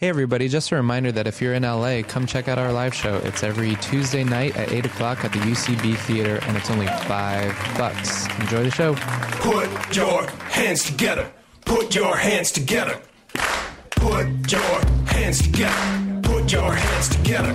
Hey, 0.00 0.08
everybody, 0.08 0.48
just 0.48 0.72
a 0.72 0.76
reminder 0.76 1.12
that 1.12 1.26
if 1.26 1.42
you're 1.42 1.52
in 1.52 1.62
LA, 1.62 2.00
come 2.02 2.24
check 2.24 2.48
out 2.48 2.58
our 2.58 2.72
live 2.72 2.94
show. 2.94 3.16
It's 3.18 3.42
every 3.42 3.74
Tuesday 3.76 4.24
night 4.24 4.56
at 4.56 4.72
8 4.72 4.86
o'clock 4.86 5.26
at 5.26 5.32
the 5.32 5.40
UCB 5.40 5.94
Theater, 5.98 6.38
and 6.44 6.56
it's 6.56 6.70
only 6.70 6.86
five 6.86 7.54
bucks. 7.76 8.26
Enjoy 8.40 8.64
the 8.64 8.70
show. 8.70 8.94
Put 8.94 9.94
your 9.94 10.26
hands 10.48 10.84
together. 10.84 11.30
Put 11.66 11.94
your 11.94 12.16
hands 12.16 12.50
together. 12.50 12.98
Put 13.90 14.50
your 14.50 14.80
hands 15.04 15.42
together. 15.42 16.20
Put 16.22 16.50
your 16.50 16.72
hands 16.72 17.08
together. 17.10 17.52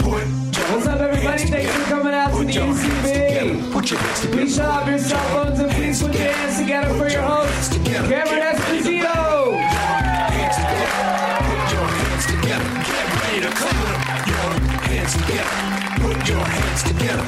Put 0.00 0.26
your 0.26 0.66
What's 0.66 0.86
up, 0.88 0.98
everybody? 1.00 1.20
hands 1.28 1.42
Thanks 1.48 1.70
for 1.70 1.78
together. 1.78 1.84
coming 1.84 2.12
out 2.14 2.30
to 2.30 2.36
Put 2.38 2.46
the 2.48 2.52
your 2.54 2.64
hands 2.66 2.82
UCB. 2.82 3.12
together. 3.12 3.72
Put 3.72 3.90
your 3.92 4.00
hands 4.00 4.20
together. 4.20 4.36
Please 4.42 4.56
shut 4.56 4.66
off 4.66 4.88
your 4.88 4.98
cell 4.98 5.28
phones 5.44 5.60
and 5.60 5.70
please 5.70 6.02
put 6.02 6.12
your 6.18 6.32
hands 6.32 6.58
together 6.60 6.94
for 6.98 7.08
your 7.08 7.22
host, 7.22 7.72
Cameron 7.84 8.42
Esposito. 8.56 9.15
Hands 16.76 16.92
together. 16.92 17.22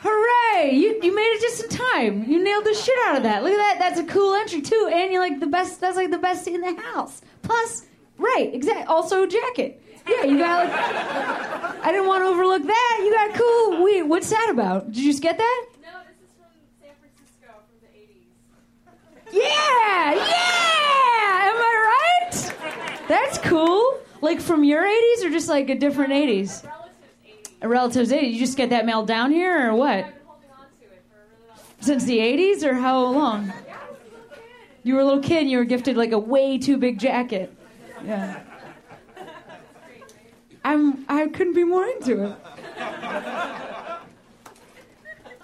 Hooray! 0.00 0.74
You 0.74 1.00
you 1.02 1.14
made 1.14 1.22
it 1.22 1.40
just 1.40 1.64
in 1.64 1.68
time. 1.70 2.24
You 2.30 2.42
nailed 2.42 2.64
the 2.64 2.74
shit 2.74 2.96
out 3.06 3.16
of 3.16 3.22
that. 3.24 3.42
Look 3.42 3.52
at 3.52 3.56
that. 3.56 3.76
That's 3.78 4.00
a 4.00 4.04
cool 4.04 4.34
entry 4.34 4.62
too. 4.62 4.90
And 4.92 5.12
you're 5.12 5.20
like 5.20 5.40
the 5.40 5.46
best. 5.46 5.80
That's 5.80 5.96
like 5.96 6.10
the 6.10 6.18
best 6.18 6.46
in 6.46 6.60
the 6.60 6.74
house. 6.80 7.20
Plus, 7.42 7.84
right? 8.18 8.50
Exactly. 8.52 8.84
Also, 8.84 9.26
jacket. 9.26 9.82
Yeah, 10.08 10.24
you 10.24 10.38
got 10.38 10.66
like. 10.66 11.84
I 11.84 11.92
didn't 11.92 12.06
want 12.06 12.22
to 12.22 12.28
overlook 12.28 12.62
that. 12.62 13.00
You 13.04 13.12
got 13.12 13.34
cool. 13.34 13.84
Wait, 13.84 14.02
what's 14.02 14.30
that 14.30 14.48
about? 14.50 14.86
Did 14.86 14.98
you 14.98 15.10
just 15.10 15.22
get 15.22 15.36
that? 15.36 15.66
No, 15.82 15.88
this 16.06 16.16
is 16.22 16.30
from 16.38 16.46
San 16.80 16.94
Francisco 17.00 17.52
from 17.66 17.78
the 17.82 17.88
80s. 17.98 18.32
Yeah, 19.32 20.14
yeah. 20.14 21.50
Am 21.50 21.56
I 21.58 21.74
right? 21.90 23.08
That's 23.08 23.38
cool. 23.38 24.00
Like 24.20 24.40
from 24.40 24.64
your 24.64 24.82
80s 24.82 25.24
or 25.24 25.30
just 25.30 25.48
like 25.48 25.68
a 25.70 25.74
different 25.74 26.12
80s? 26.12 26.68
A 27.62 27.68
relative's 27.68 28.10
80s. 28.10 28.32
You 28.32 28.38
just 28.38 28.56
get 28.56 28.70
that 28.70 28.86
mailed 28.86 29.06
down 29.06 29.30
here 29.30 29.70
or 29.70 29.74
what? 29.74 30.12
Since 31.80 32.04
the 32.04 32.18
80s 32.18 32.62
or 32.62 32.74
how 32.74 33.04
long? 33.06 33.52
You 34.82 34.94
were 34.94 35.00
a 35.00 35.04
little 35.04 35.22
kid 35.22 35.42
and 35.42 35.50
you 35.50 35.58
were 35.58 35.64
gifted 35.64 35.96
like 35.96 36.12
a 36.12 36.18
way 36.18 36.58
too 36.58 36.76
big 36.76 36.98
jacket. 36.98 37.52
Yeah. 38.04 38.40
I'm 40.64 41.04
I 41.08 41.28
couldn't 41.28 41.54
be 41.54 41.64
more 41.64 41.86
into 41.86 42.24
it. 42.24 42.36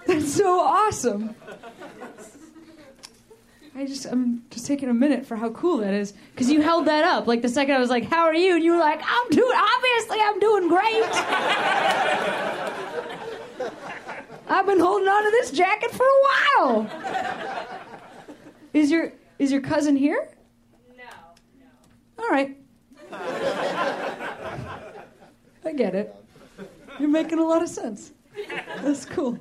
That's 0.07 0.33
so 0.33 0.59
awesome. 0.59 1.35
I 3.75 3.85
just 3.85 4.05
I'm 4.05 4.43
just 4.51 4.67
taking 4.67 4.89
a 4.89 4.93
minute 4.93 5.25
for 5.25 5.35
how 5.35 5.49
cool 5.49 5.77
that 5.77 5.93
is 5.93 6.13
because 6.31 6.49
you 6.49 6.61
held 6.61 6.85
that 6.85 7.03
up 7.03 7.25
like 7.25 7.41
the 7.41 7.49
second 7.49 7.73
I 7.75 7.79
was 7.79 7.89
like, 7.89 8.05
"How 8.05 8.23
are 8.23 8.35
you?" 8.35 8.55
and 8.55 8.63
you 8.63 8.73
were 8.73 8.77
like, 8.77 9.01
"I'm 9.03 9.29
doing 9.29 9.57
obviously 9.57 10.19
I'm 10.21 10.39
doing 10.39 10.67
great." 10.69 11.03
I've 14.47 14.65
been 14.67 14.79
holding 14.79 15.07
on 15.07 15.23
to 15.23 15.31
this 15.31 15.51
jacket 15.51 15.89
for 15.91 16.05
a 16.05 16.21
while. 16.59 16.87
Is 18.73 18.91
your 18.91 19.11
is 19.39 19.51
your 19.51 19.61
cousin 19.61 19.95
here? 19.95 20.29
No. 20.97 21.03
All 22.19 22.29
right. 22.29 22.55
I 25.65 25.71
get 25.75 25.95
it. 25.95 26.13
You're 26.99 27.09
making 27.09 27.39
a 27.39 27.43
lot 27.43 27.63
of 27.63 27.69
sense. 27.69 28.11
That's 28.81 29.05
cool. 29.05 29.39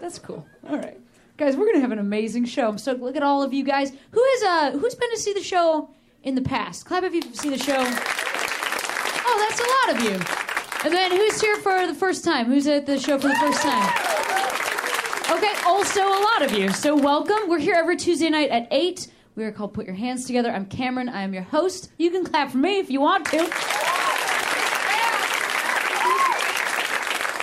That's 0.00 0.18
cool. 0.18 0.46
All 0.68 0.76
right. 0.76 0.98
Guys, 1.42 1.56
we're 1.56 1.66
gonna 1.66 1.80
have 1.80 1.90
an 1.90 1.98
amazing 1.98 2.44
show. 2.44 2.68
I'm 2.68 2.78
so 2.78 2.92
look 2.92 3.16
at 3.16 3.24
all 3.24 3.42
of 3.42 3.52
you 3.52 3.64
guys. 3.64 3.90
Who 4.12 4.22
is 4.22 4.42
uh 4.44 4.78
who's 4.78 4.94
been 4.94 5.10
to 5.10 5.18
see 5.18 5.32
the 5.32 5.42
show 5.42 5.90
in 6.22 6.36
the 6.36 6.40
past? 6.40 6.86
Clap 6.86 7.02
if 7.02 7.12
you've 7.12 7.34
seen 7.34 7.50
the 7.50 7.58
show. 7.58 7.82
Oh, 9.26 9.46
that's 9.48 9.58
a 9.58 9.64
lot 9.64 9.96
of 9.96 10.04
you. 10.04 10.12
And 10.84 10.94
then 10.94 11.10
who's 11.10 11.40
here 11.40 11.56
for 11.56 11.84
the 11.88 11.96
first 11.96 12.22
time? 12.22 12.46
Who's 12.46 12.68
at 12.68 12.86
the 12.86 12.96
show 12.96 13.18
for 13.18 13.26
the 13.26 13.34
first 13.34 13.60
time? 13.60 13.92
Okay, 15.36 15.52
also 15.66 16.06
a 16.06 16.22
lot 16.22 16.42
of 16.42 16.52
you. 16.52 16.68
So 16.68 16.94
welcome. 16.94 17.48
We're 17.48 17.58
here 17.58 17.74
every 17.74 17.96
Tuesday 17.96 18.30
night 18.30 18.50
at 18.50 18.68
8. 18.70 19.08
We 19.34 19.42
are 19.42 19.50
called 19.50 19.74
Put 19.74 19.86
Your 19.86 19.96
Hands 19.96 20.24
Together. 20.24 20.52
I'm 20.52 20.66
Cameron. 20.66 21.08
I 21.08 21.22
am 21.22 21.34
your 21.34 21.42
host. 21.42 21.90
You 21.98 22.12
can 22.12 22.24
clap 22.24 22.52
for 22.52 22.58
me 22.58 22.78
if 22.78 22.88
you 22.88 23.00
want 23.00 23.26
to. 23.26 23.38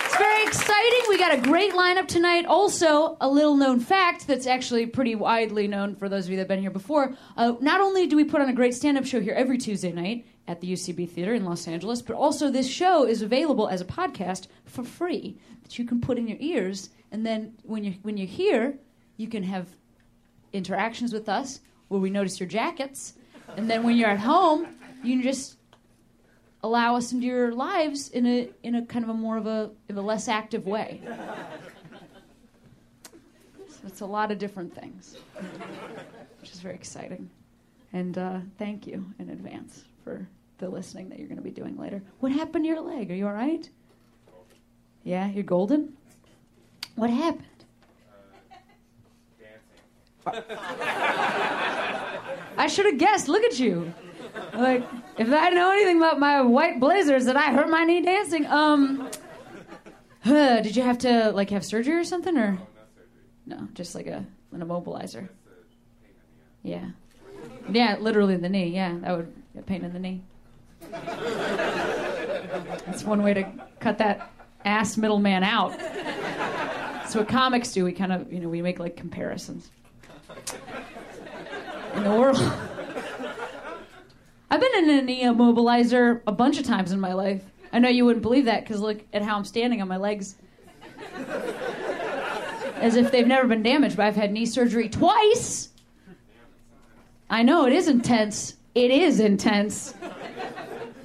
It's 0.06 0.16
very 0.16 0.39
exciting. 0.50 1.00
We 1.08 1.16
got 1.16 1.32
a 1.32 1.40
great 1.40 1.74
lineup 1.74 2.08
tonight. 2.08 2.44
Also, 2.44 3.16
a 3.20 3.28
little 3.28 3.56
known 3.56 3.78
fact 3.78 4.26
that's 4.26 4.48
actually 4.48 4.84
pretty 4.86 5.14
widely 5.14 5.68
known 5.68 5.94
for 5.94 6.08
those 6.08 6.24
of 6.24 6.32
you 6.32 6.36
that 6.38 6.40
have 6.40 6.48
been 6.48 6.60
here 6.60 6.72
before. 6.72 7.14
Uh, 7.36 7.52
not 7.60 7.80
only 7.80 8.08
do 8.08 8.16
we 8.16 8.24
put 8.24 8.40
on 8.40 8.48
a 8.48 8.52
great 8.52 8.74
stand 8.74 8.98
up 8.98 9.06
show 9.06 9.20
here 9.20 9.32
every 9.34 9.58
Tuesday 9.58 9.92
night 9.92 10.26
at 10.48 10.60
the 10.60 10.72
UCB 10.72 11.08
Theater 11.08 11.34
in 11.34 11.44
Los 11.44 11.68
Angeles, 11.68 12.02
but 12.02 12.16
also 12.16 12.50
this 12.50 12.68
show 12.68 13.06
is 13.06 13.22
available 13.22 13.68
as 13.68 13.80
a 13.80 13.84
podcast 13.84 14.48
for 14.64 14.82
free 14.82 15.38
that 15.62 15.78
you 15.78 15.84
can 15.84 16.00
put 16.00 16.18
in 16.18 16.26
your 16.26 16.38
ears. 16.40 16.90
And 17.12 17.24
then 17.24 17.54
when 17.62 17.84
you're, 17.84 17.94
when 18.02 18.16
you're 18.16 18.26
here, 18.26 18.76
you 19.18 19.28
can 19.28 19.44
have 19.44 19.68
interactions 20.52 21.12
with 21.12 21.28
us 21.28 21.60
where 21.86 22.00
we 22.00 22.10
notice 22.10 22.40
your 22.40 22.48
jackets. 22.48 23.14
And 23.56 23.70
then 23.70 23.84
when 23.84 23.96
you're 23.96 24.10
at 24.10 24.18
home, 24.18 24.66
you 25.04 25.14
can 25.14 25.22
just 25.22 25.58
allow 26.62 26.96
us 26.96 27.12
into 27.12 27.26
your 27.26 27.52
lives 27.52 28.08
in 28.08 28.26
a 28.26 28.50
in 28.62 28.74
a 28.74 28.84
kind 28.86 29.04
of 29.04 29.08
a 29.10 29.14
more 29.14 29.36
of 29.36 29.46
a 29.46 29.70
of 29.88 29.96
a 29.96 30.00
less 30.00 30.28
active 30.28 30.66
way. 30.66 31.00
So 33.68 33.86
it's 33.86 34.00
a 34.00 34.06
lot 34.06 34.30
of 34.30 34.38
different 34.38 34.74
things, 34.74 35.16
which 36.40 36.52
is 36.52 36.60
very 36.60 36.74
exciting. 36.74 37.30
And 37.92 38.18
uh, 38.18 38.40
thank 38.58 38.86
you 38.86 39.04
in 39.18 39.30
advance 39.30 39.84
for 40.04 40.26
the 40.58 40.68
listening 40.68 41.08
that 41.08 41.18
you're 41.18 41.28
going 41.28 41.38
to 41.38 41.42
be 41.42 41.50
doing 41.50 41.78
later. 41.78 42.02
What 42.20 42.30
happened 42.32 42.64
to 42.64 42.68
your 42.68 42.80
leg? 42.80 43.10
Are 43.10 43.14
you 43.14 43.26
all 43.26 43.32
right? 43.32 43.68
Yeah, 45.02 45.28
you're 45.30 45.44
golden. 45.44 45.96
What 46.94 47.08
happened? 47.10 47.46
Dancing. 50.24 50.44
I 52.58 52.66
should 52.66 52.84
have 52.84 52.98
guessed. 52.98 53.28
Look 53.28 53.42
at 53.42 53.58
you. 53.58 53.94
Like, 54.54 54.84
if 55.18 55.32
I 55.32 55.50
know 55.50 55.70
anything 55.70 55.98
about 55.98 56.18
my 56.18 56.40
white 56.40 56.80
blazers, 56.80 57.24
that 57.26 57.36
I 57.36 57.52
hurt 57.52 57.68
my 57.68 57.84
knee 57.84 58.00
dancing. 58.00 58.46
Um, 58.46 59.08
huh, 60.22 60.60
did 60.60 60.76
you 60.76 60.82
have 60.82 60.98
to 60.98 61.30
like 61.32 61.50
have 61.50 61.64
surgery 61.64 61.96
or 61.96 62.04
something, 62.04 62.36
or 62.36 62.58
no? 63.46 63.68
Just 63.74 63.94
like 63.94 64.06
a 64.06 64.24
an 64.52 64.60
immobilizer. 64.60 65.28
Yeah, 66.62 66.90
yeah, 67.70 67.96
literally 67.98 68.36
the 68.36 68.48
knee. 68.48 68.68
Yeah, 68.68 68.96
that 69.00 69.16
would 69.16 69.32
a 69.58 69.62
pain 69.62 69.84
in 69.84 69.92
the 69.92 69.98
knee. 69.98 70.22
That's 72.86 73.04
one 73.04 73.22
way 73.22 73.34
to 73.34 73.44
cut 73.80 73.98
that 73.98 74.30
ass 74.64 74.96
middleman 74.96 75.42
out. 75.44 75.78
That's 75.78 77.14
what 77.14 77.28
comics 77.28 77.72
do. 77.72 77.84
We 77.84 77.92
kind 77.92 78.12
of, 78.12 78.32
you 78.32 78.40
know, 78.40 78.48
we 78.48 78.62
make 78.62 78.78
like 78.78 78.96
comparisons 78.96 79.70
in 81.94 82.04
the 82.04 82.10
world. 82.10 82.38
I've 84.50 84.60
been 84.60 84.84
in 84.84 84.90
an 84.90 85.06
immobilizer 85.06 86.22
a 86.26 86.32
bunch 86.32 86.58
of 86.58 86.64
times 86.64 86.90
in 86.90 86.98
my 86.98 87.12
life. 87.12 87.44
I 87.72 87.78
know 87.78 87.88
you 87.88 88.04
wouldn't 88.04 88.22
believe 88.22 88.46
that 88.46 88.64
because 88.64 88.80
look 88.80 89.00
at 89.12 89.22
how 89.22 89.36
I'm 89.36 89.44
standing 89.44 89.80
on 89.80 89.86
my 89.86 89.96
legs. 89.96 90.34
As 92.76 92.96
if 92.96 93.12
they've 93.12 93.26
never 93.26 93.46
been 93.46 93.62
damaged, 93.62 93.96
but 93.96 94.06
I've 94.06 94.16
had 94.16 94.32
knee 94.32 94.46
surgery 94.46 94.88
twice. 94.88 95.68
I 97.28 97.44
know, 97.44 97.66
it 97.66 97.72
is 97.72 97.86
intense. 97.86 98.56
It 98.74 98.90
is 98.90 99.20
intense. 99.20 99.94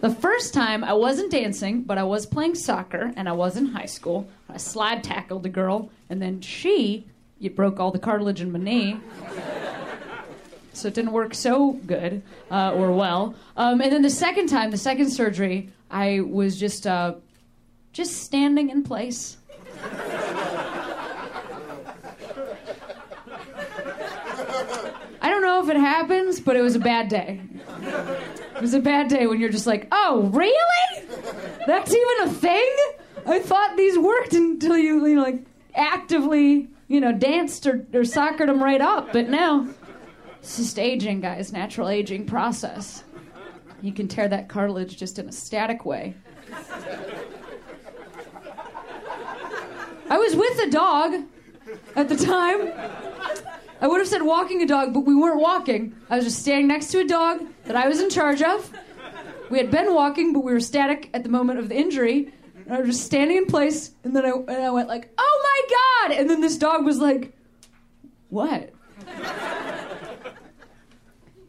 The 0.02 0.10
first 0.10 0.54
time 0.54 0.84
I 0.84 0.94
wasn't 0.94 1.32
dancing, 1.32 1.84
but 1.84 2.00
I 2.00 2.04
was 2.04 2.26
playing 2.26 2.56
soccer 2.56 3.12
and 3.16 3.30
I 3.30 3.34
was 3.34 3.58
in 3.58 3.68
high 3.68 3.86
school. 3.86 4.28
I 4.50 4.58
slide 4.58 5.04
tackled 5.04 5.46
a 5.46 5.50
girl, 5.50 5.90
and 6.10 6.22
then 6.22 6.42
she, 6.42 7.06
broke 7.54 7.80
all 7.80 7.92
the 7.92 8.00
cartilage 8.00 8.42
in 8.42 8.52
my 8.52 8.58
knee 8.58 9.00
so 10.76 10.88
it 10.88 10.94
didn't 10.94 11.12
work 11.12 11.34
so 11.34 11.74
good 11.86 12.22
uh, 12.52 12.74
or 12.74 12.92
well. 12.92 13.36
Um, 13.58 13.82
and 13.82 13.92
then 13.92 14.02
the 14.02 14.10
second 14.10 14.48
time, 14.48 14.72
the 14.72 14.78
second 14.78 15.10
surgery, 15.10 15.70
I 15.90 16.22
was 16.22 16.60
just 16.60 16.86
uh, 16.88 17.16
just 17.94 18.24
standing 18.24 18.70
in 18.70 18.84
place. 18.84 19.38
I 25.22 25.30
don't 25.30 25.42
know 25.42 25.64
if 25.64 25.70
it 25.70 25.78
happens, 25.78 26.40
but 26.40 26.56
it 26.56 26.62
was 26.62 26.76
a 26.76 26.80
bad 26.80 27.08
day. 27.10 27.42
It 28.56 28.62
was 28.62 28.74
a 28.74 28.80
bad 28.80 29.08
day 29.08 29.28
when 29.28 29.40
you're 29.40 29.50
just 29.50 29.68
like, 29.68 29.88
oh, 29.92 30.30
really? 30.34 31.08
That's 31.66 31.92
even 31.94 32.30
a 32.30 32.30
thing? 32.30 32.76
I 33.26 33.40
thought 33.40 33.76
these 33.76 33.98
worked 33.98 34.34
until 34.34 34.78
you, 34.78 35.06
you 35.06 35.16
know, 35.16 35.24
like 35.24 35.44
actively, 35.74 36.70
you 36.88 37.02
know, 37.02 37.12
danced 37.12 37.66
or, 37.66 37.86
or 37.94 38.04
soccered 38.06 38.50
them 38.50 38.62
right 38.62 38.82
up, 38.82 39.12
but 39.12 39.30
now. 39.30 39.68
It's 40.46 40.58
just 40.58 40.78
aging, 40.78 41.22
guys, 41.22 41.52
natural 41.52 41.90
aging 41.90 42.28
process. 42.28 43.04
You 43.82 43.92
can 43.92 44.08
tear 44.08 44.28
that 44.28 44.48
cartilage 44.48 44.96
just 44.96 45.18
in 45.18 45.28
a 45.28 45.32
static 45.32 45.86
way. 45.86 46.14
I 50.08 50.20
was 50.20 50.36
with 50.36 50.60
a 50.60 50.70
dog 50.70 51.24
at 51.96 52.10
the 52.10 52.16
time. 52.16 52.72
I 53.82 53.88
would 53.88 53.98
have 53.98 54.08
said 54.08 54.22
walking 54.22 54.62
a 54.62 54.68
dog, 54.68 54.94
but 54.94 55.00
we 55.00 55.16
weren't 55.16 55.42
walking. 55.42 55.96
I 56.12 56.18
was 56.18 56.26
just 56.26 56.44
standing 56.44 56.68
next 56.68 56.92
to 56.92 57.00
a 57.00 57.06
dog 57.06 57.44
that 57.64 57.76
I 57.76 57.88
was 57.88 58.00
in 58.00 58.12
charge 58.12 58.44
of. 58.44 58.72
We 59.50 59.58
had 59.58 59.72
been 59.72 59.96
walking, 59.96 60.32
but 60.32 60.44
we 60.44 60.54
were 60.54 60.60
static 60.60 61.10
at 61.16 61.24
the 61.24 61.30
moment 61.30 61.58
of 61.58 61.70
the 61.70 61.76
injury. 61.76 62.32
And 62.66 62.72
I 62.76 62.82
was 62.82 62.90
just 62.90 63.04
standing 63.04 63.38
in 63.38 63.48
place, 63.48 63.94
and 64.04 64.16
then 64.16 64.24
I, 64.28 64.30
and 64.30 64.64
I 64.64 64.70
went 64.70 64.90
like, 64.90 65.12
"Oh 65.18 65.42
my 65.44 66.08
god!" 66.08 66.20
And 66.20 66.30
then 66.30 66.42
this 66.42 66.60
dog 66.60 66.86
was 66.86 67.00
like, 67.00 67.36
"What?" 68.30 68.70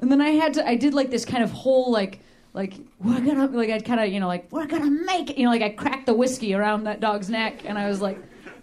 And 0.06 0.12
then 0.12 0.20
I 0.20 0.30
had 0.30 0.54
to. 0.54 0.64
I 0.64 0.76
did 0.76 0.94
like 0.94 1.10
this 1.10 1.24
kind 1.24 1.42
of 1.42 1.50
whole 1.50 1.90
like 1.90 2.20
like 2.52 2.74
we're 3.00 3.18
gonna 3.18 3.46
like 3.46 3.70
I'd 3.70 3.84
kind 3.84 3.98
of 3.98 4.08
you 4.08 4.20
know 4.20 4.28
like 4.28 4.46
we're 4.52 4.66
gonna 4.66 4.88
make 4.88 5.30
it. 5.30 5.36
You 5.36 5.46
know 5.46 5.50
like 5.50 5.62
I 5.62 5.70
cracked 5.70 6.06
the 6.06 6.14
whiskey 6.14 6.54
around 6.54 6.84
that 6.84 7.00
dog's 7.00 7.28
neck, 7.28 7.64
and 7.64 7.76
I 7.76 7.88
was 7.88 8.00
like, 8.00 8.16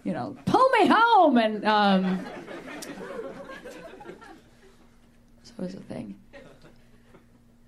you 0.04 0.14
know, 0.14 0.38
pull 0.46 0.66
me 0.70 0.86
home, 0.86 1.36
and 1.36 1.62
um, 1.66 2.26
so 5.42 5.52
it 5.58 5.62
was 5.64 5.74
a 5.74 5.80
thing. 5.80 6.14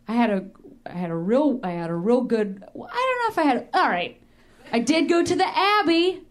I 0.08 0.14
had 0.14 0.30
a 0.30 0.46
I 0.86 0.94
had 0.94 1.10
a 1.10 1.14
real 1.14 1.60
I 1.62 1.72
had 1.72 1.90
a 1.90 1.94
real 1.94 2.22
good 2.22 2.64
I 2.64 2.78
don't 2.78 2.82
know 2.82 3.28
if 3.28 3.38
I 3.38 3.42
had 3.42 3.68
all 3.74 3.90
right. 3.90 4.18
I 4.72 4.78
did 4.78 5.06
go 5.06 5.22
to 5.22 5.36
the 5.36 5.46
Abbey 5.46 6.22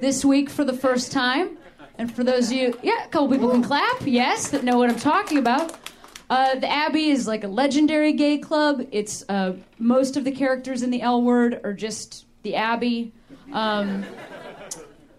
this 0.00 0.24
week 0.24 0.50
for 0.50 0.64
the 0.64 0.74
first 0.74 1.12
time. 1.12 1.58
And 1.96 2.12
for 2.12 2.24
those 2.24 2.50
of 2.50 2.56
you 2.56 2.76
yeah, 2.82 3.04
a 3.04 3.08
couple 3.08 3.28
people 3.28 3.50
can 3.50 3.62
clap, 3.62 4.04
yes, 4.04 4.48
that 4.48 4.64
know 4.64 4.78
what 4.78 4.90
I'm 4.90 4.98
talking 4.98 5.38
about. 5.38 5.76
Uh, 6.30 6.56
the 6.56 6.70
Abbey 6.70 7.08
is 7.08 7.26
like 7.26 7.42
a 7.44 7.48
legendary 7.48 8.12
gay 8.12 8.38
club. 8.38 8.86
It's 8.92 9.24
uh, 9.28 9.54
most 9.78 10.16
of 10.16 10.24
the 10.24 10.32
characters 10.32 10.82
in 10.82 10.90
the 10.90 11.00
L 11.00 11.22
word 11.22 11.60
are 11.64 11.72
just 11.72 12.26
the 12.42 12.54
Abbey. 12.54 13.12
Um, 13.52 14.04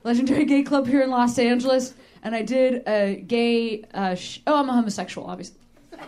legendary 0.04 0.46
gay 0.46 0.62
club 0.64 0.88
here 0.88 1.02
in 1.02 1.10
Los 1.10 1.40
Angeles. 1.40 1.94
And 2.22 2.36
I 2.36 2.44
did 2.44 2.88
a 2.88 3.16
gay. 3.16 3.84
Uh, 3.94 4.14
sh- 4.16 4.40
oh, 4.46 4.60
I'm 4.60 4.70
a 4.70 4.74
homosexual, 4.74 5.28
obviously. 5.28 5.58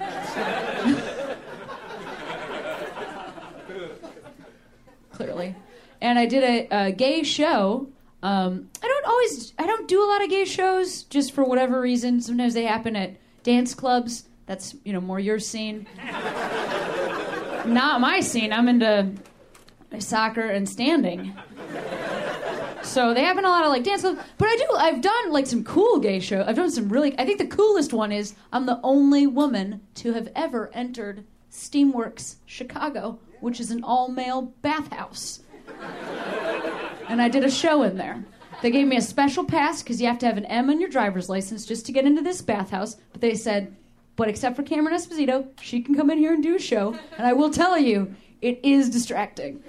Clearly. 5.13 5.55
And 5.99 6.19
I 6.19 6.25
did 6.25 6.43
a, 6.43 6.67
a 6.87 6.91
gay 6.91 7.23
show. 7.23 7.87
Um, 8.23 8.69
I 8.83 8.87
don't 8.87 9.05
always, 9.05 9.53
I 9.57 9.65
don't 9.65 9.87
do 9.87 10.03
a 10.03 10.07
lot 10.07 10.23
of 10.23 10.29
gay 10.29 10.45
shows 10.45 11.03
just 11.03 11.31
for 11.31 11.43
whatever 11.43 11.81
reason. 11.81 12.21
Sometimes 12.21 12.53
they 12.53 12.65
happen 12.65 12.95
at 12.95 13.17
dance 13.43 13.73
clubs. 13.73 14.25
That's, 14.51 14.75
you 14.83 14.91
know, 14.91 14.99
more 14.99 15.17
your 15.17 15.39
scene. 15.39 15.87
Not 17.65 18.01
my 18.01 18.19
scene. 18.19 18.51
I'm 18.51 18.67
into 18.67 19.13
soccer 19.99 20.41
and 20.41 20.67
standing. 20.67 21.33
So 22.81 23.13
they 23.13 23.23
haven't 23.23 23.45
a 23.45 23.47
lot 23.47 23.63
of 23.63 23.69
like 23.69 23.85
dance. 23.85 24.01
But 24.01 24.19
I 24.41 24.57
do, 24.57 24.67
I've 24.75 24.99
done 24.99 25.31
like 25.31 25.47
some 25.47 25.63
cool 25.63 25.99
gay 25.99 26.19
shows. 26.19 26.45
I've 26.45 26.57
done 26.57 26.69
some 26.69 26.89
really, 26.89 27.17
I 27.17 27.23
think 27.23 27.37
the 27.37 27.47
coolest 27.47 27.93
one 27.93 28.11
is 28.11 28.35
I'm 28.51 28.65
the 28.65 28.81
only 28.83 29.25
woman 29.25 29.79
to 29.95 30.11
have 30.11 30.27
ever 30.35 30.69
entered 30.73 31.23
Steamworks 31.49 32.35
Chicago, 32.45 33.19
which 33.39 33.61
is 33.61 33.71
an 33.71 33.85
all 33.85 34.09
male 34.09 34.53
bathhouse. 34.61 35.43
and 37.07 37.21
I 37.21 37.29
did 37.29 37.45
a 37.45 37.51
show 37.51 37.83
in 37.83 37.95
there. 37.95 38.25
They 38.61 38.69
gave 38.69 38.85
me 38.85 38.97
a 38.97 39.01
special 39.01 39.45
pass 39.45 39.81
because 39.81 40.01
you 40.01 40.07
have 40.07 40.19
to 40.19 40.25
have 40.25 40.35
an 40.35 40.45
M 40.47 40.69
on 40.69 40.81
your 40.81 40.89
driver's 40.89 41.29
license 41.29 41.65
just 41.65 41.85
to 41.85 41.93
get 41.93 42.03
into 42.03 42.21
this 42.21 42.41
bathhouse. 42.41 42.97
But 43.13 43.21
they 43.21 43.33
said, 43.33 43.77
but 44.15 44.27
except 44.27 44.55
for 44.55 44.63
Cameron 44.63 44.95
Esposito, 44.95 45.47
she 45.61 45.81
can 45.81 45.95
come 45.95 46.09
in 46.09 46.17
here 46.17 46.33
and 46.33 46.43
do 46.43 46.55
a 46.55 46.59
show. 46.59 46.97
And 47.17 47.25
I 47.25 47.33
will 47.33 47.49
tell 47.49 47.77
you, 47.77 48.13
it 48.41 48.59
is 48.63 48.89
distracting. 48.89 49.63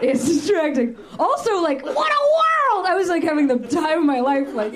it's 0.00 0.24
distracting. 0.24 0.96
Also, 1.18 1.60
like, 1.62 1.84
what 1.84 2.12
a 2.12 2.76
world! 2.76 2.86
I 2.86 2.94
was 2.94 3.08
like 3.08 3.22
having 3.22 3.46
the 3.46 3.58
time 3.58 3.98
of 4.00 4.04
my 4.04 4.20
life, 4.20 4.52
like, 4.54 4.72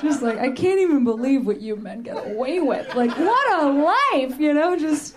just 0.00 0.22
like, 0.22 0.38
I 0.38 0.50
can't 0.50 0.80
even 0.80 1.04
believe 1.04 1.46
what 1.46 1.60
you 1.60 1.76
men 1.76 2.02
get 2.02 2.16
away 2.16 2.60
with. 2.60 2.94
Like, 2.94 3.10
what 3.16 3.62
a 3.62 3.66
life, 3.70 4.38
you 4.38 4.54
know? 4.54 4.76
Just. 4.78 5.16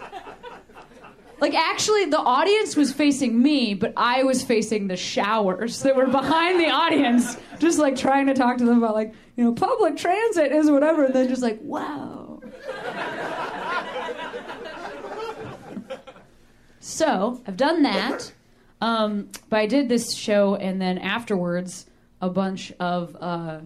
Like 1.39 1.53
actually, 1.53 2.05
the 2.05 2.19
audience 2.19 2.75
was 2.75 2.93
facing 2.93 3.41
me, 3.41 3.73
but 3.73 3.93
I 3.97 4.23
was 4.23 4.41
facing 4.43 4.87
the 4.87 4.95
showers 4.95 5.81
that 5.83 5.95
were 5.95 6.07
behind 6.07 6.59
the 6.59 6.69
audience, 6.69 7.37
just 7.59 7.77
like 7.77 7.95
trying 7.95 8.27
to 8.27 8.33
talk 8.33 8.57
to 8.57 8.65
them 8.65 8.77
about 8.77 8.95
like, 8.95 9.13
you 9.35 9.43
know, 9.43 9.53
public 9.53 9.97
transit 9.97 10.51
is 10.53 10.71
whatever, 10.71 11.05
and 11.05 11.13
then 11.13 11.27
just 11.27 11.41
like, 11.41 11.59
wow. 11.61 12.39
so 16.79 17.41
I've 17.45 17.57
done 17.57 17.83
that, 17.83 18.31
um, 18.79 19.29
but 19.49 19.59
I 19.59 19.65
did 19.65 19.89
this 19.89 20.15
show, 20.15 20.55
and 20.55 20.81
then 20.81 20.97
afterwards, 20.97 21.85
a 22.21 22.29
bunch 22.29 22.71
of 22.79 23.15
uh, 23.19 23.59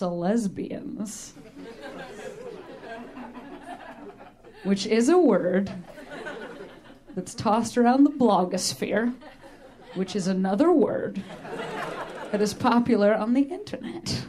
lesbians, 0.00 1.34
which 4.64 4.86
is 4.86 5.08
a 5.08 5.16
word 5.16 5.70
that's 7.20 7.34
tossed 7.34 7.76
around 7.76 8.04
the 8.04 8.10
blogosphere, 8.10 9.14
which 9.92 10.16
is 10.16 10.26
another 10.26 10.72
word 10.72 11.22
that 12.32 12.40
is 12.40 12.54
popular 12.54 13.14
on 13.14 13.34
the 13.34 13.42
internet. 13.42 14.24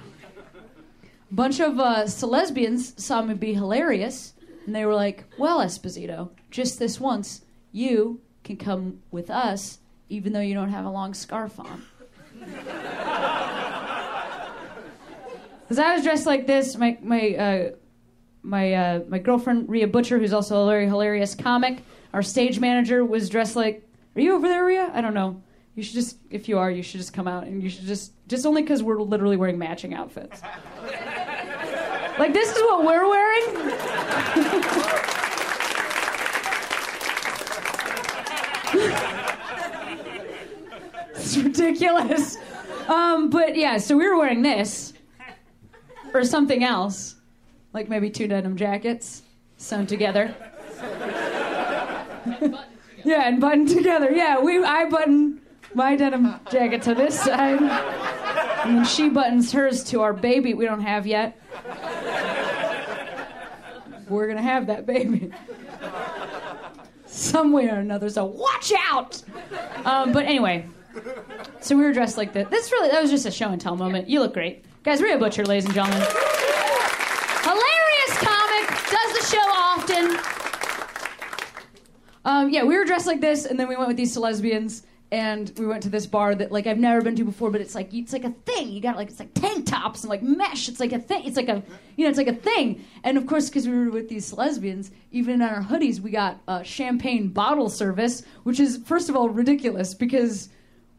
A 1.32 1.34
bunch 1.34 1.62
of 1.62 1.80
uh, 1.80 2.06
lesbians 2.22 3.02
saw 3.02 3.22
me 3.22 3.34
be 3.34 3.54
hilarious, 3.54 4.34
and 4.66 4.76
they 4.76 4.86
were 4.86 4.94
like, 4.94 5.24
Well, 5.38 5.60
Esposito, 5.60 6.32
just 6.50 6.80
this 6.80 7.00
once, 7.00 7.46
you 7.72 8.20
can 8.44 8.58
come 8.58 9.00
with 9.10 9.30
us 9.30 9.80
even 10.10 10.34
though 10.34 10.42
you 10.42 10.54
don't 10.54 10.72
have 10.72 10.84
a 10.84 10.90
long 10.90 11.14
scarf 11.14 11.58
on. 11.62 11.86
Because 15.62 15.86
I 15.86 15.96
was 15.96 16.04
dressed 16.04 16.26
like 16.26 16.48
this, 16.48 16.76
my, 16.76 16.98
my, 17.02 17.30
uh, 17.30 17.72
my, 18.44 18.74
uh, 18.74 19.04
my 19.08 19.20
girlfriend, 19.20 19.70
Rhea 19.70 19.88
Butcher, 19.88 20.20
who's 20.20 20.34
also 20.34 20.64
a 20.64 20.68
very 20.70 20.86
hilarious 20.86 21.34
comic, 21.34 21.82
our 22.14 22.22
stage 22.22 22.60
manager 22.60 23.06
was 23.06 23.30
dressed 23.30 23.56
like. 23.56 23.88
Are 24.14 24.20
you 24.20 24.36
over 24.36 24.50
there, 24.50 24.66
Rhea? 24.66 24.92
I 24.94 25.00
don't 25.00 25.14
know. 25.14 25.42
You 25.76 25.84
should 25.84 25.94
just, 25.94 26.18
if 26.30 26.50
you 26.50 26.58
are, 26.58 26.70
you 26.70 26.84
should 26.84 27.00
just 27.00 27.14
come 27.14 27.30
out 27.30 27.46
and 27.46 27.64
you 27.64 27.70
should 27.70 27.86
just, 27.86 28.12
just 28.28 28.46
only 28.46 28.62
because 28.62 28.84
we're 28.84 29.02
literally 29.02 29.38
wearing 29.38 29.58
matching 29.58 29.94
outfits. 29.94 30.42
like, 32.20 32.34
this 32.34 32.52
is 32.52 32.62
what 32.64 32.86
we're 32.86 33.08
wearing? 33.08 33.46
it's 41.16 41.38
ridiculous. 41.38 42.36
Um, 42.90 43.30
but 43.30 43.56
yeah, 43.56 43.78
so 43.78 43.96
we 43.96 44.06
were 44.06 44.18
wearing 44.18 44.42
this 44.42 44.92
or 46.14 46.26
something 46.26 46.66
else, 46.66 47.16
like 47.72 47.88
maybe 47.88 48.10
two 48.10 48.28
denim 48.28 48.58
jackets 48.58 49.22
sewn 49.56 49.88
together. 49.88 50.36
yeah, 53.04 53.28
and 53.28 53.40
button 53.40 53.66
together. 53.66 54.12
Yeah, 54.12 54.40
we 54.40 54.64
I 54.64 54.86
button 54.86 55.42
my 55.74 55.96
denim 55.96 56.36
jacket 56.52 56.82
to 56.84 56.96
this 56.96 57.20
side, 57.20 57.62
and 57.62 58.78
then 58.78 58.86
she 58.86 59.10
buttons 59.10 59.52
hers 59.52 59.84
to 59.86 60.02
our 60.02 60.14
baby 60.14 60.54
we 60.54 60.66
don't 60.66 60.82
have 60.82 61.08
yet. 61.08 61.40
We're 64.10 64.28
gonna 64.28 64.42
have 64.42 64.68
that 64.68 64.86
baby 64.86 65.32
some 67.06 67.52
way 67.52 67.68
or 67.68 67.76
another. 67.76 68.10
So 68.10 68.26
watch 68.26 68.74
out. 68.90 69.22
Um, 69.86 70.12
but 70.12 70.26
anyway, 70.26 70.68
so 71.60 71.78
we 71.78 71.84
were 71.84 71.94
dressed 71.94 72.18
like 72.18 72.34
this. 72.34 72.48
This 72.50 72.72
really 72.72 72.90
that 72.90 73.02
was 73.02 73.12
just 73.12 73.26
a 73.26 73.32
show 73.32 73.50
and 73.50 73.62
tell 73.62 73.76
moment. 73.76 74.10
You 74.10 74.20
look 74.20 74.34
great, 74.34 74.66
guys. 74.84 75.02
Rhea 75.02 75.18
Butcher, 75.18 75.46
ladies 75.46 75.66
and 75.66 75.74
gentlemen. 75.74 76.02
Hilarious 77.44 78.18
comic, 78.18 78.68
does 78.90 79.20
the 79.20 79.26
show 79.36 79.48
often. 79.52 80.31
Um, 82.26 82.50
yeah, 82.50 82.64
we 82.64 82.78
were 82.78 82.86
dressed 82.86 83.08
like 83.08 83.22
this, 83.22 83.46
and 83.46 83.60
then 83.60 83.68
we 83.68 83.76
went 83.76 83.88
with 83.88 83.98
these 83.98 84.16
lesbians, 84.16 84.84
and 85.12 85.52
we 85.58 85.66
went 85.66 85.84
to 85.84 85.90
this 85.90 86.06
bar 86.06 86.34
that 86.36 86.52
like 86.52 86.68
I've 86.68 86.78
never 86.78 87.02
been 87.02 87.16
to 87.18 87.26
before, 87.26 87.52
but 87.52 87.60
it's 87.60 87.76
like 87.76 87.94
it's 87.94 88.14
like 88.14 88.24
a 88.24 88.32
thing. 88.32 88.70
You 88.70 88.80
got 88.80 88.96
like 88.96 89.10
it's 89.10 89.20
like 89.20 89.34
tank 89.34 89.66
tops 89.66 90.02
and 90.02 90.10
like 90.10 90.24
mesh. 90.24 90.70
It's 90.70 90.80
like 90.80 90.94
a 90.94 91.00
thing. 91.00 91.26
It's 91.26 91.36
like 91.36 91.50
a 91.50 91.62
you 91.98 92.06
know 92.06 92.10
it's 92.10 92.18
like 92.18 92.28
a 92.28 92.36
thing. 92.36 92.86
And 93.04 93.18
of 93.18 93.28
course, 93.28 93.50
because 93.50 93.68
we 93.68 93.76
were 93.78 93.90
with 93.90 94.08
these 94.08 94.32
lesbians, 94.32 94.92
even 95.12 95.36
in 95.36 95.42
our 95.42 95.62
hoodies, 95.62 96.00
we 96.00 96.12
got 96.12 96.40
uh, 96.48 96.64
champagne 96.64 97.28
bottle 97.28 97.70
service, 97.70 98.24
which 98.44 98.60
is 98.60 98.80
first 98.86 99.10
of 99.10 99.16
all 99.18 99.28
ridiculous 99.28 99.94
because 99.94 100.50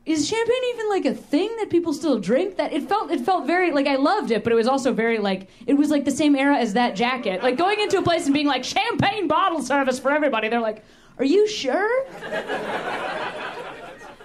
is 0.05 0.29
champagne 0.29 0.62
even 0.75 0.88
like 0.88 1.05
a 1.05 1.14
thing 1.14 1.55
that 1.59 1.71
people 1.71 1.93
still 1.93 2.19
drink 2.19 2.57
that 2.57 2.73
it 2.73 2.88
felt 2.88 3.12
it 3.12 3.21
felt 3.21 3.47
very 3.47 3.71
like 3.71 3.87
i 3.87 3.95
loved 3.95 4.33
it 4.33 4.43
but 4.43 4.52
it 4.52 4.57
was 4.57 4.67
also 4.67 4.93
very 4.93 5.19
like 5.19 5.49
it 5.64 5.75
was 5.75 5.91
like 5.91 6.05
the 6.05 6.11
same 6.11 6.35
era 6.35 6.57
as 6.57 6.73
that 6.73 6.97
jacket 6.97 7.41
like 7.41 7.57
going 7.57 7.79
into 7.79 7.97
a 7.99 8.02
place 8.02 8.25
and 8.25 8.35
being 8.35 8.49
like 8.49 8.64
champagne 8.64 9.29
bottle 9.29 9.62
service 9.62 10.00
for 10.00 10.11
everybody 10.11 10.49
they're 10.49 10.61
like 10.61 10.85
are 11.23 11.26
you 11.26 11.49
sure 11.49 12.05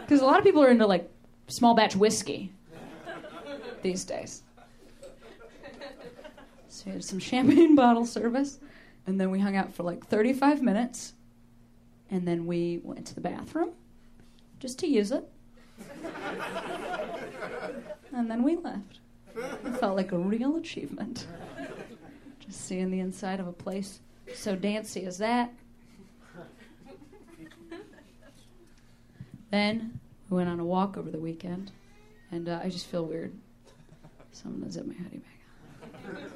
because 0.02 0.20
a 0.22 0.26
lot 0.26 0.38
of 0.38 0.44
people 0.44 0.64
are 0.64 0.70
into 0.70 0.88
like 0.88 1.10
small 1.48 1.76
batch 1.76 1.96
whiskey 1.96 2.52
these 3.84 4.04
days 4.04 4.44
so 6.68 6.84
we 6.88 6.92
had 6.94 7.04
some 7.04 7.20
champagne 7.20 7.76
bottle 7.84 8.06
service 8.06 8.60
and 9.06 9.20
then 9.20 9.30
we 9.30 9.40
hung 9.40 9.56
out 9.56 9.74
for 9.74 9.84
like 9.84 10.06
35 10.08 10.62
minutes 10.62 11.14
and 12.10 12.28
then 12.28 12.48
we 12.48 12.82
went 12.84 13.06
to 13.06 13.16
the 13.16 13.22
bathroom 13.22 13.72
just 14.60 14.80
to 14.80 14.88
use 14.88 15.12
it 15.12 15.30
And 18.14 18.32
then 18.32 18.42
we 18.42 18.56
left. 18.56 19.00
It 19.36 19.78
felt 19.80 19.96
like 19.96 20.12
a 20.12 20.18
real 20.18 20.56
achievement. 20.58 21.28
Just 22.40 22.66
seeing 22.66 22.90
the 22.90 23.00
inside 23.00 23.40
of 23.40 23.48
a 23.48 23.54
place 23.54 24.00
so 24.34 24.56
dancy 24.56 25.06
as 25.06 25.20
that. 25.20 25.54
Then 29.50 30.00
we 30.30 30.38
went 30.38 30.50
on 30.50 30.60
a 30.60 30.66
walk 30.66 30.98
over 30.98 31.10
the 31.10 31.20
weekend, 31.20 31.72
and 32.32 32.50
uh, 32.50 32.60
I 32.64 32.70
just 32.70 32.88
feel 32.88 33.06
weird. 33.06 33.34
So 34.32 34.44
I'm 34.46 34.60
gonna 34.60 34.72
zip 34.72 34.86
my 34.86 34.94
hoodie 34.94 35.18
back 35.18 36.14
on. 36.14 36.32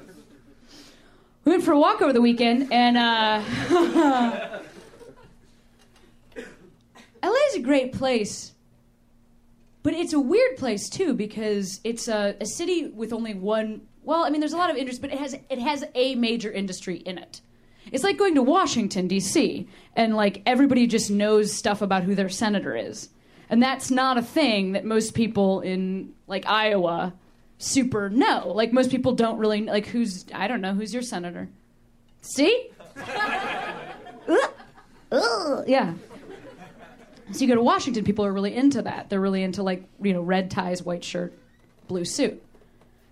We 1.44 1.52
went 1.52 1.64
for 1.64 1.72
a 1.72 1.78
walk 1.78 2.00
over 2.00 2.12
the 2.12 2.20
weekend, 2.20 2.72
and 2.72 2.96
uh, 2.96 3.42
LA 7.22 7.38
is 7.48 7.56
a 7.56 7.60
great 7.60 7.92
place, 7.92 8.52
but 9.82 9.92
it's 9.92 10.12
a 10.12 10.20
weird 10.20 10.56
place 10.56 10.88
too 10.88 11.14
because 11.14 11.80
it's 11.84 12.08
a, 12.08 12.36
a 12.40 12.46
city 12.46 12.88
with 12.88 13.12
only 13.12 13.34
one. 13.34 13.82
Well, 14.04 14.24
I 14.24 14.30
mean, 14.30 14.40
there's 14.40 14.52
a 14.52 14.56
lot 14.56 14.70
of 14.70 14.76
industry, 14.76 15.08
but 15.08 15.12
it 15.12 15.20
has 15.20 15.34
it 15.50 15.58
has 15.58 15.84
a 15.94 16.14
major 16.14 16.50
industry 16.50 16.96
in 16.96 17.18
it. 17.18 17.40
It's 17.90 18.04
like 18.04 18.16
going 18.16 18.34
to 18.36 18.42
Washington 18.42 19.08
D.C. 19.08 19.68
and 19.96 20.14
like 20.14 20.42
everybody 20.46 20.86
just 20.86 21.10
knows 21.10 21.52
stuff 21.52 21.82
about 21.82 22.04
who 22.04 22.14
their 22.14 22.28
senator 22.28 22.76
is, 22.76 23.08
and 23.50 23.62
that's 23.62 23.90
not 23.90 24.18
a 24.18 24.22
thing 24.22 24.72
that 24.72 24.84
most 24.84 25.14
people 25.14 25.60
in 25.60 26.12
like 26.26 26.46
Iowa 26.46 27.12
super 27.58 28.10
know. 28.10 28.52
Like 28.54 28.72
most 28.72 28.90
people 28.90 29.12
don't 29.12 29.38
really 29.38 29.62
like 29.62 29.86
who's 29.86 30.24
I 30.34 30.48
don't 30.48 30.60
know 30.60 30.74
who's 30.74 30.92
your 30.92 31.02
senator. 31.02 31.48
See? 32.20 32.70
Yeah. 35.66 35.94
So 37.32 37.40
you 37.40 37.48
go 37.48 37.54
to 37.54 37.62
Washington, 37.62 38.04
people 38.04 38.24
are 38.24 38.32
really 38.32 38.54
into 38.54 38.82
that. 38.82 39.08
They're 39.08 39.20
really 39.20 39.42
into 39.42 39.62
like 39.62 39.84
you 40.02 40.12
know 40.12 40.22
red 40.22 40.50
ties, 40.50 40.82
white 40.82 41.04
shirt, 41.04 41.32
blue 41.86 42.04
suit. 42.04 42.42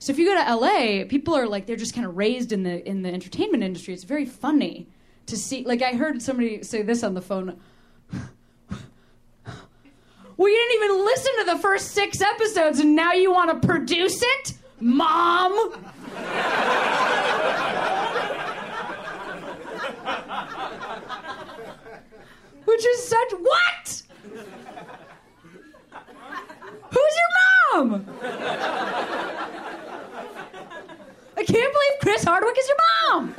So 0.00 0.12
if 0.12 0.18
you 0.18 0.24
go 0.24 0.34
to 0.34 0.56
LA, 0.56 1.04
people 1.04 1.36
are 1.36 1.46
like 1.46 1.66
they're 1.66 1.76
just 1.76 1.94
kind 1.94 2.06
of 2.06 2.16
raised 2.16 2.52
in 2.52 2.62
the 2.62 2.88
in 2.88 3.02
the 3.02 3.12
entertainment 3.12 3.62
industry. 3.62 3.92
It's 3.92 4.04
very 4.04 4.24
funny 4.24 4.88
to 5.26 5.36
see. 5.36 5.62
Like 5.64 5.82
I 5.82 5.92
heard 5.92 6.22
somebody 6.22 6.62
say 6.62 6.80
this 6.80 7.04
on 7.04 7.12
the 7.12 7.20
phone. 7.20 7.60
Well, 10.38 10.48
you 10.50 10.56
didn't 10.56 10.84
even 10.84 11.04
listen 11.04 11.32
to 11.40 11.44
the 11.52 11.58
first 11.58 11.90
six 11.90 12.22
episodes, 12.22 12.80
and 12.80 12.96
now 12.96 13.12
you 13.12 13.30
want 13.30 13.60
to 13.60 13.66
produce 13.66 14.22
it, 14.22 14.54
mom. 14.80 15.52
Which 22.64 22.86
is 22.86 23.06
such 23.06 23.32
what? 23.32 24.02
Who's 26.90 27.16
your 27.74 27.84
mom? 27.84 28.06
I 31.40 31.44
can't 31.44 31.72
believe 31.72 31.92
Chris 32.02 32.22
Hardwick 32.22 32.56
is 32.58 32.68
your 32.68 32.76
mom. 33.14 33.34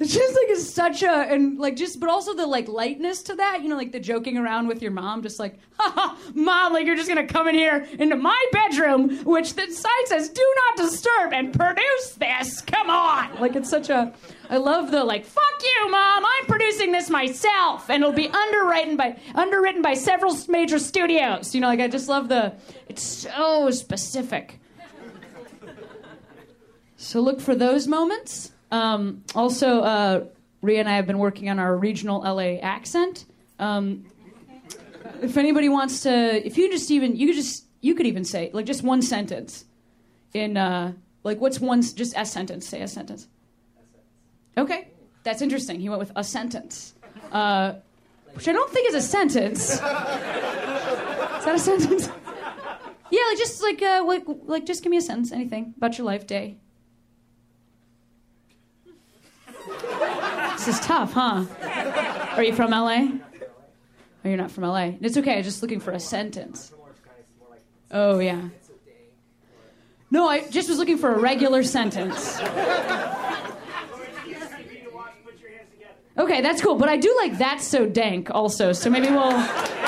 It's 0.00 0.14
just 0.14 0.34
like 0.34 0.46
it's 0.48 0.68
such 0.68 1.02
a 1.02 1.10
and 1.10 1.58
like 1.58 1.74
just 1.74 1.98
but 1.98 2.08
also 2.08 2.32
the 2.32 2.46
like 2.46 2.68
lightness 2.68 3.22
to 3.24 3.34
that, 3.34 3.62
you 3.62 3.68
know, 3.68 3.76
like 3.76 3.90
the 3.90 3.98
joking 3.98 4.36
around 4.36 4.68
with 4.68 4.80
your 4.80 4.92
mom, 4.92 5.22
just 5.22 5.40
like, 5.40 5.58
haha, 5.78 6.16
mom, 6.34 6.72
like 6.72 6.86
you're 6.86 6.96
just 6.96 7.08
gonna 7.08 7.26
come 7.26 7.48
in 7.48 7.54
here 7.54 7.86
into 7.98 8.16
my 8.16 8.46
bedroom, 8.52 9.24
which 9.24 9.54
the 9.54 9.70
sign 9.70 10.06
says 10.06 10.28
do 10.28 10.54
not 10.56 10.76
disturb 10.88 11.32
and 11.32 11.52
produce 11.52 12.14
this. 12.18 12.60
Come 12.60 12.90
on. 12.90 13.40
Like 13.40 13.56
it's 13.56 13.70
such 13.70 13.90
a 13.90 14.12
I 14.50 14.56
love 14.56 14.90
the 14.90 15.04
like, 15.04 15.26
fuck 15.26 15.62
you, 15.62 15.90
mom, 15.90 16.24
I'm 16.24 16.46
producing 16.46 16.92
this 16.92 17.10
myself, 17.10 17.90
and 17.90 18.02
it'll 18.02 18.14
be 18.14 18.28
underwritten 18.28 18.96
by 18.96 19.18
underwritten 19.34 19.82
by 19.82 19.94
several 19.94 20.36
major 20.48 20.78
studios. 20.78 21.54
You 21.54 21.60
know, 21.60 21.66
like 21.66 21.80
I 21.80 21.88
just 21.88 22.08
love 22.08 22.28
the 22.28 22.54
it's 22.88 23.02
so 23.02 23.70
specific. 23.70 24.58
So 26.96 27.20
look 27.20 27.40
for 27.40 27.54
those 27.54 27.86
moments. 27.86 28.52
Um, 28.72 29.22
also, 29.34 29.80
uh, 29.80 30.24
Rhea 30.62 30.80
and 30.80 30.88
I 30.88 30.96
have 30.96 31.06
been 31.06 31.18
working 31.18 31.48
on 31.48 31.58
our 31.58 31.76
regional 31.76 32.20
LA 32.20 32.58
accent. 32.60 33.24
Um, 33.58 34.04
if 35.22 35.36
anybody 35.36 35.68
wants 35.68 36.02
to, 36.02 36.10
if 36.46 36.58
you 36.58 36.70
just 36.70 36.90
even, 36.90 37.16
you 37.16 37.28
could 37.28 37.36
just, 37.36 37.64
you 37.80 37.94
could 37.94 38.06
even 38.06 38.24
say 38.24 38.50
like 38.52 38.66
just 38.66 38.82
one 38.82 39.00
sentence 39.00 39.64
in, 40.34 40.56
uh, 40.56 40.92
like 41.22 41.40
what's 41.40 41.60
one, 41.60 41.82
just 41.82 42.14
a 42.16 42.26
sentence. 42.26 42.66
Say 42.66 42.82
a 42.82 42.88
sentence. 42.88 43.28
Okay, 44.58 44.88
that's 45.22 45.40
interesting. 45.40 45.78
He 45.80 45.88
went 45.88 46.00
with 46.00 46.12
a 46.16 46.24
sentence, 46.24 46.94
uh, 47.30 47.74
which 48.32 48.48
I 48.48 48.52
don't 48.52 48.70
think 48.70 48.88
is 48.88 48.94
a 48.94 49.00
sentence. 49.00 49.74
is 49.74 49.80
that 49.80 51.54
a 51.54 51.58
sentence? 51.58 52.08
Yeah, 53.10 53.20
like 53.28 53.38
just 53.38 53.62
like 53.62 53.80
uh, 53.82 54.04
like 54.04 54.24
like 54.26 54.66
just 54.66 54.82
give 54.82 54.90
me 54.90 54.96
a 54.96 55.02
sentence, 55.02 55.32
anything 55.32 55.74
about 55.76 55.96
your 55.96 56.06
life 56.06 56.26
day. 56.26 56.58
This 60.52 60.68
is 60.68 60.80
tough, 60.80 61.12
huh? 61.12 61.44
Are 62.36 62.42
you 62.42 62.52
from 62.52 62.72
LA? 62.72 63.06
Oh, 64.24 64.28
you're 64.28 64.36
not 64.36 64.50
from 64.50 64.64
LA. 64.64 64.92
It's 65.00 65.16
okay. 65.16 65.38
I'm 65.38 65.44
just 65.44 65.62
looking 65.62 65.80
for 65.80 65.92
a 65.92 66.00
sentence. 66.00 66.72
Oh 67.90 68.18
yeah. 68.18 68.48
No, 70.10 70.28
I 70.28 70.48
just 70.48 70.68
was 70.68 70.78
looking 70.78 70.98
for 70.98 71.14
a 71.14 71.18
regular 71.18 71.62
sentence. 71.62 72.40
Okay, 76.18 76.40
that's 76.40 76.60
cool. 76.60 76.74
But 76.74 76.88
I 76.88 76.96
do 76.96 77.14
like 77.22 77.38
that's 77.38 77.66
so 77.66 77.86
dank 77.86 78.30
also. 78.32 78.72
So 78.72 78.90
maybe 78.90 79.08
we'll 79.08 79.38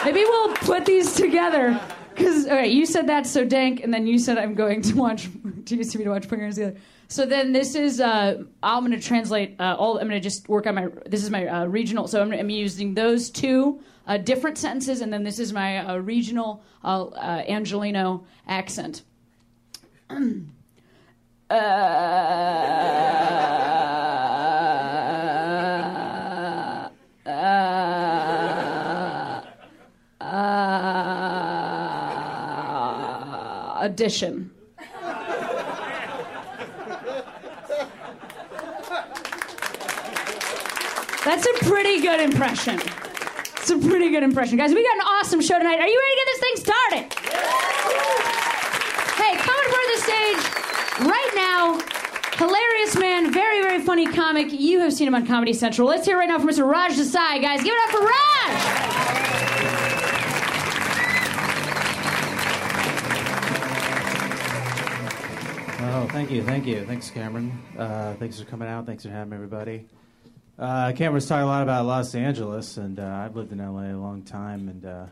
maybe 0.04 0.24
we'll 0.24 0.54
put 0.54 0.86
these 0.86 1.14
together. 1.14 1.80
Because 2.14 2.46
okay, 2.46 2.68
you 2.68 2.86
said 2.86 3.06
that's 3.08 3.30
so 3.30 3.44
dank, 3.44 3.82
and 3.82 3.92
then 3.92 4.06
you 4.06 4.18
said 4.18 4.38
I'm 4.38 4.54
going 4.54 4.82
to 4.82 4.94
watch 4.94 5.24
to 5.66 5.76
UCB 5.76 6.04
to 6.04 6.10
watch 6.10 6.28
Putting 6.28 6.50
Together. 6.50 6.76
So 7.08 7.26
then 7.26 7.52
this 7.52 7.74
is 7.74 8.00
uh, 8.00 8.42
I'm 8.62 8.86
going 8.86 8.98
to 8.98 9.04
translate 9.04 9.56
uh, 9.58 9.74
all. 9.76 9.98
I'm 9.98 10.08
going 10.08 10.20
to 10.20 10.28
just 10.28 10.48
work 10.48 10.66
on 10.66 10.76
my. 10.76 10.88
This 11.06 11.24
is 11.24 11.30
my 11.30 11.46
uh, 11.46 11.64
regional. 11.66 12.06
So 12.06 12.22
I'm, 12.22 12.32
I'm 12.32 12.50
using 12.50 12.94
those 12.94 13.30
two 13.30 13.80
uh, 14.06 14.18
different 14.18 14.58
sentences, 14.58 15.00
and 15.00 15.12
then 15.12 15.24
this 15.24 15.40
is 15.40 15.52
my 15.52 15.78
uh, 15.78 15.96
regional 15.96 16.62
uh, 16.84 17.06
Angeleno 17.48 18.24
accent. 18.46 19.02
Uh, 21.50 21.54
uh, 27.26 27.30
uh, 30.20 31.00
addition. 33.80 34.50
That's 41.24 41.46
a 41.46 41.52
pretty 41.64 42.00
good 42.00 42.20
impression. 42.20 42.80
It's 43.56 43.70
a 43.70 43.78
pretty 43.78 44.10
good 44.10 44.22
impression. 44.22 44.56
Guys, 44.56 44.72
we 44.72 44.82
got 44.82 44.96
an 44.96 45.02
awesome 45.02 45.40
show 45.40 45.58
tonight. 45.58 45.78
Are 45.78 45.86
you 45.86 46.00
ready 46.00 46.14
to 46.14 46.18
get 46.18 46.26
this 46.26 46.40
thing 46.40 46.56
started? 46.56 47.12
Hey, 49.16 49.36
front 49.36 49.66
of 49.66 49.72
the 49.72 50.00
stage 50.02 50.42
right 51.06 51.32
now. 51.34 51.78
Hilarious 52.38 52.96
man, 52.96 53.32
very, 53.32 53.60
very 53.60 53.80
funny 53.82 54.06
comic. 54.06 54.50
You 54.50 54.80
have 54.80 54.94
seen 54.94 55.08
him 55.08 55.14
on 55.14 55.26
Comedy 55.26 55.52
Central. 55.52 55.86
Let's 55.86 56.06
hear 56.06 56.16
right 56.16 56.28
now 56.28 56.38
from 56.38 56.48
Mr. 56.48 56.66
Raj 56.66 56.92
Desai, 56.92 57.42
guys. 57.42 57.62
Give 57.62 57.74
it 57.74 57.80
up 57.84 57.90
for 57.90 58.00
Raj! 58.00 58.79
Thank 66.12 66.30
you, 66.30 66.42
thank 66.42 66.66
you. 66.66 66.84
Thanks, 66.84 67.10
Cameron. 67.10 67.58
Uh, 67.78 68.14
thanks 68.14 68.40
for 68.40 68.46
coming 68.46 68.68
out. 68.68 68.86
Thanks 68.86 69.04
for 69.04 69.10
having 69.10 69.32
everybody. 69.32 69.86
Uh, 70.58 70.92
Cameron's 70.92 71.26
talking 71.26 71.44
a 71.44 71.46
lot 71.46 71.62
about 71.62 71.86
Los 71.86 72.14
Angeles, 72.14 72.76
and 72.76 72.98
uh, 72.98 73.22
I've 73.24 73.36
lived 73.36 73.52
in 73.52 73.58
LA 73.58 73.92
a 73.92 73.96
long 73.96 74.22
time, 74.22 74.68
and 74.68 74.84
uh, 74.84 75.06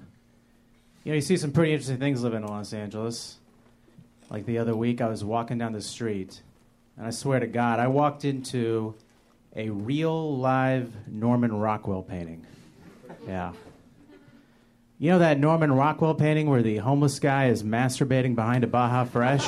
you 1.05 1.12
know, 1.12 1.14
you 1.17 1.21
see 1.21 1.37
some 1.37 1.52
pretty 1.52 1.73
interesting 1.73 1.99
things 1.99 2.23
living 2.23 2.43
in 2.43 2.49
Los 2.49 2.73
Angeles. 2.73 3.38
Like 4.28 4.45
the 4.45 4.59
other 4.59 4.76
week, 4.76 5.00
I 5.00 5.09
was 5.09 5.25
walking 5.25 5.57
down 5.59 5.73
the 5.73 5.81
street, 5.81 6.43
and 6.97 7.07
I 7.07 7.11
swear 7.11 7.40
to 7.40 7.47
God, 7.47 7.81
I 7.81 7.87
walked 7.87 8.25
into 8.25 8.95
a 9.57 9.71
real 9.71 10.37
live 10.37 10.93
Norman 11.07 11.52
Rockwell 11.52 12.02
painting. 12.02 12.45
Yeah. 13.26 13.52
You 14.99 15.12
know 15.12 15.21
that 15.21 15.38
Norman 15.38 15.73
Rockwell 15.73 16.14
painting 16.14 16.50
where 16.50 16.62
the 16.62 16.78
homeless 16.78 17.21
guy 17.21 17.49
is 17.49 17.62
masturbating 17.62 18.35
behind 18.35 18.64
a 18.64 18.67
Baja 18.67 19.05
Fresh? 19.05 19.47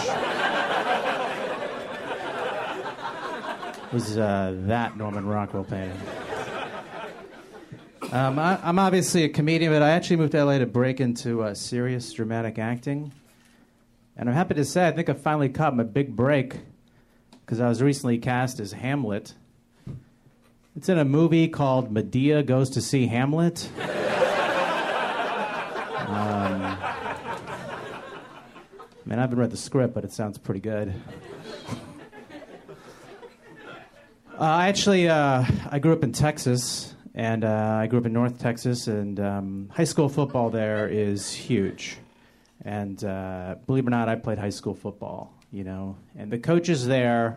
was 3.92 4.16
uh, 4.16 4.54
that 4.66 4.97
Norman 4.97 5.26
Rockwell 5.26 5.64
painting. 5.64 5.99
Um, 8.12 8.38
I, 8.38 8.59
am 8.68 8.78
obviously 8.78 9.25
a 9.25 9.28
comedian, 9.28 9.73
but 9.73 9.82
I 9.82 9.90
actually 9.90 10.16
moved 10.16 10.32
to 10.32 10.44
LA 10.44 10.59
to 10.59 10.66
break 10.66 11.00
into 11.00 11.42
uh, 11.42 11.54
serious 11.54 12.12
dramatic 12.12 12.59
acting. 12.59 13.12
And 14.16 14.28
I'm 14.28 14.35
happy 14.35 14.54
to 14.54 14.64
say 14.64 14.87
I 14.87 14.92
think 14.92 15.09
I 15.09 15.12
finally 15.12 15.49
caught 15.49 15.76
my 15.76 15.82
big 15.82 16.16
break 16.16 16.56
because 17.44 17.61
I 17.61 17.68
was 17.68 17.82
recently 17.82 18.18
cast 18.18 18.59
as 18.61 18.73
Hamlet. 18.73 19.35
It's 20.76 20.88
in 20.88 20.99
a 20.99 21.04
movie 21.04 21.49
called 21.49 21.92
Medea 21.92 22.42
Goes 22.42 22.70
to 22.70 22.80
See 22.80 23.06
Hamlet. 23.06 23.68
um, 26.06 26.61
man, 29.04 29.18
I 29.18 29.20
haven't 29.20 29.38
read 29.38 29.50
the 29.50 29.56
script, 29.56 29.94
but 29.94 30.04
it 30.04 30.12
sounds 30.12 30.38
pretty 30.38 30.61
good. 30.61 30.94
I 34.40 34.68
actually, 34.68 35.06
uh, 35.06 35.44
I 35.70 35.80
grew 35.80 35.92
up 35.92 36.02
in 36.02 36.12
Texas, 36.12 36.94
and 37.14 37.44
uh, 37.44 37.78
I 37.82 37.88
grew 37.88 37.99
up 37.99 38.06
in 38.06 38.14
North 38.14 38.38
Texas, 38.38 38.87
and 38.87 39.20
um, 39.20 39.70
high 39.70 39.85
school 39.85 40.09
football 40.09 40.49
there 40.49 40.88
is 40.88 41.30
huge. 41.30 41.99
And 42.64 43.04
uh, 43.04 43.56
believe 43.66 43.85
it 43.85 43.88
or 43.88 43.90
not, 43.90 44.09
I 44.09 44.14
played 44.14 44.38
high 44.38 44.49
school 44.49 44.75
football, 44.75 45.30
you 45.52 45.62
know, 45.62 45.99
and 46.16 46.30
the 46.30 46.38
coaches 46.38 46.87
there 46.87 47.37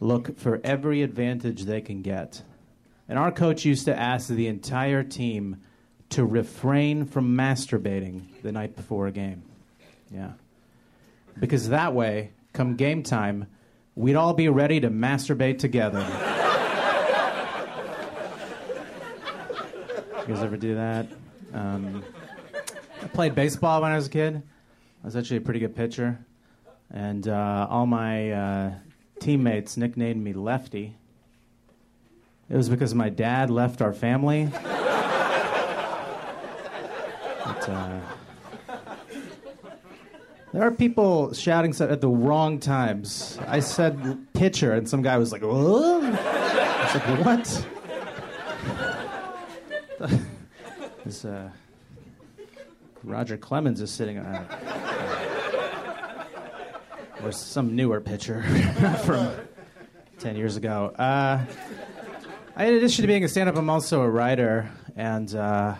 look 0.00 0.36
for 0.36 0.60
every 0.64 1.02
advantage 1.02 1.62
they 1.62 1.80
can 1.80 2.02
get. 2.02 2.42
And 3.08 3.20
our 3.20 3.30
coach 3.30 3.64
used 3.64 3.84
to 3.84 3.96
ask 3.96 4.26
the 4.26 4.48
entire 4.48 5.04
team 5.04 5.58
to 6.10 6.24
refrain 6.24 7.04
from 7.04 7.36
masturbating 7.36 8.22
the 8.42 8.50
night 8.50 8.74
before 8.74 9.06
a 9.06 9.12
game. 9.12 9.44
Yeah. 10.10 10.32
Because 11.38 11.68
that 11.68 11.94
way, 11.94 12.32
come 12.52 12.74
game 12.74 13.04
time, 13.04 13.46
we'd 13.94 14.16
all 14.16 14.34
be 14.34 14.48
ready 14.48 14.80
to 14.80 14.90
masturbate 14.90 15.60
together. 15.60 16.31
You 20.28 20.34
guys 20.34 20.42
ever 20.42 20.56
do 20.56 20.76
that? 20.76 21.06
Um, 21.52 22.04
I 23.02 23.06
played 23.08 23.34
baseball 23.34 23.82
when 23.82 23.90
I 23.90 23.96
was 23.96 24.06
a 24.06 24.10
kid. 24.10 24.36
I 25.02 25.06
was 25.06 25.16
actually 25.16 25.38
a 25.38 25.40
pretty 25.40 25.58
good 25.60 25.74
pitcher. 25.74 26.24
And 26.90 27.26
uh, 27.26 27.66
all 27.68 27.86
my 27.86 28.30
uh, 28.30 28.74
teammates 29.18 29.76
nicknamed 29.76 30.22
me 30.22 30.32
Lefty. 30.32 30.96
It 32.48 32.56
was 32.56 32.68
because 32.68 32.94
my 32.94 33.08
dad 33.08 33.50
left 33.50 33.82
our 33.82 33.92
family. 33.92 34.48
But, 37.44 37.68
uh, 37.68 38.00
there 40.52 40.62
are 40.62 40.70
people 40.70 41.32
shouting 41.32 41.74
at 41.80 42.00
the 42.00 42.08
wrong 42.08 42.60
times. 42.60 43.38
I 43.48 43.60
said 43.60 44.18
pitcher, 44.34 44.72
and 44.72 44.88
some 44.88 45.00
guy 45.00 45.16
was 45.16 45.32
like, 45.32 45.42
"What?" 45.42 46.04
I 46.04 46.84
was 46.84 46.94
like, 46.94 47.24
"What?" 47.24 47.66
This, 51.04 51.24
uh, 51.24 51.50
Roger 53.02 53.36
Clemens 53.36 53.80
is 53.80 53.90
sitting 53.90 54.18
on 54.18 54.34
it. 54.34 54.46
Or 57.22 57.32
some 57.32 57.76
newer 57.76 58.00
pitcher 58.00 58.42
from 59.04 59.32
10 60.18 60.36
years 60.36 60.56
ago. 60.56 60.92
Uh, 60.98 61.44
in 62.58 62.74
addition 62.74 63.02
to 63.02 63.06
being 63.06 63.24
a 63.24 63.28
stand 63.28 63.48
up, 63.48 63.56
I'm 63.56 63.70
also 63.70 64.02
a 64.02 64.08
writer. 64.08 64.70
And 64.96 65.34
uh, 65.34 65.74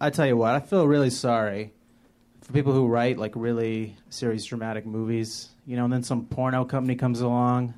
I 0.00 0.10
tell 0.10 0.26
you 0.26 0.36
what, 0.36 0.54
I 0.54 0.60
feel 0.60 0.86
really 0.86 1.10
sorry 1.10 1.72
for 2.42 2.52
people 2.52 2.72
who 2.72 2.86
write 2.86 3.18
like 3.18 3.32
really 3.34 3.96
serious 4.10 4.44
dramatic 4.44 4.84
movies, 4.84 5.48
you 5.66 5.76
know, 5.76 5.84
and 5.84 5.92
then 5.92 6.02
some 6.02 6.26
porno 6.26 6.64
company 6.64 6.96
comes 6.96 7.20
along 7.20 7.74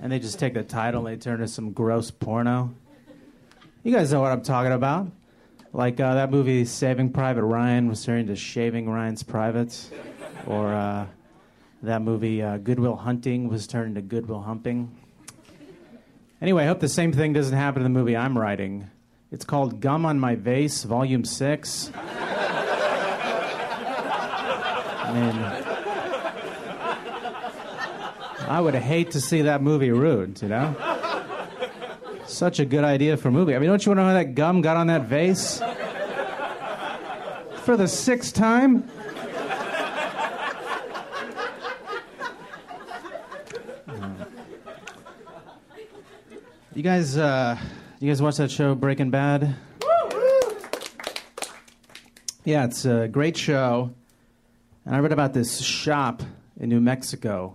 and 0.00 0.10
they 0.10 0.18
just 0.18 0.38
take 0.38 0.54
the 0.54 0.62
title 0.62 1.06
and 1.06 1.16
they 1.16 1.22
turn 1.22 1.34
it 1.34 1.42
into 1.42 1.48
some 1.48 1.72
gross 1.72 2.10
porno. 2.10 2.74
You 3.82 3.92
guys 3.92 4.12
know 4.12 4.20
what 4.20 4.32
I'm 4.32 4.42
talking 4.42 4.72
about. 4.72 5.10
Like 5.74 5.98
uh, 6.00 6.14
that 6.14 6.30
movie 6.30 6.66
Saving 6.66 7.10
Private 7.10 7.44
Ryan 7.44 7.88
was 7.88 8.04
turned 8.04 8.20
into 8.20 8.36
Shaving 8.36 8.90
Ryan's 8.90 9.22
Privates. 9.22 9.90
Or 10.46 10.74
uh, 10.74 11.06
that 11.82 12.02
movie 12.02 12.42
uh, 12.42 12.58
Goodwill 12.58 12.96
Hunting 12.96 13.48
was 13.48 13.66
turned 13.66 13.96
into 13.96 14.02
Goodwill 14.02 14.42
Humping. 14.42 14.94
Anyway, 16.42 16.64
I 16.64 16.66
hope 16.66 16.80
the 16.80 16.88
same 16.88 17.12
thing 17.12 17.32
doesn't 17.32 17.56
happen 17.56 17.80
in 17.82 17.84
the 17.90 17.98
movie 17.98 18.16
I'm 18.16 18.36
writing. 18.36 18.90
It's 19.30 19.46
called 19.46 19.80
Gum 19.80 20.04
on 20.04 20.20
My 20.20 20.34
Vase, 20.34 20.82
Volume 20.84 21.24
6. 21.24 21.90
I 21.94 22.00
mean, 25.14 25.36
I 28.46 28.60
would 28.60 28.74
hate 28.74 29.12
to 29.12 29.20
see 29.22 29.42
that 29.42 29.62
movie 29.62 29.90
ruined, 29.90 30.42
you 30.42 30.48
know? 30.48 30.91
Such 32.42 32.58
a 32.58 32.64
good 32.64 32.82
idea 32.82 33.16
for 33.16 33.28
a 33.28 33.30
movie. 33.30 33.54
I 33.54 33.60
mean, 33.60 33.68
don't 33.68 33.86
you 33.86 33.90
want 33.90 33.98
to 33.98 34.02
know 34.02 34.08
how 34.08 34.14
that 34.14 34.34
gum 34.34 34.62
got 34.62 34.76
on 34.76 34.88
that 34.88 35.02
vase? 35.02 35.62
For 37.62 37.76
the 37.76 37.86
sixth 37.86 38.34
time? 38.34 38.90
You 46.74 46.82
guys, 46.82 47.16
uh, 47.16 47.56
you 48.00 48.10
guys 48.10 48.20
watch 48.20 48.38
that 48.38 48.50
show 48.50 48.74
Breaking 48.74 49.10
Bad? 49.10 49.54
Yeah, 52.42 52.64
it's 52.64 52.84
a 52.84 53.06
great 53.06 53.36
show. 53.36 53.94
And 54.84 54.96
I 54.96 54.98
read 54.98 55.12
about 55.12 55.32
this 55.32 55.60
shop 55.60 56.24
in 56.58 56.70
New 56.70 56.80
Mexico 56.80 57.54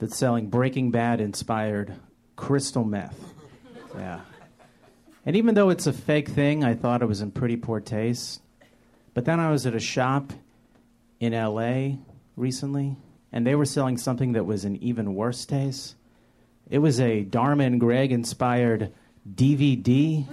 that's 0.00 0.16
selling 0.16 0.50
Breaking 0.50 0.90
Bad 0.90 1.20
inspired 1.20 1.94
crystal 2.34 2.82
meth. 2.82 3.34
Yeah. 3.96 4.20
And 5.26 5.36
even 5.36 5.54
though 5.54 5.70
it's 5.70 5.86
a 5.86 5.92
fake 5.92 6.28
thing, 6.28 6.64
I 6.64 6.74
thought 6.74 7.02
it 7.02 7.06
was 7.06 7.20
in 7.20 7.30
pretty 7.30 7.56
poor 7.56 7.80
taste. 7.80 8.40
But 9.14 9.24
then 9.24 9.40
I 9.40 9.50
was 9.50 9.66
at 9.66 9.74
a 9.74 9.80
shop 9.80 10.32
in 11.18 11.32
LA 11.32 11.96
recently, 12.36 12.96
and 13.32 13.46
they 13.46 13.54
were 13.54 13.66
selling 13.66 13.98
something 13.98 14.32
that 14.32 14.44
was 14.44 14.64
in 14.64 14.76
even 14.76 15.14
worse 15.14 15.44
taste. 15.44 15.96
It 16.70 16.78
was 16.78 17.00
a 17.00 17.22
Dharma 17.22 17.64
and 17.64 17.80
Greg 17.80 18.12
inspired 18.12 18.92
DVD. 19.28 20.26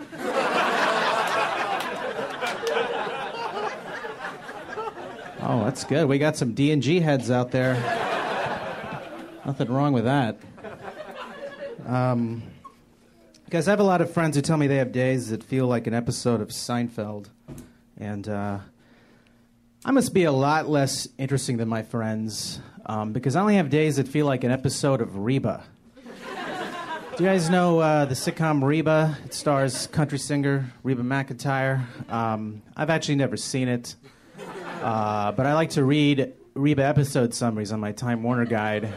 oh, 5.42 5.64
that's 5.66 5.84
good. 5.84 6.08
We 6.08 6.20
got 6.20 6.38
some 6.38 6.54
D 6.54 6.72
and 6.72 6.82
G 6.82 7.00
heads 7.00 7.30
out 7.32 7.52
there. 7.52 7.76
Nothing 9.46 9.72
wrong 9.72 9.94
with 9.94 10.06
that. 10.06 10.38
Um, 11.86 12.44
guys, 13.50 13.68
I 13.70 13.72
have 13.72 13.80
a 13.80 13.84
lot 13.84 14.02
of 14.02 14.12
friends 14.12 14.36
who 14.36 14.42
tell 14.42 14.58
me 14.58 14.68
they 14.68 14.76
have 14.76 14.92
days 14.92 15.30
that 15.30 15.42
feel 15.42 15.68
like 15.68 15.88
an 15.88 15.94
episode 15.94 16.42
of 16.42 16.50
Seinfeld, 16.50 17.30
and 17.98 18.28
uh, 18.28 18.60
I 19.86 19.92
must 19.92 20.14
be 20.14 20.26
a 20.26 20.34
lot 20.34 20.68
less 20.68 21.08
interesting 21.18 21.56
than 21.56 21.70
my 21.70 21.82
friends 21.82 22.60
um, 22.88 23.14
because 23.14 23.38
I 23.38 23.42
only 23.42 23.56
have 23.56 23.70
days 23.70 23.96
that 23.96 24.08
feel 24.10 24.26
like 24.26 24.44
an 24.44 24.52
episode 24.52 25.00
of 25.00 25.18
Reba. 25.18 25.64
Do 27.16 27.24
you 27.24 27.30
guys 27.30 27.50
know 27.50 27.80
uh, 27.80 28.04
the 28.04 28.16
sitcom 28.16 28.62
Reba? 28.62 29.18
It 29.24 29.34
stars 29.34 29.88
country 29.88 30.20
singer 30.20 30.74
Reba 30.84 31.02
McEntire. 31.02 31.86
Um, 32.12 32.62
I've 32.76 32.90
actually 32.90 33.16
never 33.16 33.38
seen 33.38 33.70
it, 33.70 33.96
uh, 34.82 35.32
but 35.32 35.46
I 35.46 35.54
like 35.54 35.70
to 35.72 35.86
read 35.86 36.34
Reba 36.54 36.84
episode 36.84 37.34
summaries 37.34 37.72
on 37.72 37.80
my 37.80 37.94
Time 37.94 38.24
Warner 38.24 38.46
guide. 38.46 38.92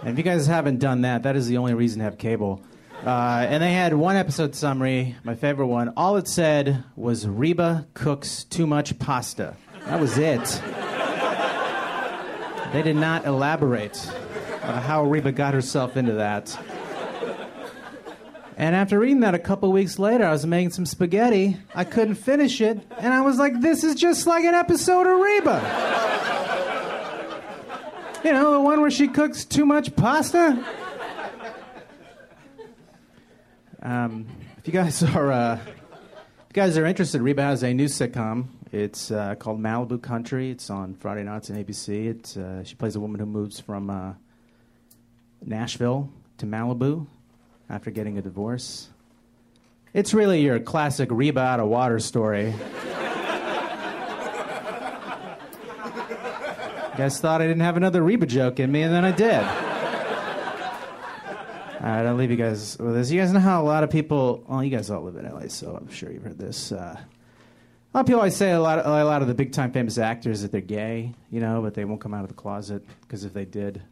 And 0.00 0.10
if 0.10 0.18
you 0.18 0.24
guys 0.24 0.48
haven't 0.48 0.80
done 0.80 1.02
that, 1.02 1.22
that 1.22 1.36
is 1.36 1.46
the 1.46 1.58
only 1.58 1.74
reason 1.74 2.00
to 2.00 2.04
have 2.04 2.18
cable. 2.18 2.60
Uh, 3.04 3.46
and 3.50 3.62
they 3.62 3.72
had 3.72 3.92
one 3.92 4.16
episode 4.16 4.54
summary, 4.54 5.14
my 5.24 5.34
favorite 5.34 5.66
one. 5.66 5.92
All 5.94 6.16
it 6.16 6.26
said 6.26 6.84
was 6.96 7.28
Reba 7.28 7.86
cooks 7.92 8.44
too 8.44 8.66
much 8.66 8.98
pasta. 8.98 9.56
That 9.84 10.00
was 10.00 10.16
it. 10.16 10.40
They 12.72 12.82
did 12.82 12.96
not 12.96 13.26
elaborate 13.26 14.10
on 14.62 14.80
how 14.80 15.04
Reba 15.04 15.32
got 15.32 15.52
herself 15.52 15.98
into 15.98 16.14
that. 16.14 16.58
And 18.56 18.74
after 18.74 18.98
reading 18.98 19.20
that 19.20 19.34
a 19.34 19.38
couple 19.38 19.70
weeks 19.70 19.98
later, 19.98 20.24
I 20.24 20.30
was 20.32 20.46
making 20.46 20.70
some 20.70 20.86
spaghetti. 20.86 21.58
I 21.74 21.84
couldn't 21.84 22.14
finish 22.14 22.60
it, 22.60 22.80
and 22.98 23.12
I 23.12 23.20
was 23.20 23.36
like, 23.36 23.60
this 23.60 23.84
is 23.84 23.96
just 23.96 24.26
like 24.26 24.44
an 24.44 24.54
episode 24.54 25.06
of 25.06 25.20
Reba. 25.20 25.60
You 28.24 28.32
know, 28.32 28.52
the 28.52 28.60
one 28.60 28.80
where 28.80 28.90
she 28.90 29.08
cooks 29.08 29.44
too 29.44 29.66
much 29.66 29.94
pasta. 29.94 30.64
Um, 33.84 34.26
if 34.56 34.66
you 34.66 34.72
guys 34.72 35.02
are, 35.14 35.30
uh, 35.30 35.56
if 35.56 35.66
you 35.68 36.54
guys 36.54 36.78
are 36.78 36.86
interested, 36.86 37.20
Reba 37.20 37.42
has 37.42 37.62
a 37.62 37.74
new 37.74 37.84
sitcom. 37.84 38.46
It's 38.72 39.10
uh, 39.10 39.34
called 39.34 39.60
Malibu 39.60 40.02
Country. 40.02 40.50
It's 40.50 40.70
on 40.70 40.94
Friday 40.94 41.22
nights 41.22 41.50
on 41.50 41.62
ABC. 41.62 42.06
It, 42.06 42.36
uh, 42.36 42.64
she 42.64 42.74
plays 42.76 42.96
a 42.96 43.00
woman 43.00 43.20
who 43.20 43.26
moves 43.26 43.60
from 43.60 43.90
uh, 43.90 44.14
Nashville 45.44 46.10
to 46.38 46.46
Malibu 46.46 47.06
after 47.68 47.90
getting 47.90 48.16
a 48.16 48.22
divorce. 48.22 48.88
It's 49.92 50.14
really 50.14 50.40
your 50.42 50.58
classic 50.58 51.10
Reba 51.12 51.40
out 51.40 51.60
of 51.60 51.68
water 51.68 51.98
story. 51.98 52.46
you 52.46 52.54
guys 56.96 57.20
thought 57.20 57.42
I 57.42 57.46
didn't 57.46 57.60
have 57.60 57.76
another 57.76 58.02
Reba 58.02 58.24
joke 58.26 58.58
in 58.58 58.72
me, 58.72 58.82
and 58.82 58.92
then 58.94 59.04
I 59.04 59.12
did. 59.12 59.63
Right, 61.84 62.06
I'll 62.06 62.14
leave 62.14 62.30
you 62.30 62.38
guys 62.38 62.78
with 62.78 62.94
this. 62.94 63.10
You 63.10 63.20
guys 63.20 63.30
know 63.30 63.40
how 63.40 63.62
a 63.62 63.66
lot 63.66 63.84
of 63.84 63.90
people, 63.90 64.42
well, 64.48 64.64
you 64.64 64.70
guys 64.70 64.88
all 64.88 65.02
live 65.02 65.16
in 65.16 65.30
LA, 65.30 65.48
so 65.48 65.76
I'm 65.78 65.90
sure 65.90 66.10
you've 66.10 66.22
heard 66.22 66.38
this. 66.38 66.72
Uh, 66.72 66.96
a 66.96 67.92
lot 67.92 68.00
of 68.00 68.06
people 68.06 68.20
always 68.20 68.34
say 68.34 68.52
a 68.52 68.60
lot, 68.60 68.78
of, 68.78 68.86
a 68.86 69.04
lot 69.04 69.20
of 69.20 69.28
the 69.28 69.34
big 69.34 69.52
time 69.52 69.70
famous 69.70 69.98
actors 69.98 70.40
that 70.40 70.50
they're 70.50 70.62
gay, 70.62 71.12
you 71.30 71.40
know, 71.40 71.60
but 71.60 71.74
they 71.74 71.84
won't 71.84 72.00
come 72.00 72.14
out 72.14 72.22
of 72.22 72.28
the 72.28 72.34
closet 72.34 72.82
because 73.02 73.24
if 73.26 73.34
they 73.34 73.44
did, 73.44 73.82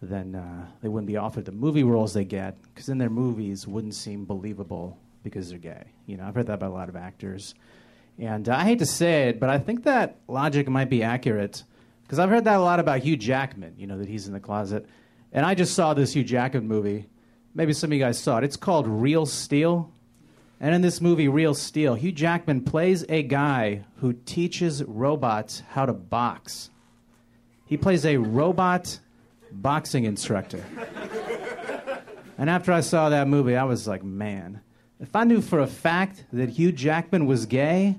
then 0.00 0.34
uh, 0.34 0.66
they 0.80 0.88
wouldn't 0.88 1.08
be 1.08 1.18
offered 1.18 1.44
the 1.44 1.52
movie 1.52 1.82
roles 1.82 2.14
they 2.14 2.24
get 2.24 2.56
because 2.72 2.86
then 2.86 2.96
their 2.96 3.10
movies 3.10 3.66
wouldn't 3.66 3.94
seem 3.94 4.24
believable 4.24 4.96
because 5.22 5.50
they're 5.50 5.58
gay. 5.58 5.84
You 6.06 6.16
know, 6.16 6.24
I've 6.24 6.34
heard 6.34 6.46
that 6.46 6.54
about 6.54 6.70
a 6.70 6.74
lot 6.74 6.88
of 6.88 6.96
actors. 6.96 7.54
And 8.18 8.48
uh, 8.48 8.56
I 8.56 8.64
hate 8.64 8.78
to 8.78 8.86
say 8.86 9.28
it, 9.28 9.38
but 9.38 9.50
I 9.50 9.58
think 9.58 9.84
that 9.84 10.16
logic 10.26 10.70
might 10.70 10.88
be 10.88 11.02
accurate 11.02 11.64
Because 12.04 12.18
I've 12.18 12.30
heard 12.30 12.44
that 12.44 12.56
a 12.56 12.62
lot 12.62 12.80
about 12.80 13.00
Hugh 13.00 13.18
Jackman, 13.18 13.74
you 13.76 13.86
know, 13.86 13.98
that 13.98 14.08
he's 14.08 14.26
in 14.26 14.32
the 14.32 14.40
closet. 14.40 14.86
And 15.32 15.46
I 15.46 15.54
just 15.54 15.74
saw 15.74 15.94
this 15.94 16.14
Hugh 16.14 16.24
Jackman 16.24 16.66
movie. 16.66 17.08
Maybe 17.54 17.72
some 17.72 17.90
of 17.90 17.94
you 17.94 18.00
guys 18.00 18.18
saw 18.18 18.38
it. 18.38 18.44
It's 18.44 18.56
called 18.56 18.86
Real 18.86 19.26
Steel. 19.26 19.92
And 20.60 20.74
in 20.74 20.82
this 20.82 21.00
movie, 21.00 21.28
Real 21.28 21.54
Steel, 21.54 21.94
Hugh 21.94 22.12
Jackman 22.12 22.62
plays 22.62 23.04
a 23.08 23.22
guy 23.22 23.84
who 23.96 24.12
teaches 24.12 24.84
robots 24.84 25.62
how 25.70 25.86
to 25.86 25.92
box. 25.92 26.70
He 27.64 27.76
plays 27.76 28.04
a 28.04 28.16
robot 28.16 28.98
boxing 29.52 30.04
instructor. 30.04 30.64
And 32.36 32.50
after 32.50 32.72
I 32.72 32.80
saw 32.80 33.10
that 33.10 33.28
movie, 33.28 33.56
I 33.56 33.64
was 33.64 33.86
like, 33.86 34.02
man, 34.02 34.60
if 34.98 35.14
I 35.14 35.24
knew 35.24 35.40
for 35.40 35.60
a 35.60 35.66
fact 35.66 36.24
that 36.32 36.48
Hugh 36.50 36.72
Jackman 36.72 37.26
was 37.26 37.46
gay, 37.46 37.96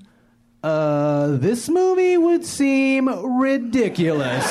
uh, 0.64 1.38
this 1.38 1.70
movie 1.70 2.18
would 2.18 2.46
seem 2.46 3.08
ridiculous. 3.40 4.46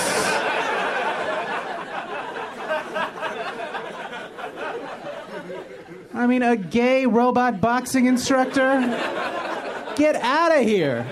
I 6.20 6.26
mean, 6.26 6.42
a 6.42 6.54
gay 6.54 7.06
robot 7.06 7.62
boxing 7.62 8.04
instructor? 8.04 8.78
Get 9.96 10.16
out 10.16 10.54
of 10.54 10.66
here. 10.66 11.06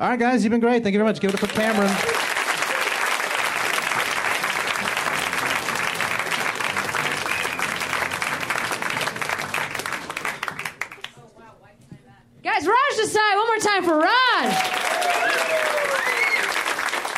All 0.00 0.08
right, 0.08 0.18
guys, 0.18 0.42
you've 0.42 0.50
been 0.50 0.58
great. 0.58 0.82
Thank 0.82 0.92
you 0.92 0.98
very 0.98 1.08
much. 1.08 1.20
Give 1.20 1.32
it 1.32 1.40
up 1.40 1.48
for 1.48 1.54
Cameron. 1.54 1.86
Guys, 12.42 12.66
Raj 12.66 12.96
Desai, 12.98 13.36
one 13.36 13.46
more 13.46 13.58
time 13.58 13.84
for 13.84 13.98
Raj. 14.00 14.52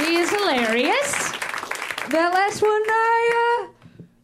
He 0.06 0.16
is 0.16 0.28
hilarious. 0.28 1.32
That 2.10 2.34
last 2.34 2.60
one, 2.60 2.70
I, 2.70 3.30
uh, 3.40 3.45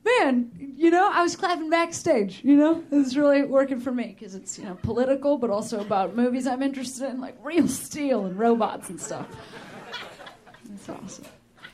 man, 0.05 0.51
you 0.77 0.91
know, 0.91 1.11
I 1.13 1.23
was 1.23 1.37
clapping 1.37 1.71
backstage, 1.71 2.41
you 2.43 2.57
know? 2.57 2.83
It's 2.91 3.17
really 3.17 3.43
working 3.43 3.81
for 3.81 3.93
me 3.93 4.17
because 4.19 4.35
it's, 4.35 4.59
you 4.59 4.65
know, 4.65 4.77
political, 4.83 5.39
but 5.39 5.51
also 5.51 5.81
about 5.81 6.17
movies 6.17 6.47
I'm 6.47 6.63
interested 6.63 7.09
in, 7.11 7.21
like 7.21 7.37
real 7.43 7.69
steel 7.69 8.27
and 8.27 8.39
robots 8.39 8.89
and 8.89 9.01
stuff. 9.01 9.27
That's 10.69 10.89
awesome. 10.89 11.25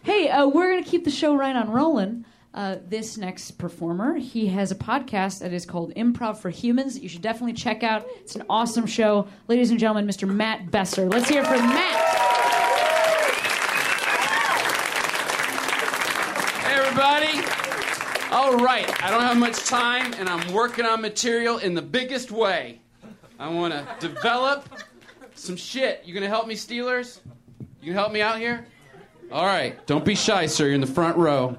Hey, 0.02 0.28
uh, 0.28 0.46
we're 0.46 0.76
to 0.76 0.88
keep 0.88 1.04
the 1.04 1.10
show 1.10 1.36
right 1.36 1.54
on 1.54 1.70
rolling. 1.70 2.24
Uh, 2.54 2.76
this 2.88 3.16
next 3.16 3.52
performer, 3.52 4.16
he 4.16 4.46
has 4.46 4.72
a 4.72 4.74
podcast 4.74 5.40
that 5.40 5.52
is 5.52 5.64
called 5.66 5.94
Improv 5.94 6.38
for 6.38 6.50
Humans. 6.50 6.98
You 6.98 7.08
should 7.08 7.22
definitely 7.22 7.52
check 7.52 7.82
out. 7.82 8.06
It's 8.20 8.34
an 8.36 8.42
awesome 8.48 8.86
show. 8.86 9.28
Ladies 9.48 9.70
and 9.70 9.78
gentlemen, 9.78 10.06
Mr. 10.06 10.26
Matt 10.28 10.70
Besser. 10.70 11.08
Let's 11.08 11.28
hear 11.28 11.44
from 11.44 11.60
Matt. 11.60 11.94
Hey, 16.64 16.74
everybody. 16.74 17.57
All 18.38 18.56
right, 18.56 18.88
I 19.02 19.10
don't 19.10 19.22
have 19.22 19.36
much 19.36 19.64
time, 19.64 20.14
and 20.14 20.28
I'm 20.28 20.52
working 20.52 20.86
on 20.86 21.02
material 21.02 21.58
in 21.58 21.74
the 21.74 21.82
biggest 21.82 22.30
way. 22.30 22.80
I 23.36 23.48
want 23.48 23.74
to 23.74 23.84
develop 23.98 24.68
some 25.34 25.56
shit. 25.56 26.02
You 26.04 26.14
gonna 26.14 26.28
help 26.28 26.46
me, 26.46 26.54
Steelers? 26.54 27.18
You 27.82 27.94
help 27.94 28.12
me 28.12 28.22
out 28.22 28.38
here? 28.38 28.64
All 29.32 29.44
right, 29.44 29.84
don't 29.88 30.04
be 30.04 30.14
shy, 30.14 30.46
sir. 30.46 30.66
You're 30.66 30.74
in 30.74 30.80
the 30.80 30.86
front 30.86 31.16
row, 31.16 31.56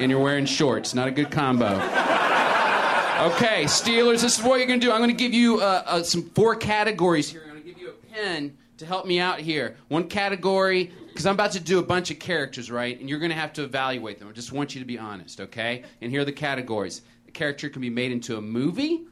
and 0.00 0.10
you're 0.10 0.20
wearing 0.20 0.44
shorts. 0.44 0.92
Not 0.92 1.06
a 1.06 1.12
good 1.12 1.30
combo. 1.30 1.76
Okay, 1.76 3.62
Steelers, 3.66 4.22
this 4.22 4.40
is 4.40 4.42
what 4.42 4.56
you're 4.58 4.66
gonna 4.66 4.80
do. 4.80 4.90
I'm 4.90 5.00
gonna 5.00 5.12
give 5.12 5.32
you 5.32 5.60
uh, 5.60 5.84
uh, 5.86 6.02
some 6.02 6.24
four 6.30 6.56
categories 6.56 7.28
here. 7.30 7.42
I'm 7.44 7.50
gonna 7.50 7.60
give 7.60 7.78
you 7.78 7.90
a 7.90 8.12
pen 8.12 8.58
to 8.78 8.86
help 8.86 9.06
me 9.06 9.18
out 9.18 9.40
here. 9.40 9.76
One 9.88 10.08
category, 10.08 10.92
because 11.08 11.26
I'm 11.26 11.34
about 11.34 11.52
to 11.52 11.60
do 11.60 11.80
a 11.80 11.82
bunch 11.82 12.10
of 12.10 12.18
characters, 12.18 12.70
right? 12.70 12.98
And 12.98 13.08
you're 13.08 13.18
gonna 13.18 13.34
have 13.34 13.52
to 13.54 13.64
evaluate 13.64 14.18
them. 14.18 14.28
I 14.28 14.32
just 14.32 14.52
want 14.52 14.74
you 14.74 14.80
to 14.80 14.86
be 14.86 14.98
honest, 14.98 15.40
okay? 15.40 15.82
And 16.00 16.10
here 16.10 16.22
are 16.22 16.24
the 16.24 16.32
categories. 16.32 17.02
The 17.26 17.32
character 17.32 17.68
can 17.68 17.82
be 17.82 17.90
made 17.90 18.12
into 18.12 18.36
a 18.36 18.40
movie, 18.40 19.02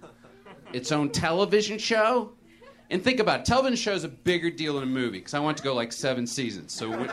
its 0.72 0.92
own 0.92 1.10
television 1.10 1.78
show. 1.78 2.32
And 2.90 3.02
think 3.02 3.18
about 3.18 3.40
it, 3.40 3.46
television 3.46 3.76
show 3.76 3.92
is 3.92 4.04
a 4.04 4.08
bigger 4.08 4.50
deal 4.50 4.74
than 4.74 4.84
a 4.84 4.86
movie 4.86 5.18
because 5.18 5.34
I 5.34 5.40
want 5.40 5.56
to 5.56 5.64
go 5.64 5.74
like 5.74 5.92
seven 5.92 6.28
seasons. 6.28 6.72
So 6.72 6.88
when, 6.88 7.12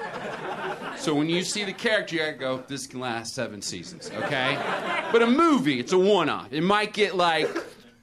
so 0.95 1.15
when 1.15 1.27
you 1.29 1.41
see 1.41 1.63
the 1.63 1.73
character, 1.73 2.15
you 2.15 2.31
go, 2.33 2.63
this 2.67 2.85
can 2.85 2.99
last 2.99 3.33
seven 3.33 3.63
seasons, 3.63 4.11
okay? 4.15 4.59
But 5.11 5.23
a 5.23 5.27
movie, 5.27 5.79
it's 5.79 5.91
a 5.91 5.97
one-off. 5.97 6.53
It 6.53 6.61
might 6.61 6.93
get 6.93 7.15
like 7.15 7.49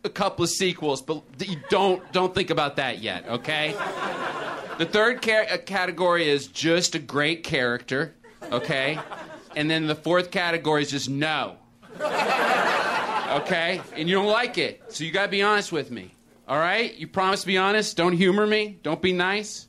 a 0.04 0.08
couple 0.08 0.44
of 0.44 0.50
sequels, 0.50 1.02
but 1.02 1.22
you 1.46 1.56
don't 1.68 2.10
don't 2.12 2.34
think 2.34 2.50
about 2.50 2.76
that 2.76 3.00
yet, 3.00 3.28
okay? 3.28 3.74
The 4.78 4.86
third 4.86 5.20
ca- 5.22 5.46
uh, 5.50 5.58
category 5.58 6.28
is 6.28 6.46
just 6.46 6.94
a 6.94 6.98
great 6.98 7.44
character, 7.44 8.14
okay? 8.50 8.98
And 9.54 9.70
then 9.70 9.86
the 9.86 9.94
fourth 9.94 10.30
category 10.30 10.82
is 10.82 10.90
just 10.90 11.10
no. 11.10 11.56
Okay? 13.30 13.80
And 13.94 14.08
you 14.08 14.14
don't 14.16 14.26
like 14.26 14.58
it, 14.58 14.82
so 14.88 15.04
you 15.04 15.12
gotta 15.12 15.30
be 15.30 15.42
honest 15.42 15.70
with 15.70 15.90
me. 15.90 16.14
All 16.48 16.58
right? 16.58 16.94
You 16.96 17.06
promise 17.06 17.42
to 17.42 17.46
be 17.46 17.58
honest? 17.58 17.96
Don't 17.96 18.14
humor 18.14 18.46
me? 18.46 18.78
Don't 18.82 19.00
be 19.00 19.12
nice? 19.12 19.68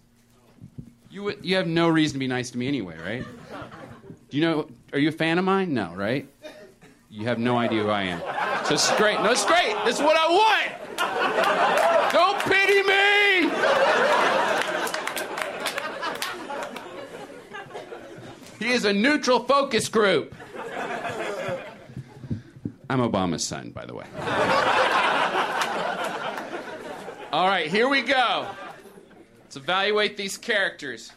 You, 1.11 1.35
you 1.41 1.57
have 1.57 1.67
no 1.67 1.89
reason 1.89 2.13
to 2.15 2.19
be 2.19 2.27
nice 2.27 2.51
to 2.51 2.57
me 2.57 2.67
anyway, 2.67 2.97
right? 2.97 3.25
Do 4.29 4.37
you 4.37 4.41
know, 4.41 4.67
are 4.93 4.99
you 4.99 5.09
a 5.09 5.11
fan 5.11 5.37
of 5.37 5.45
mine? 5.45 5.73
No, 5.73 5.93
right? 5.93 6.27
You 7.13 7.25
have 7.25 7.39
no 7.39 7.57
idea 7.57 7.83
who 7.83 7.89
I 7.89 8.03
am. 8.03 8.21
So 8.63 8.75
it's 8.75 8.89
great. 8.95 9.19
No, 9.19 9.31
it's 9.31 9.43
great. 9.45 9.75
This 9.83 9.97
is 9.97 10.01
what 10.01 10.15
I 10.17 10.29
want. 10.31 10.71
Don't 12.13 12.39
pity 12.43 12.83
me. 12.83 13.51
He 18.65 18.71
is 18.73 18.85
a 18.85 18.93
neutral 18.93 19.43
focus 19.43 19.89
group. 19.89 20.33
I'm 22.89 22.99
Obama's 22.99 23.43
son, 23.43 23.71
by 23.71 23.85
the 23.85 23.93
way. 23.93 24.05
All 27.33 27.47
right, 27.47 27.67
here 27.69 27.89
we 27.89 28.03
go. 28.03 28.47
Let's 29.43 29.57
evaluate 29.57 30.15
these 30.15 30.37
characters. 30.37 31.11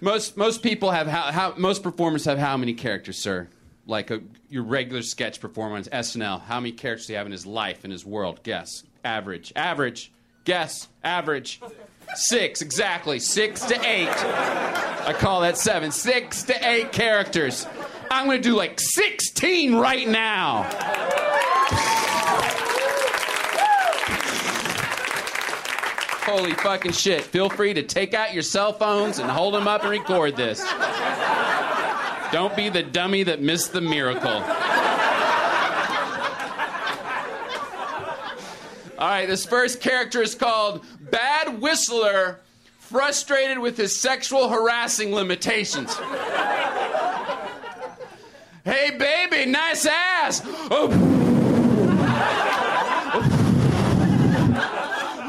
Most 0.00 0.36
most 0.36 0.62
people 0.62 0.92
have 0.92 1.08
how, 1.08 1.32
how 1.32 1.54
most 1.56 1.82
performers 1.82 2.26
have 2.26 2.38
how 2.38 2.56
many 2.56 2.74
characters, 2.74 3.18
sir? 3.18 3.48
Like 3.86 4.10
a, 4.10 4.20
your 4.48 4.62
regular 4.62 5.02
sketch 5.02 5.40
performance, 5.40 5.88
SNL. 5.88 6.42
How 6.42 6.60
many 6.60 6.72
characters 6.72 7.06
do 7.06 7.14
you 7.14 7.16
have 7.16 7.26
in 7.26 7.32
his 7.32 7.46
life, 7.46 7.84
in 7.84 7.90
his 7.90 8.06
world? 8.06 8.40
Guess. 8.42 8.84
Average. 9.04 9.52
Average. 9.56 10.12
Guess. 10.44 10.88
Average. 11.02 11.60
Six, 12.14 12.62
exactly. 12.62 13.18
Six 13.18 13.64
to 13.64 13.74
eight. 13.86 14.08
I 14.08 15.14
call 15.18 15.40
that 15.40 15.56
seven. 15.56 15.90
Six 15.90 16.42
to 16.44 16.68
eight 16.68 16.92
characters. 16.92 17.66
I'm 18.10 18.26
going 18.26 18.42
to 18.42 18.48
do 18.48 18.54
like 18.54 18.78
16 18.78 19.74
right 19.74 20.06
now. 20.06 20.68
Holy 26.24 26.52
fucking 26.52 26.92
shit. 26.92 27.22
Feel 27.22 27.48
free 27.48 27.74
to 27.74 27.82
take 27.82 28.14
out 28.14 28.32
your 28.32 28.42
cell 28.42 28.72
phones 28.72 29.18
and 29.18 29.30
hold 29.30 29.54
them 29.54 29.66
up 29.66 29.82
and 29.82 29.90
record 29.90 30.36
this. 30.36 30.60
Don't 32.32 32.56
be 32.56 32.70
the 32.70 32.82
dummy 32.82 33.22
that 33.24 33.42
missed 33.42 33.74
the 33.74 33.82
miracle. 33.82 34.42
All 38.98 39.08
right, 39.08 39.26
this 39.28 39.44
first 39.44 39.82
character 39.82 40.22
is 40.22 40.34
called 40.34 40.82
Bad 40.98 41.60
Whistler, 41.60 42.40
frustrated 42.78 43.58
with 43.58 43.76
his 43.76 43.94
sexual 43.94 44.48
harassing 44.48 45.14
limitations. 45.14 45.94
hey, 48.64 48.96
baby, 48.96 49.50
nice 49.50 49.84
ass. 49.84 50.40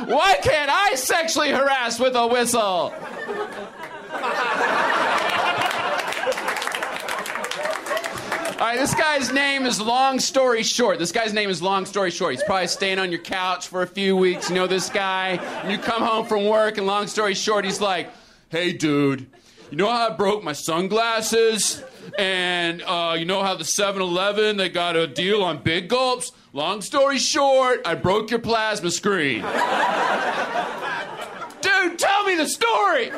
Why 0.08 0.38
can't 0.42 0.72
I 0.72 0.96
sexually 0.96 1.50
harass 1.50 2.00
with 2.00 2.16
a 2.16 2.28
whistle? 2.28 2.94
Right, 8.69 8.80
this 8.80 8.93
guy's 8.93 9.34
name 9.34 9.65
is 9.65 9.82
Long 9.82 10.19
Story 10.19 10.63
Short. 10.63 10.99
This 10.99 11.12
guy's 11.12 11.34
name 11.34 11.49
is 11.49 11.62
Long 11.62 11.86
Story 11.86 12.12
Short. 12.12 12.34
He's 12.34 12.43
probably 12.43 12.67
staying 12.67 12.99
on 12.99 13.12
your 13.12 13.19
couch 13.19 13.67
for 13.67 13.82
a 13.82 13.88
few 13.88 14.15
weeks. 14.15 14.47
You 14.47 14.56
know 14.56 14.67
this 14.67 14.89
guy. 14.89 15.32
And 15.63 15.71
you 15.71 15.78
come 15.78 16.02
home 16.02 16.26
from 16.26 16.45
work, 16.45 16.78
and 16.78 16.88
long 16.88 17.08
story 17.08 17.34
short, 17.34 17.65
he's 17.65 17.82
like, 17.82 18.10
hey, 18.49 18.71
dude, 18.71 19.28
you 19.69 19.78
know 19.78 19.89
how 19.89 20.12
I 20.12 20.15
broke 20.15 20.43
my 20.43 20.54
sunglasses? 20.54 21.84
And 22.17 22.82
uh, 22.84 23.15
you 23.17 23.26
know 23.26 23.43
how 23.43 23.56
the 23.56 23.65
7 23.65 24.02
Eleven, 24.02 24.56
they 24.56 24.69
got 24.69 24.95
a 24.95 25.08
deal 25.08 25.43
on 25.43 25.62
big 25.62 25.89
gulps? 25.89 26.32
Long 26.54 26.82
story 26.82 27.17
short, 27.17 27.82
I 27.86 27.95
broke 27.95 28.30
your 28.30 28.39
plasma 28.39 28.91
screen. 28.91 29.41
Dude, 31.62 31.99
tell 31.99 32.23
me 32.23 32.36
the 32.36 32.47
story! 32.47 33.12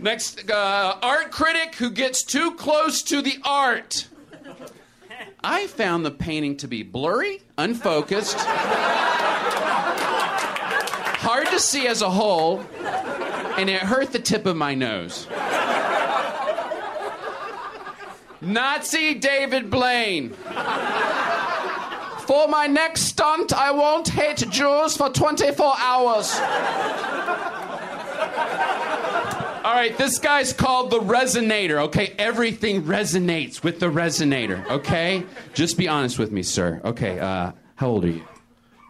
Next, 0.00 0.50
uh, 0.50 0.96
art 1.02 1.30
critic 1.30 1.74
who 1.74 1.90
gets 1.90 2.22
too 2.22 2.52
close 2.52 3.02
to 3.02 3.20
the 3.20 3.38
art. 3.44 4.08
I 5.44 5.66
found 5.66 6.06
the 6.06 6.10
painting 6.10 6.56
to 6.58 6.68
be 6.68 6.82
blurry, 6.82 7.42
unfocused, 7.58 8.38
hard 11.18 11.48
to 11.48 11.60
see 11.60 11.86
as 11.86 12.00
a 12.00 12.08
whole, 12.08 12.60
and 13.58 13.68
it 13.68 13.82
hurt 13.82 14.12
the 14.12 14.18
tip 14.18 14.46
of 14.46 14.56
my 14.56 14.74
nose. 14.74 15.26
Nazi 18.40 19.16
David 19.16 19.70
Blaine. 19.70 20.30
For 22.26 22.48
my 22.48 22.66
next 22.70 23.02
stunt, 23.02 23.52
I 23.52 23.70
won't 23.70 24.08
hate 24.08 24.48
Jews 24.48 24.96
for 24.96 25.10
24 25.10 25.74
hours. 25.78 26.40
All 29.62 29.74
right, 29.74 29.96
this 29.98 30.18
guy's 30.18 30.54
called 30.54 30.90
the 30.90 31.00
resonator, 31.00 31.82
okay? 31.82 32.14
Everything 32.16 32.84
resonates 32.84 33.62
with 33.62 33.78
the 33.78 33.90
resonator, 33.90 34.66
okay? 34.70 35.26
Just 35.52 35.76
be 35.76 35.86
honest 35.86 36.18
with 36.18 36.32
me, 36.32 36.42
sir. 36.42 36.80
Okay, 36.82 37.18
uh, 37.18 37.52
how 37.74 37.88
old 37.88 38.06
are 38.06 38.08
you? 38.08 38.24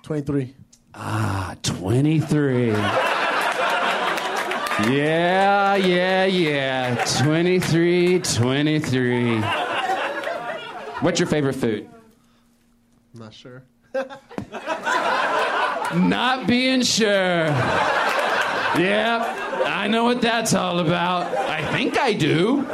23. 0.05 0.55
Ah, 0.95 1.57
23. 1.65 2.69
Yeah, 4.95 5.75
yeah, 5.75 6.25
yeah. 6.25 7.05
23, 7.21 8.21
23. 8.21 9.41
What's 11.01 11.19
your 11.19 11.27
favorite 11.27 11.57
food? 11.57 11.89
I'm 13.13 13.21
not 13.21 13.35
sure. 13.35 13.65
Not 15.95 16.47
being 16.47 16.83
sure. 16.83 17.47
Yep, 18.79 19.40
I 19.65 19.89
know 19.89 20.05
what 20.05 20.21
that's 20.21 20.55
all 20.55 20.79
about. 20.79 21.35
I 21.37 21.73
think 21.73 21.99
I 21.99 22.13
do. 22.13 22.67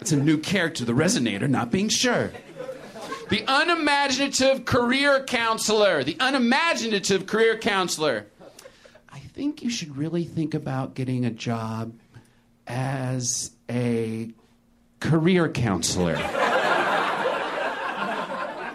It's 0.00 0.12
a 0.12 0.16
new 0.16 0.38
character, 0.38 0.84
the 0.84 0.92
resonator, 0.92 1.48
not 1.48 1.70
being 1.70 1.88
sure. 1.88 2.32
The 3.30 3.42
unimaginative 3.48 4.66
career 4.66 5.24
counselor. 5.24 6.04
The 6.04 6.16
unimaginative 6.20 7.26
career 7.26 7.56
counselor. 7.56 8.26
I 9.10 9.18
think 9.18 9.62
you 9.62 9.70
should 9.70 9.96
really 9.96 10.24
think 10.24 10.52
about 10.52 10.94
getting 10.94 11.24
a 11.24 11.30
job 11.30 11.94
as 12.66 13.52
a 13.70 14.30
career 15.00 15.48
counselor. 15.48 16.16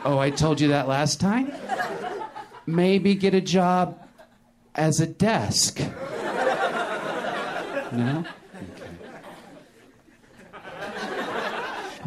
Oh, 0.03 0.17
I 0.19 0.31
told 0.31 0.59
you 0.61 0.69
that 0.69 0.87
last 0.87 1.19
time? 1.19 1.51
Maybe 2.65 3.13
get 3.15 3.35
a 3.35 3.41
job 3.41 4.01
as 4.75 4.99
a 4.99 5.07
desk. 5.07 5.79
No? 7.91 8.23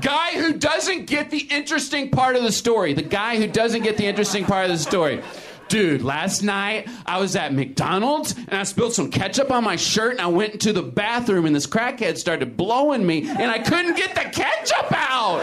Guy 0.01 0.33
who 0.33 0.53
doesn't 0.55 1.07
get 1.07 1.31
the 1.31 1.39
interesting 1.39 2.11
part 2.11 2.37
of 2.37 2.43
the 2.43 2.53
story. 2.53 2.93
The 2.93 3.03
guy 3.03 3.37
who 3.37 3.47
doesn't 3.47 3.83
get 3.83 3.97
the 3.97 4.07
interesting 4.07 4.45
part 4.45 4.65
of 4.65 4.71
the 4.71 4.79
story. 4.79 5.23
Dude, 5.69 6.03
last 6.03 6.43
night 6.43 6.89
I 7.07 7.19
was 7.19 7.35
at 7.37 7.55
McDonald's 7.55 8.37
and 8.37 8.55
I 8.55 8.65
spilled 8.65 8.93
some 8.93 9.11
ketchup 9.11 9.51
on 9.51 9.65
my 9.65 9.77
shirt 9.77 10.13
and 10.13 10.21
I 10.21 10.27
went 10.27 10.53
into 10.53 10.73
the 10.73 10.83
bathroom 10.83 11.47
and 11.47 11.55
this 11.55 11.67
crackhead 11.67 12.19
started 12.19 12.57
blowing 12.57 13.07
me 13.07 13.29
and 13.29 13.51
I 13.51 13.59
couldn't 13.59 13.97
get 13.97 14.15
the 14.15 14.29
ketchup 14.31 14.93
out. 14.93 15.43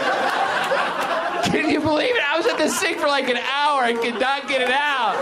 Can 1.46 1.68
you 1.68 1.80
believe 1.80 2.14
it? 2.14 2.22
I 2.30 2.36
was 2.36 2.46
at 2.46 2.58
the 2.58 2.68
sink 2.68 2.98
for 2.98 3.08
like 3.08 3.28
an 3.28 3.38
hour. 3.38 3.82
I 3.82 3.94
could 3.94 4.20
not 4.20 4.46
get 4.46 4.60
it 4.60 4.70
out. 4.70 5.16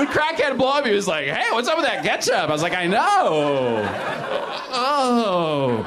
The 0.00 0.06
crackhead 0.06 0.56
blowing 0.56 0.84
me 0.84 0.94
was 0.94 1.06
like, 1.06 1.26
hey, 1.26 1.52
what's 1.52 1.68
up 1.68 1.76
with 1.76 1.84
that 1.84 2.02
ketchup? 2.02 2.34
I 2.34 2.46
was 2.46 2.62
like, 2.62 2.72
I 2.72 2.86
know. 2.86 3.86
Oh. 4.72 5.86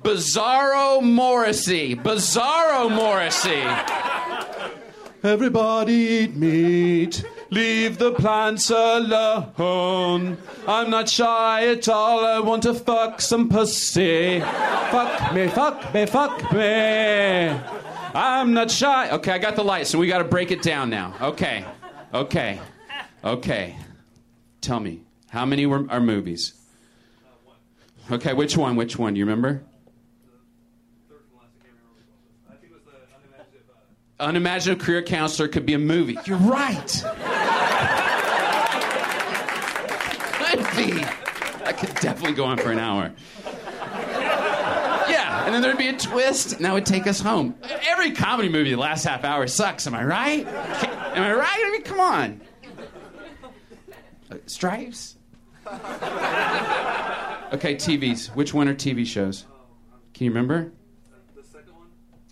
Bizarro 0.00 1.02
Morrissey. 1.02 1.96
Bizarro 1.96 2.88
Morrissey. 2.88 3.64
Everybody 5.24 5.92
eat 5.92 6.36
meat. 6.36 7.24
Leave 7.50 7.98
the 7.98 8.12
plants 8.12 8.70
alone. 8.70 10.38
I'm 10.68 10.88
not 10.88 11.08
shy 11.08 11.66
at 11.66 11.88
all. 11.88 12.24
I 12.24 12.38
want 12.38 12.62
to 12.62 12.74
fuck 12.74 13.20
some 13.20 13.48
pussy. 13.48 14.38
fuck 14.38 15.34
me, 15.34 15.48
fuck 15.48 15.92
me, 15.92 16.06
fuck 16.06 16.52
me. 16.52 17.60
I'm 18.14 18.54
not 18.54 18.70
shy. 18.70 19.10
Okay, 19.10 19.32
I 19.32 19.38
got 19.38 19.56
the 19.56 19.64
light, 19.64 19.86
so 19.86 19.98
we 19.98 20.06
got 20.06 20.18
to 20.18 20.24
break 20.24 20.50
it 20.50 20.62
down 20.62 20.88
now. 20.88 21.14
Okay, 21.20 21.64
okay, 22.12 22.60
okay. 23.24 23.76
Tell 24.60 24.80
me, 24.80 25.02
how 25.28 25.44
many 25.44 25.66
were, 25.66 25.84
are 25.90 26.00
movies? 26.00 26.54
Okay, 28.10 28.32
which 28.32 28.56
one? 28.56 28.76
Which 28.76 28.98
one? 28.98 29.16
You 29.16 29.24
remember? 29.24 29.64
Unimaginative 34.20 34.84
career 34.84 35.02
counselor 35.02 35.48
could 35.48 35.66
be 35.66 35.74
a 35.74 35.78
movie. 35.78 36.16
You're 36.24 36.38
right. 36.38 37.04
could 40.56 40.76
be. 40.76 41.04
I 41.64 41.72
could 41.72 41.94
definitely 41.96 42.34
go 42.34 42.44
on 42.44 42.58
for 42.58 42.70
an 42.70 42.78
hour. 42.78 43.12
And 45.44 45.54
then 45.54 45.60
there'd 45.62 45.76
be 45.78 45.88
a 45.88 45.96
twist, 45.96 46.54
and 46.54 46.64
that 46.64 46.72
would 46.72 46.86
take 46.86 47.06
us 47.06 47.20
home. 47.20 47.54
Every 47.86 48.12
comedy 48.12 48.48
movie, 48.48 48.70
the 48.70 48.76
last 48.78 49.04
half 49.04 49.24
hour 49.24 49.46
sucks. 49.46 49.86
Am 49.86 49.94
I 49.94 50.04
right? 50.04 50.46
Am 50.46 51.22
I 51.22 51.34
right? 51.34 51.60
I 51.66 51.70
mean, 51.70 51.82
come 51.82 52.00
on. 52.00 52.40
Uh, 54.30 54.36
Stripes? 54.46 55.16
Okay, 57.52 57.76
TVs. 57.76 58.34
Which 58.34 58.52
one 58.52 58.68
are 58.68 58.74
TV 58.74 59.06
shows? 59.06 59.44
Can 60.12 60.24
you 60.24 60.30
remember? 60.30 60.72
The 61.36 61.42
second 61.44 61.74
one? 61.74 61.88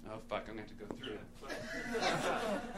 Oh 0.08 0.18
fuck! 0.28 0.44
I'm 0.48 0.56
gonna 0.56 0.62
have 0.62 0.68
to 0.68 0.74
go 0.74 0.86
through 0.96 1.12
it. 1.12 1.20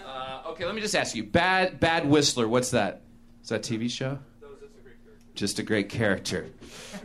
Uh, 0.04 0.50
okay, 0.50 0.66
let 0.66 0.74
me 0.74 0.80
just 0.80 0.94
ask 0.94 1.14
you. 1.14 1.24
Bad 1.24 1.80
Bad 1.80 2.06
Whistler. 2.06 2.46
What's 2.46 2.70
that? 2.72 3.02
Is 3.42 3.48
that 3.48 3.68
a 3.68 3.72
TV 3.72 3.90
show? 3.90 4.18
Just 5.34 5.58
a 5.58 5.62
great 5.62 5.88
character. 5.88 6.46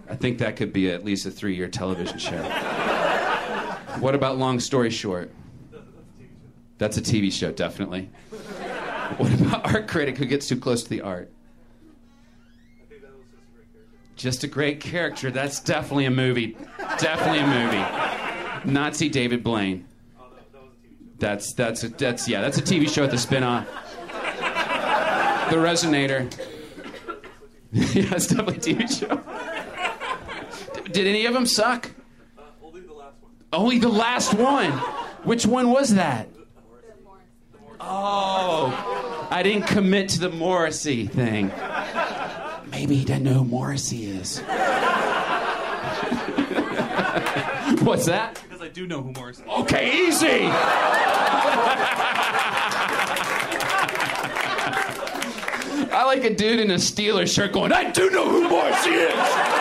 I 0.09 0.15
think 0.15 0.39
that 0.39 0.55
could 0.55 0.71
be 0.73 0.91
at 0.91 1.03
least 1.03 1.25
a 1.25 1.31
three-year 1.31 1.67
television 1.67 2.19
show. 2.19 2.41
What 3.99 4.15
about 4.15 4.37
Long 4.37 4.59
Story 4.59 4.89
Short? 4.89 5.31
That's 5.71 5.77
a 5.77 5.81
TV 5.81 6.21
show, 6.21 6.27
That's 6.77 6.97
a 6.97 7.01
TV 7.01 7.31
show, 7.31 7.51
definitely. 7.51 8.09
What 9.17 9.33
about 9.33 9.73
Art 9.73 9.87
Critic 9.87 10.17
who 10.17 10.25
gets 10.25 10.47
too 10.47 10.57
close 10.57 10.83
to 10.83 10.89
the 10.89 11.01
art? 11.01 11.31
Just 14.15 14.43
a 14.43 14.47
great 14.47 14.79
character. 14.79 15.31
That's 15.31 15.59
definitely 15.61 16.05
a 16.05 16.11
movie. 16.11 16.57
Definitely 16.99 17.39
a 17.39 17.47
movie. 17.47 18.71
Nazi 18.71 19.09
David 19.09 19.43
Blaine. 19.43 19.85
That's 21.17 21.53
that's 21.53 21.83
a, 21.83 21.89
that's 21.89 22.27
yeah. 22.27 22.41
That's 22.41 22.57
a 22.57 22.61
TV 22.61 22.89
show 22.89 23.03
at 23.03 23.11
the 23.11 23.17
spin-off. 23.17 23.65
The 25.49 25.55
Resonator. 25.55 26.31
yeah, 27.71 28.15
it's 28.15 28.27
definitely 28.27 28.55
a 28.55 28.75
TV 28.75 28.99
show. 28.99 29.21
Did 30.91 31.07
any 31.07 31.25
of 31.25 31.33
them 31.33 31.45
suck? 31.45 31.91
Only 33.51 33.79
the 33.79 33.89
last 33.89 34.33
one. 34.33 34.71
Which 35.23 35.45
one 35.45 35.71
was 35.71 35.95
that? 35.95 36.29
Oh, 37.81 39.27
I 39.31 39.41
didn't 39.43 39.67
commit 39.67 40.09
to 40.09 40.19
the 40.19 40.29
Morrissey 40.29 41.07
thing. 41.07 41.51
Maybe 42.71 42.95
he 42.95 43.05
doesn't 43.05 43.23
know 43.23 43.33
who 43.33 43.45
Morrissey 43.45 44.05
is. 44.05 44.39
What's 47.81 48.05
that? 48.05 48.41
Because 48.43 48.61
I 48.61 48.67
do 48.67 48.85
know 48.85 49.01
who 49.01 49.11
Morrissey 49.13 49.43
is. 49.43 49.49
Okay, 49.49 50.07
easy. 50.07 50.27
I 55.91 56.03
like 56.05 56.23
a 56.23 56.33
dude 56.33 56.59
in 56.59 56.71
a 56.71 56.75
Steelers 56.75 57.33
shirt 57.33 57.53
going, 57.53 57.71
I 57.71 57.89
do 57.91 58.09
know 58.09 58.29
who 58.29 58.47
Morrissey 58.49 58.91
is. 58.91 59.58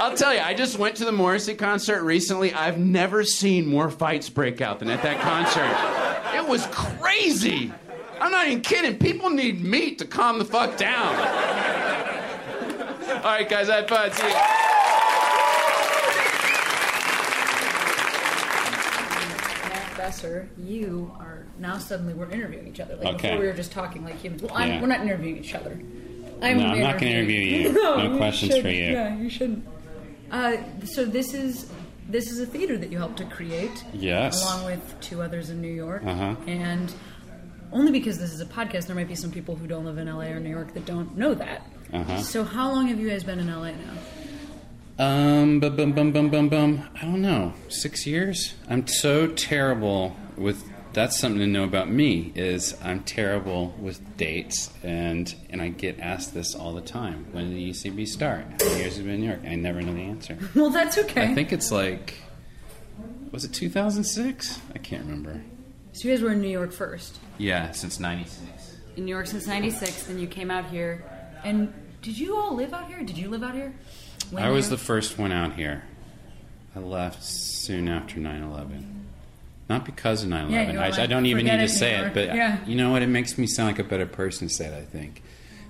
I'll 0.00 0.16
tell 0.16 0.32
you, 0.32 0.40
I 0.40 0.54
just 0.54 0.78
went 0.78 0.96
to 0.96 1.04
the 1.04 1.12
Morrissey 1.12 1.54
concert 1.54 2.02
recently. 2.02 2.52
I've 2.54 2.78
never 2.78 3.24
seen 3.24 3.66
more 3.66 3.90
fights 3.90 4.28
break 4.30 4.60
out 4.60 4.78
than 4.78 4.90
at 4.90 5.02
that 5.02 5.20
concert. 5.20 6.36
It 6.36 6.46
was 6.48 6.66
crazy. 6.70 7.72
I'm 8.20 8.30
not 8.30 8.46
even 8.46 8.62
kidding. 8.62 8.96
People 8.98 9.30
need 9.30 9.62
meat 9.64 9.98
to 9.98 10.04
calm 10.06 10.38
the 10.38 10.44
fuck 10.44 10.76
down. 10.76 11.16
All 13.16 13.22
right, 13.24 13.48
guys, 13.48 13.68
I 13.68 13.76
had 13.76 13.88
fun. 13.88 14.12
See 14.12 14.26
you. 14.26 14.34
Matt 19.68 19.96
Besser, 19.96 20.48
you 20.58 21.12
are 21.18 21.46
now 21.58 21.78
suddenly 21.78 22.14
we're 22.14 22.30
interviewing 22.30 22.66
each 22.68 22.80
other. 22.80 22.96
Like 22.96 23.14
Okay. 23.16 23.28
before 23.30 23.40
we 23.40 23.46
were 23.48 23.52
just 23.52 23.72
talking 23.72 24.04
like 24.04 24.16
humans. 24.16 24.42
Well, 24.42 24.52
I'm, 24.54 24.68
Yeah. 24.68 24.80
we're 24.80 24.86
not 24.86 25.00
interviewing 25.00 25.38
each 25.38 25.54
other. 25.54 25.78
I'm 26.40 26.58
No, 26.58 26.66
I'm 26.66 26.80
not 26.80 26.98
gonna 26.98 27.10
interview 27.12 27.40
you. 27.40 27.72
No 27.82 28.16
questions 28.16 28.52
should- 28.54 28.62
for 28.62 28.68
you. 28.68 28.84
Yeah, 28.92 29.16
you 29.16 29.28
should. 29.28 29.62
Uh, 30.30 30.56
so 30.84 31.04
this 31.04 31.34
is 31.34 31.70
this 32.08 32.30
is 32.30 32.40
a 32.40 32.46
theater 32.46 32.76
that 32.78 32.90
you 32.90 32.98
helped 32.98 33.18
to 33.18 33.24
create. 33.24 33.84
Yes. 33.92 34.42
Along 34.42 34.64
with 34.64 34.96
two 35.00 35.20
others 35.22 35.50
in 35.50 35.60
New 35.60 35.72
York. 35.72 36.02
Uh-huh. 36.04 36.36
And 36.46 36.92
only 37.70 37.92
because 37.92 38.18
this 38.18 38.32
is 38.32 38.40
a 38.40 38.46
podcast, 38.46 38.86
there 38.86 38.96
might 38.96 39.08
be 39.08 39.14
some 39.14 39.30
people 39.30 39.54
who 39.56 39.66
don't 39.66 39.84
live 39.84 39.98
in 39.98 40.06
LA 40.08 40.28
or 40.28 40.40
New 40.40 40.50
York 40.50 40.72
that 40.74 40.86
don't 40.86 41.16
know 41.18 41.34
that. 41.34 41.66
Uh-huh. 41.92 42.20
So 42.20 42.44
how 42.44 42.70
long 42.70 42.88
have 42.88 42.98
you 42.98 43.08
guys 43.08 43.24
been 43.24 43.38
in 43.38 43.46
LA 43.48 43.72
now? 43.72 43.94
Um, 44.98 45.60
bum, 45.60 45.76
bum, 45.76 45.92
bum, 45.92 46.12
bum, 46.12 46.28
bum, 46.30 46.48
bum. 46.48 46.88
I 46.96 47.02
don't 47.02 47.22
know. 47.22 47.52
Six 47.68 48.06
years? 48.06 48.54
I'm 48.68 48.86
so 48.86 49.26
terrible 49.28 50.16
with. 50.36 50.64
That's 50.98 51.16
something 51.16 51.38
to 51.38 51.46
know 51.46 51.62
about 51.62 51.88
me. 51.88 52.32
Is 52.34 52.76
I'm 52.82 53.04
terrible 53.04 53.72
with 53.78 54.16
dates, 54.16 54.72
and 54.82 55.32
and 55.48 55.62
I 55.62 55.68
get 55.68 56.00
asked 56.00 56.34
this 56.34 56.56
all 56.56 56.74
the 56.74 56.80
time. 56.80 57.28
When 57.30 57.50
did 57.50 57.56
the 57.56 57.70
UCB 57.70 58.08
start? 58.08 58.40
How 58.60 58.66
many 58.66 58.80
years 58.80 58.96
have 58.96 59.06
you 59.06 59.12
been 59.12 59.14
in 59.14 59.20
New 59.20 59.26
York? 59.28 59.40
I 59.46 59.54
never 59.54 59.80
know 59.80 59.94
the 59.94 60.00
answer. 60.00 60.36
Well, 60.56 60.70
that's 60.70 60.98
okay. 60.98 61.22
I 61.30 61.34
think 61.36 61.52
it's 61.52 61.70
like. 61.70 62.14
Was 63.30 63.44
it 63.44 63.52
2006? 63.52 64.60
I 64.74 64.78
can't 64.78 65.04
remember. 65.04 65.40
So 65.92 66.08
you 66.08 66.14
guys 66.14 66.20
were 66.20 66.32
in 66.32 66.40
New 66.40 66.48
York 66.48 66.72
first. 66.72 67.20
Yeah, 67.38 67.70
since 67.70 68.00
'96. 68.00 68.78
In 68.96 69.04
New 69.04 69.12
York 69.14 69.28
since 69.28 69.46
'96, 69.46 70.02
then 70.08 70.18
you 70.18 70.26
came 70.26 70.50
out 70.50 70.66
here. 70.66 71.04
And 71.44 71.72
did 72.02 72.18
you 72.18 72.36
all 72.36 72.56
live 72.56 72.72
out 72.74 72.88
here? 72.88 73.04
Did 73.04 73.16
you 73.16 73.28
live 73.30 73.44
out 73.44 73.54
here? 73.54 73.72
When 74.32 74.42
I 74.42 74.50
was 74.50 74.64
you- 74.64 74.70
the 74.70 74.82
first 74.82 75.16
one 75.16 75.30
out 75.30 75.54
here. 75.54 75.84
I 76.74 76.80
left 76.80 77.22
soon 77.22 77.86
after 77.86 78.18
9 78.18 78.42
11. 78.42 78.97
Not 79.68 79.84
because 79.84 80.22
of 80.22 80.30
9 80.30 80.50
Yeah, 80.50 80.62
11. 80.62 80.72
you 80.74 80.78
were 80.78 80.84
I, 80.84 80.88
like, 80.90 80.98
I 80.98 81.06
don't 81.06 81.26
even 81.26 81.44
need 81.44 81.52
it, 81.52 81.58
to 81.58 81.68
say 81.68 81.94
it, 81.96 82.14
but 82.14 82.28
Yeah. 82.34 82.58
you 82.66 82.74
know 82.74 82.90
what? 82.90 83.02
It 83.02 83.08
makes 83.08 83.36
me 83.36 83.46
sound 83.46 83.68
like 83.68 83.78
a 83.78 83.84
better 83.84 84.06
person 84.06 84.48
to 84.48 84.54
say 84.54 84.66
it, 84.66 84.74
I 84.74 84.82
think. 84.84 85.22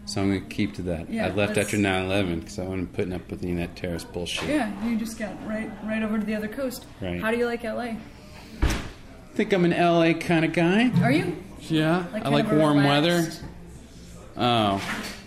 So 0.07 0.23
I'm 0.23 0.29
going 0.31 0.43
to 0.43 0.55
keep 0.55 0.75
to 0.77 0.83
that. 0.83 1.11
Yeah, 1.11 1.27
I 1.27 1.31
left 1.31 1.59
after 1.59 1.77
9 1.77 2.05
11 2.05 2.41
because 2.41 2.59
I 2.59 2.63
wasn't 2.63 2.93
putting 2.95 3.13
up 3.13 3.29
with 3.31 3.43
any 3.43 3.53
of 3.53 3.59
that 3.59 3.77
terrorist 3.77 4.11
bullshit. 4.13 4.49
Yeah, 4.49 4.71
you 4.87 4.97
just 4.97 5.19
got 5.19 5.33
right 5.47 5.71
right 5.85 6.03
over 6.03 6.19
to 6.19 6.25
the 6.25 6.35
other 6.35 6.49
coast. 6.49 6.87
Right. 7.01 7.21
How 7.21 7.31
do 7.31 7.37
you 7.37 7.45
like 7.47 7.63
LA? 7.65 7.97
I 8.63 8.69
think 9.35 9.53
I'm 9.53 9.65
an 9.67 9.73
LA 9.73 10.15
kind 10.15 10.45
of 10.47 10.53
guy. 10.55 10.91
Are 11.03 11.13
you? 11.13 11.37
Yeah. 11.69 12.07
Like 12.13 12.25
I 12.25 12.29
like 12.31 12.51
warm 12.51 12.79
relaxed- 12.79 12.87
weather. 12.87 13.31
Oh. 14.37 14.81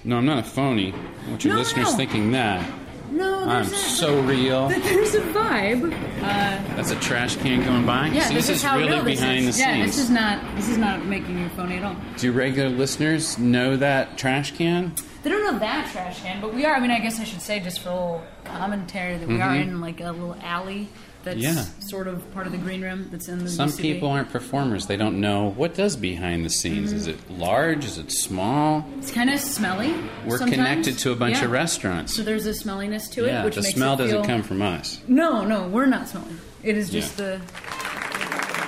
No, 0.03 0.17
I'm 0.17 0.25
not 0.25 0.39
a 0.39 0.43
phony. 0.43 0.93
I 1.25 1.29
want 1.29 1.43
your 1.43 1.53
No, 1.53 1.59
listeners 1.59 1.91
no. 1.91 1.97
thinking 1.97 2.31
that. 2.31 2.67
No, 3.11 3.43
I'm 3.43 3.65
so 3.65 4.21
real. 4.21 4.69
There's 4.69 5.15
a 5.15 5.19
vibe. 5.21 5.91
Uh, 5.93 6.75
That's 6.75 6.91
a 6.91 6.95
trash 6.95 7.35
can 7.35 7.63
going 7.63 7.85
by. 7.85 8.07
yeah, 8.07 8.23
See, 8.29 8.35
this, 8.35 8.47
is 8.49 8.63
how 8.63 8.77
really 8.77 8.91
real 8.93 9.03
this 9.03 9.19
behind 9.19 9.47
is. 9.49 9.55
the 9.57 9.61
yeah, 9.63 9.73
scenes. 9.73 9.85
this 9.87 9.97
is 10.05 10.09
not 10.09 10.55
this 10.55 10.69
is 10.69 10.77
not 10.77 11.05
making 11.05 11.37
you 11.37 11.49
phony 11.49 11.75
at 11.77 11.83
all. 11.83 11.95
Do 12.17 12.31
regular 12.31 12.69
listeners 12.69 13.37
know 13.37 13.75
that 13.77 14.17
trash 14.17 14.51
can? 14.55 14.93
They 15.23 15.29
don't 15.29 15.43
know 15.43 15.59
that 15.59 15.91
trash 15.91 16.21
can, 16.21 16.39
but 16.41 16.53
we 16.53 16.65
are. 16.65 16.73
I 16.75 16.79
mean, 16.79 16.89
I 16.91 16.99
guess 16.99 17.19
I 17.19 17.25
should 17.25 17.41
say 17.41 17.59
just 17.59 17.81
for 17.81 17.89
a 17.89 17.93
little 17.93 18.21
commentary 18.45 19.17
that 19.17 19.27
we 19.27 19.41
are 19.41 19.51
Mhm. 19.51 19.61
in 19.61 19.81
like 19.81 19.99
a 19.99 20.11
little 20.11 20.35
alley 20.41 20.87
that's 21.23 21.37
Yeah. 21.39 21.65
sort 21.79 22.07
of 22.07 22.29
part 22.33 22.45
of 22.45 22.51
the 22.51 22.57
green 22.57 22.81
room 22.81 23.07
that's 23.11 23.27
in 23.29 23.43
the. 23.43 23.49
Some 23.49 23.69
UCB. 23.69 23.81
people 23.81 24.09
aren't 24.09 24.29
performers. 24.31 24.87
They 24.87 24.97
don't 24.97 25.19
know 25.21 25.49
what 25.51 25.73
does 25.75 25.95
behind 25.95 26.43
the 26.45 26.49
scenes. 26.49 26.89
Mm-hmm. 26.89 26.97
Is 26.97 27.07
it 27.07 27.31
large? 27.31 27.85
Is 27.85 27.97
it 27.97 28.11
small? 28.11 28.85
It's 28.97 29.11
kind 29.11 29.29
of 29.29 29.39
smelly. 29.39 29.93
We're 30.25 30.37
sometimes. 30.37 30.55
connected 30.55 30.97
to 30.99 31.11
a 31.11 31.15
bunch 31.15 31.37
Yeah. 31.37 31.45
of 31.45 31.51
restaurants. 31.51 32.15
So 32.15 32.23
there's 32.23 32.45
a 32.45 32.53
smelliness 32.53 33.07
to 33.11 33.25
it, 33.25 33.27
yeah, 33.27 33.43
which 33.45 33.55
the 33.55 33.63
smell 33.63 33.93
it 33.93 33.97
doesn't 33.97 34.17
feel- 34.17 34.25
come 34.25 34.43
from 34.43 34.61
us. 34.61 34.99
No, 35.07 35.43
no, 35.45 35.67
we're 35.67 35.85
not 35.87 36.07
smelling. 36.07 36.39
It 36.63 36.77
is 36.77 36.89
just 36.89 37.17
Yeah. 37.19 37.25
the. 37.25 37.41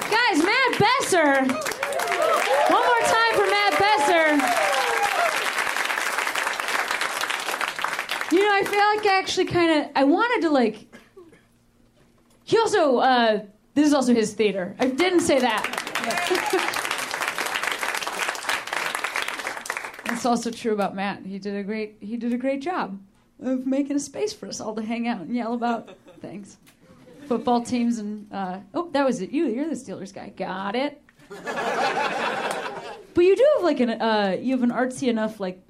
Guys, 0.10 0.44
Matt 0.44 0.80
Besser. 0.80 1.42
One 2.70 2.82
more 2.82 3.04
time 3.06 3.34
for 3.36 3.46
Matt 3.50 3.80
Besser. 3.80 4.60
You 8.36 8.40
know, 8.44 8.50
I 8.52 8.64
feel 8.64 8.80
like 8.80 9.06
I 9.06 9.20
actually 9.20 9.46
kind 9.46 9.84
of 9.86 9.92
I 9.96 10.04
wanted 10.06 10.42
to 10.48 10.50
like. 10.52 10.88
He 12.44 12.58
also 12.58 12.98
uh, 12.98 13.42
this 13.74 13.88
is 13.88 13.94
also 13.94 14.14
his 14.14 14.34
theater. 14.34 14.76
I 14.80 14.88
didn't 14.88 15.22
say 15.22 15.40
that. 15.40 15.64
That's 20.06 20.26
also 20.26 20.52
true 20.52 20.74
about 20.74 20.96
Matt. 20.96 21.26
He 21.26 21.40
did 21.40 21.56
a 21.56 21.64
great 21.64 21.98
he 22.00 22.18
did 22.18 22.34
a 22.34 22.38
great 22.38 22.62
job 22.62 23.00
of 23.42 23.66
making 23.66 23.96
a 23.96 24.00
space 24.00 24.32
for 24.32 24.48
us 24.48 24.62
all 24.62 24.76
to 24.76 24.82
hang 24.82 25.08
out 25.08 25.22
and 25.22 25.36
yell 25.36 25.54
about 25.54 25.98
things. 26.22 26.58
Football 27.28 27.64
teams 27.64 27.98
and 27.98 28.32
uh, 28.32 28.60
oh, 28.74 28.90
that 28.92 29.06
was 29.06 29.22
it. 29.22 29.32
You, 29.32 29.48
you're 29.48 29.68
the 29.68 29.76
Steelers 29.76 30.14
guy. 30.14 30.30
Got 30.30 30.76
it. 30.76 31.02
but 31.30 33.24
you 33.24 33.36
do 33.36 33.48
have 33.56 33.64
like 33.64 33.80
an 33.80 33.90
uh, 33.90 34.38
you 34.40 34.54
have 34.54 34.64
an 34.64 34.72
artsy 34.72 35.08
enough 35.08 35.40
like 35.40 35.62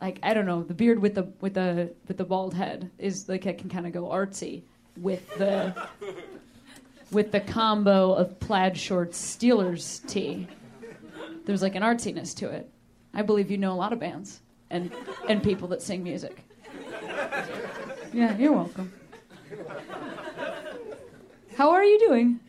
like 0.00 0.18
I 0.22 0.34
don't 0.34 0.46
know 0.46 0.62
the 0.62 0.74
beard 0.74 0.98
with 0.98 1.14
the 1.14 1.32
with 1.40 1.54
the 1.54 1.94
with 2.06 2.16
the 2.16 2.24
bald 2.24 2.54
head 2.54 2.90
is 2.98 3.28
like 3.28 3.46
it 3.46 3.58
can 3.58 3.70
kind 3.70 3.86
of 3.86 3.92
go 3.92 4.04
artsy 4.04 4.62
with 5.02 5.28
the 5.38 5.74
with 7.10 7.32
the 7.32 7.40
combo 7.40 8.12
of 8.12 8.38
plaid 8.40 8.76
shorts 8.76 9.18
Steelers 9.20 10.06
tee. 10.06 10.46
There's 11.44 11.62
like 11.62 11.74
an 11.74 11.82
artsiness 11.82 12.34
to 12.36 12.48
it. 12.50 12.70
I 13.14 13.22
believe 13.22 13.50
you 13.50 13.58
know 13.58 13.72
a 13.72 13.74
lot 13.74 13.92
of 13.92 14.00
bands 14.00 14.40
and 14.70 14.92
and 15.28 15.42
people 15.42 15.68
that 15.68 15.82
sing 15.82 16.02
music. 16.02 16.44
Yeah, 18.12 18.36
you're 18.36 18.52
welcome. 18.52 18.92
How 21.56 21.70
are 21.70 21.84
you 21.84 21.98
doing? 21.98 22.40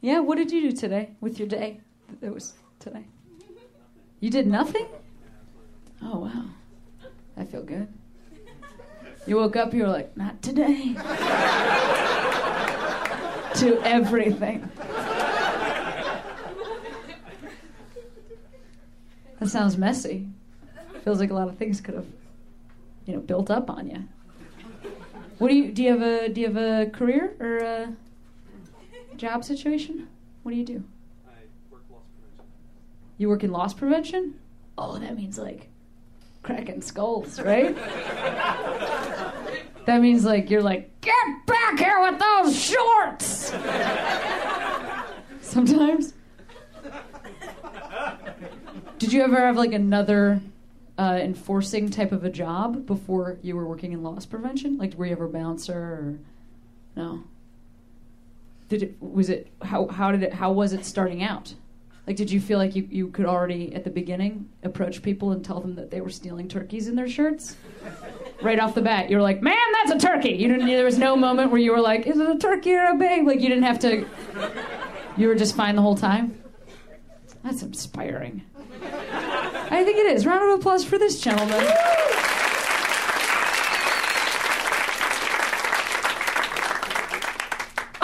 Yeah, 0.00 0.20
what 0.20 0.38
did 0.38 0.50
you 0.50 0.62
do 0.62 0.72
today 0.72 1.10
with 1.20 1.38
your 1.38 1.48
day? 1.48 1.80
It 2.20 2.32
was 2.32 2.54
today. 2.78 3.04
You 4.20 4.30
did 4.30 4.46
nothing? 4.46 4.86
Oh 6.02 6.18
wow. 6.18 6.44
I 7.36 7.44
feel 7.44 7.62
good. 7.62 7.88
You 9.26 9.36
woke 9.36 9.56
up, 9.56 9.72
you 9.72 9.82
were 9.82 9.88
like, 9.88 10.16
not 10.16 10.42
today. 10.42 10.94
to 13.54 13.80
everything. 13.84 14.68
That 19.38 19.48
sounds 19.48 19.76
messy. 19.76 20.28
Feels 21.04 21.20
like 21.20 21.30
a 21.30 21.34
lot 21.34 21.48
of 21.48 21.58
things 21.58 21.80
could 21.80 21.94
have, 21.94 22.06
you 23.06 23.14
know, 23.14 23.20
built 23.20 23.50
up 23.50 23.70
on 23.70 23.88
you. 23.88 24.04
What 25.38 25.48
do 25.48 25.54
you 25.54 25.72
do? 25.72 25.82
You 25.82 25.90
have 25.90 26.02
a 26.02 26.28
do 26.28 26.40
you 26.40 26.46
have 26.46 26.56
a 26.56 26.90
career 26.90 27.34
or 27.40 27.56
a 27.58 27.96
job 29.16 29.44
situation? 29.44 30.08
What 30.42 30.52
do 30.52 30.58
you 30.58 30.64
do? 30.64 30.84
I 31.26 31.30
work 31.70 31.82
loss 31.90 32.02
prevention. 32.20 32.44
You 33.18 33.28
work 33.28 33.42
in 33.42 33.50
loss 33.50 33.74
prevention? 33.74 34.38
Oh, 34.78 34.98
that 34.98 35.16
means 35.16 35.38
like 35.38 35.68
cracking 36.42 36.80
skulls, 36.80 37.40
right? 37.40 37.76
that 39.86 40.00
means 40.00 40.24
like 40.24 40.50
you're 40.50 40.62
like, 40.62 41.00
get 41.00 41.46
back 41.46 41.78
here 41.78 42.00
with 42.02 42.18
those 42.18 42.60
shorts. 42.60 43.52
Sometimes. 45.40 46.14
Did 48.98 49.12
you 49.12 49.22
ever 49.22 49.40
have 49.40 49.56
like 49.56 49.72
another 49.72 50.40
uh, 50.98 51.18
enforcing 51.20 51.90
type 51.90 52.12
of 52.12 52.24
a 52.24 52.30
job 52.30 52.86
before 52.86 53.38
you 53.42 53.56
were 53.56 53.66
working 53.66 53.92
in 53.92 54.02
loss 54.02 54.26
prevention? 54.26 54.78
Like, 54.78 54.94
were 54.94 55.06
you 55.06 55.12
ever 55.12 55.24
a 55.24 55.28
bouncer 55.28 55.76
or 55.76 56.18
no? 56.96 57.24
Did 58.68 58.82
it 58.84 58.96
was 59.02 59.28
it 59.28 59.48
how 59.62 59.88
how 59.88 60.12
did 60.12 60.22
it 60.22 60.32
how 60.32 60.52
was 60.52 60.72
it 60.72 60.84
starting 60.84 61.22
out? 61.22 61.54
Like, 62.06 62.16
did 62.16 62.30
you 62.30 62.40
feel 62.40 62.58
like 62.58 62.74
you, 62.74 62.86
you 62.90 63.08
could 63.08 63.26
already 63.26 63.74
at 63.74 63.84
the 63.84 63.90
beginning 63.90 64.48
approach 64.64 65.02
people 65.02 65.30
and 65.30 65.44
tell 65.44 65.60
them 65.60 65.76
that 65.76 65.90
they 65.90 66.00
were 66.00 66.10
stealing 66.10 66.48
turkeys 66.48 66.88
in 66.88 66.96
their 66.96 67.08
shirts? 67.08 67.56
Right 68.42 68.58
off 68.58 68.74
the 68.74 68.82
bat, 68.82 69.08
you 69.08 69.16
were 69.16 69.22
like, 69.22 69.40
"Man, 69.40 69.54
that's 69.74 69.92
a 69.92 70.04
turkey." 70.04 70.30
You 70.30 70.48
didn't. 70.48 70.66
There 70.66 70.84
was 70.84 70.98
no 70.98 71.14
moment 71.14 71.52
where 71.52 71.60
you 71.60 71.70
were 71.70 71.80
like, 71.80 72.08
"Is 72.08 72.18
it 72.18 72.28
a 72.28 72.36
turkey 72.36 72.74
or 72.74 72.86
a 72.86 72.96
babe?" 72.96 73.24
Like 73.24 73.40
you 73.40 73.48
didn't 73.48 73.64
have 73.64 73.78
to. 73.80 74.04
You 75.16 75.28
were 75.28 75.36
just 75.36 75.54
fine 75.54 75.76
the 75.76 75.82
whole 75.82 75.96
time. 75.96 76.42
That's 77.44 77.62
inspiring. 77.62 78.42
I 79.70 79.84
think 79.84 79.98
it 79.98 80.06
is. 80.06 80.26
Round 80.26 80.52
of 80.52 80.58
applause 80.58 80.84
for 80.84 80.98
this 80.98 81.20
gentleman. 81.20 81.64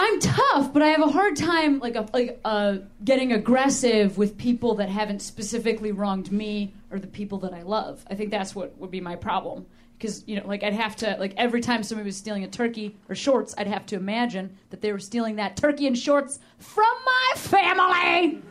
I'm 0.09 0.19
tough, 0.19 0.73
but 0.73 0.81
I 0.81 0.87
have 0.87 1.03
a 1.03 1.11
hard 1.11 1.35
time 1.35 1.77
like 1.77 1.95
a, 1.95 2.07
like 2.13 2.39
uh, 2.43 2.77
getting 3.03 3.31
aggressive 3.31 4.17
with 4.17 4.39
people 4.39 4.73
that 4.75 4.89
haven't 4.89 5.21
specifically 5.21 5.91
wronged 5.91 6.31
me 6.31 6.73
or 6.89 6.97
the 6.97 7.05
people 7.05 7.37
that 7.39 7.53
I 7.53 7.61
love. 7.61 8.03
I 8.09 8.15
think 8.15 8.31
that's 8.31 8.55
what 8.55 8.75
would 8.79 8.89
be 8.89 9.01
my 9.01 9.15
problem. 9.15 9.67
Because 9.95 10.23
you 10.27 10.39
know, 10.39 10.47
like 10.47 10.63
I'd 10.63 10.73
have 10.73 10.95
to 10.97 11.15
like 11.19 11.35
every 11.37 11.61
time 11.61 11.83
somebody 11.83 12.07
was 12.07 12.17
stealing 12.17 12.43
a 12.43 12.47
turkey 12.47 12.97
or 13.07 13.13
shorts, 13.13 13.53
I'd 13.55 13.67
have 13.67 13.85
to 13.87 13.97
imagine 13.97 14.57
that 14.71 14.81
they 14.81 14.91
were 14.91 14.99
stealing 14.99 15.35
that 15.35 15.55
turkey 15.57 15.85
and 15.85 15.95
shorts 15.95 16.39
from 16.57 16.95
my 17.05 17.33
family. 17.35 18.41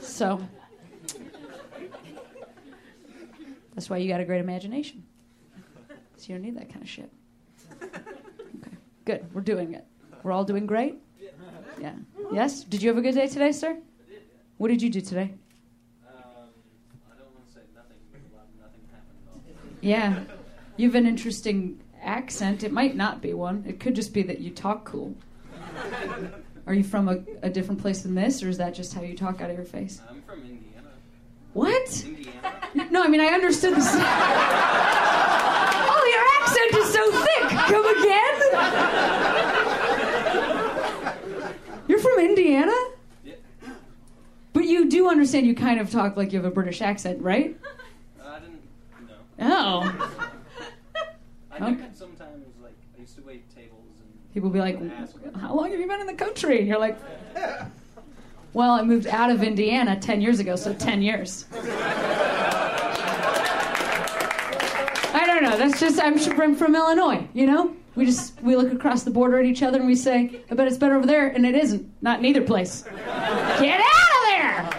So 0.00 0.40
that's 3.74 3.88
why 3.88 3.98
you 3.98 4.08
got 4.08 4.20
a 4.20 4.24
great 4.24 4.40
imagination. 4.40 5.04
So 6.16 6.32
you 6.32 6.34
don't 6.34 6.42
need 6.42 6.58
that 6.58 6.70
kind 6.70 6.82
of 6.82 6.88
shit. 6.88 7.12
Okay, 7.82 8.76
good. 9.04 9.32
We're 9.32 9.42
doing 9.42 9.74
it. 9.74 9.86
We're 10.24 10.32
all 10.32 10.44
doing 10.44 10.66
great? 10.66 11.03
Yeah. 11.84 11.92
Yes? 12.32 12.64
Did 12.64 12.82
you 12.82 12.88
have 12.88 12.96
a 12.96 13.02
good 13.02 13.14
day 13.14 13.26
today, 13.26 13.52
sir? 13.52 13.76
What 14.56 14.68
did 14.68 14.80
you 14.80 14.88
do 14.88 15.02
today? 15.02 15.34
Yeah. 19.82 20.20
You 20.78 20.88
have 20.88 20.94
an 20.94 21.06
interesting 21.06 21.78
accent. 22.02 22.64
It 22.64 22.72
might 22.72 22.96
not 22.96 23.20
be 23.20 23.34
one. 23.34 23.64
It 23.68 23.80
could 23.80 23.94
just 23.94 24.14
be 24.14 24.22
that 24.22 24.40
you 24.40 24.50
talk 24.50 24.86
cool. 24.86 25.14
Are 26.66 26.72
you 26.72 26.84
from 26.84 27.10
a, 27.10 27.18
a 27.42 27.50
different 27.50 27.82
place 27.82 28.00
than 28.00 28.14
this, 28.14 28.42
or 28.42 28.48
is 28.48 28.56
that 28.56 28.72
just 28.72 28.94
how 28.94 29.02
you 29.02 29.14
talk 29.14 29.42
out 29.42 29.50
of 29.50 29.56
your 29.56 29.66
face? 29.66 30.00
I'm 30.08 30.22
from 30.22 30.38
Indiana. 30.38 30.88
What? 31.52 32.02
Indiana. 32.06 32.88
No, 32.90 33.02
I 33.04 33.08
mean, 33.08 33.20
I 33.20 33.26
understood 33.26 33.74
this. 33.74 33.86
oh, 33.92 33.98
your 36.14 36.24
accent 36.40 36.74
is 36.82 36.90
so 36.94 37.12
thick. 37.12 37.50
Come 37.68 37.84
again? 37.98 39.23
Indiana? 42.24 42.72
But 44.52 44.64
you 44.66 44.88
do 44.88 45.08
understand 45.08 45.46
you 45.46 45.54
kind 45.54 45.80
of 45.80 45.90
talk 45.90 46.16
like 46.16 46.32
you 46.32 46.38
have 46.38 46.46
a 46.46 46.50
British 46.54 46.80
accent, 46.80 47.20
right? 47.20 47.56
Uh, 48.20 48.28
I 48.28 48.38
didn't 48.40 48.62
know. 49.08 49.14
Oh. 49.40 49.82
I 51.50 51.56
Okay. 51.56 51.74
think 51.74 51.94
sometimes, 51.94 52.46
like, 52.62 52.74
I 52.96 53.00
used 53.00 53.16
to 53.16 53.22
wait 53.22 53.42
tables 53.54 53.80
and 54.00 54.32
People 54.32 54.50
be 54.50 54.60
like, 54.60 54.78
How 55.36 55.54
long 55.54 55.70
have 55.70 55.78
you 55.80 55.86
been 55.88 56.00
in 56.00 56.06
the 56.06 56.14
country? 56.14 56.58
And 56.60 56.68
you're 56.68 56.78
like, 56.78 56.98
Well, 58.54 58.72
I 58.72 58.82
moved 58.82 59.06
out 59.08 59.30
of 59.30 59.42
Indiana 59.42 59.98
10 59.98 60.20
years 60.20 60.38
ago, 60.38 60.54
so 60.54 60.72
10 60.72 61.02
years. 61.02 61.46
I 65.16 65.24
don't 65.26 65.42
know. 65.42 65.56
That's 65.56 65.80
just, 65.80 66.00
I'm 66.00 66.18
from 66.54 66.74
Illinois, 66.76 67.26
you 67.34 67.46
know? 67.46 67.74
We 67.96 68.06
just, 68.06 68.40
we 68.42 68.56
look 68.56 68.72
across 68.72 69.04
the 69.04 69.10
border 69.10 69.38
at 69.38 69.46
each 69.46 69.62
other 69.62 69.78
and 69.78 69.86
we 69.86 69.94
say, 69.94 70.40
I 70.50 70.54
bet 70.54 70.66
it's 70.66 70.76
better 70.76 70.96
over 70.96 71.06
there, 71.06 71.28
and 71.28 71.46
it 71.46 71.54
isn't. 71.54 71.88
Not 72.02 72.18
in 72.18 72.24
either 72.24 72.42
place. 72.42 72.82
Get 73.60 73.80
out 73.80 74.10
of 74.16 74.24
there! 74.30 74.70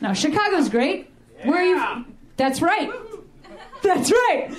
No, 0.00 0.14
Chicago's 0.14 0.68
great. 0.68 1.10
Where 1.44 1.58
are 1.60 1.64
you? 1.64 2.04
That's 2.36 2.60
right. 2.62 2.90
That's 3.82 4.10
right. 4.10 4.50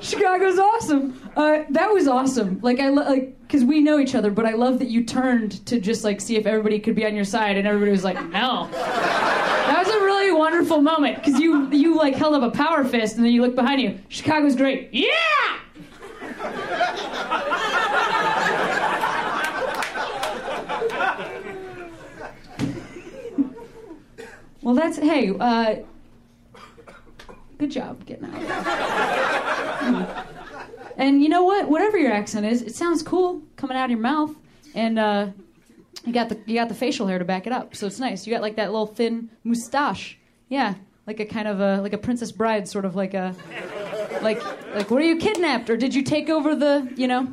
Chicago's 0.00 0.58
awesome. 0.58 1.20
Uh, 1.36 1.64
that 1.70 1.90
was 1.92 2.08
awesome. 2.08 2.60
Like 2.62 2.80
I 2.80 2.88
lo- 2.88 3.04
like 3.04 3.40
because 3.42 3.64
we 3.64 3.80
know 3.80 3.98
each 3.98 4.14
other, 4.14 4.30
but 4.30 4.44
I 4.46 4.52
love 4.52 4.78
that 4.78 4.88
you 4.88 5.04
turned 5.04 5.64
to 5.66 5.80
just 5.80 6.02
like 6.04 6.20
see 6.20 6.36
if 6.36 6.46
everybody 6.46 6.78
could 6.78 6.94
be 6.94 7.04
on 7.06 7.14
your 7.14 7.24
side, 7.24 7.56
and 7.56 7.66
everybody 7.66 7.90
was 7.90 8.04
like, 8.04 8.16
no. 8.30 8.68
That 8.72 9.82
was 9.84 9.88
a 9.88 10.00
really 10.04 10.32
wonderful 10.32 10.80
moment 10.80 11.16
because 11.16 11.40
you 11.40 11.68
you 11.72 11.96
like 11.96 12.14
held 12.14 12.34
up 12.34 12.42
a 12.42 12.56
power 12.56 12.84
fist, 12.84 13.16
and 13.16 13.24
then 13.24 13.32
you 13.32 13.42
look 13.42 13.54
behind 13.54 13.80
you. 13.80 13.98
Chicago's 14.08 14.54
great. 14.56 14.90
Yeah. 14.92 15.10
Well, 24.66 24.74
that's 24.74 24.98
hey. 24.98 25.30
Uh, 25.30 25.76
good 27.56 27.70
job 27.70 28.04
getting 28.04 28.24
out. 28.24 30.26
And 30.96 31.22
you 31.22 31.28
know 31.28 31.44
what? 31.44 31.68
Whatever 31.68 31.98
your 31.98 32.10
accent 32.10 32.46
is, 32.46 32.62
it 32.62 32.74
sounds 32.74 33.04
cool 33.04 33.42
coming 33.54 33.76
out 33.76 33.84
of 33.84 33.90
your 33.92 34.00
mouth, 34.00 34.34
and 34.74 34.98
uh, 34.98 35.28
you 36.04 36.12
got 36.12 36.30
the 36.30 36.40
you 36.46 36.56
got 36.56 36.68
the 36.68 36.74
facial 36.74 37.06
hair 37.06 37.20
to 37.20 37.24
back 37.24 37.46
it 37.46 37.52
up. 37.52 37.76
So 37.76 37.86
it's 37.86 38.00
nice. 38.00 38.26
You 38.26 38.32
got 38.32 38.42
like 38.42 38.56
that 38.56 38.72
little 38.72 38.88
thin 38.88 39.30
mustache. 39.44 40.18
Yeah, 40.48 40.74
like 41.06 41.20
a 41.20 41.26
kind 41.26 41.46
of 41.46 41.60
a 41.60 41.80
like 41.80 41.92
a 41.92 41.98
Princess 41.98 42.32
Bride, 42.32 42.66
sort 42.66 42.84
of 42.84 42.96
like 42.96 43.14
a 43.14 43.36
like 44.20 44.42
like 44.74 44.90
were 44.90 45.00
you 45.00 45.18
kidnapped 45.18 45.70
or 45.70 45.76
did 45.76 45.94
you 45.94 46.02
take 46.02 46.28
over 46.28 46.56
the 46.56 46.92
you 46.96 47.06
know? 47.06 47.32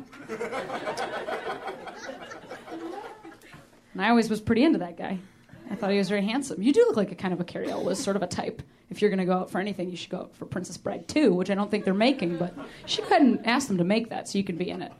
And 3.92 4.02
I 4.02 4.10
always 4.10 4.30
was 4.30 4.40
pretty 4.40 4.62
into 4.62 4.78
that 4.78 4.96
guy. 4.96 5.18
I 5.70 5.74
thought 5.76 5.90
he 5.90 5.98
was 5.98 6.08
very 6.08 6.24
handsome. 6.24 6.62
You 6.62 6.72
do 6.72 6.80
look 6.80 6.96
like 6.96 7.12
a 7.12 7.14
kind 7.14 7.32
of 7.32 7.40
a 7.40 7.44
Cary 7.44 7.70
Elwes 7.70 7.98
sort 7.98 8.16
of 8.16 8.22
a 8.22 8.26
type. 8.26 8.62
If 8.90 9.00
you're 9.00 9.10
going 9.10 9.18
to 9.18 9.24
go 9.24 9.32
out 9.32 9.50
for 9.50 9.58
anything, 9.58 9.90
you 9.90 9.96
should 9.96 10.10
go 10.10 10.18
out 10.18 10.36
for 10.36 10.44
Princess 10.46 10.76
Bride 10.76 11.08
2, 11.08 11.32
which 11.32 11.50
I 11.50 11.54
don't 11.54 11.70
think 11.70 11.84
they're 11.84 11.94
making, 11.94 12.36
but 12.36 12.54
she 12.86 13.02
couldn't 13.02 13.44
ask 13.46 13.68
them 13.68 13.78
to 13.78 13.84
make 13.84 14.10
that 14.10 14.28
so 14.28 14.38
you 14.38 14.44
can 14.44 14.56
be 14.56 14.70
in 14.70 14.82
it. 14.82 14.92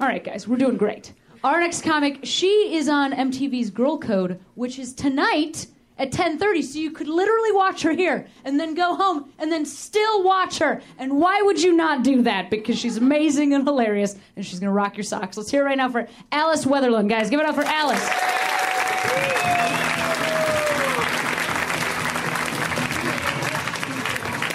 All 0.00 0.06
right, 0.06 0.22
guys, 0.22 0.48
we're 0.48 0.56
doing 0.56 0.76
great. 0.76 1.12
Our 1.44 1.60
next 1.60 1.82
comic, 1.82 2.20
she 2.22 2.76
is 2.76 2.88
on 2.88 3.12
MTV's 3.12 3.70
Girl 3.70 3.98
Code, 3.98 4.40
which 4.54 4.78
is 4.78 4.94
tonight 4.94 5.66
at 5.98 6.12
10:30, 6.12 6.62
so 6.62 6.78
you 6.78 6.90
could 6.90 7.08
literally 7.08 7.52
watch 7.52 7.82
her 7.82 7.92
here 7.92 8.26
and 8.44 8.58
then 8.58 8.74
go 8.74 8.94
home 8.94 9.30
and 9.38 9.52
then 9.52 9.64
still 9.64 10.22
watch 10.22 10.58
her. 10.58 10.80
And 10.98 11.18
why 11.18 11.42
would 11.42 11.60
you 11.60 11.72
not 11.72 12.04
do 12.04 12.22
that? 12.22 12.48
Because 12.48 12.78
she's 12.78 12.96
amazing 12.96 13.54
and 13.54 13.64
hilarious, 13.64 14.16
and 14.36 14.46
she's 14.46 14.60
gonna 14.60 14.72
rock 14.72 14.96
your 14.96 15.04
socks. 15.04 15.36
Let's 15.36 15.50
hear 15.50 15.62
it 15.62 15.66
right 15.66 15.76
now 15.76 15.90
for 15.90 16.08
Alice 16.30 16.64
Wetterlund, 16.64 17.08
guys. 17.08 17.28
Give 17.28 17.40
it 17.40 17.46
up 17.46 17.54
for 17.56 17.64
Alice. 17.64 18.61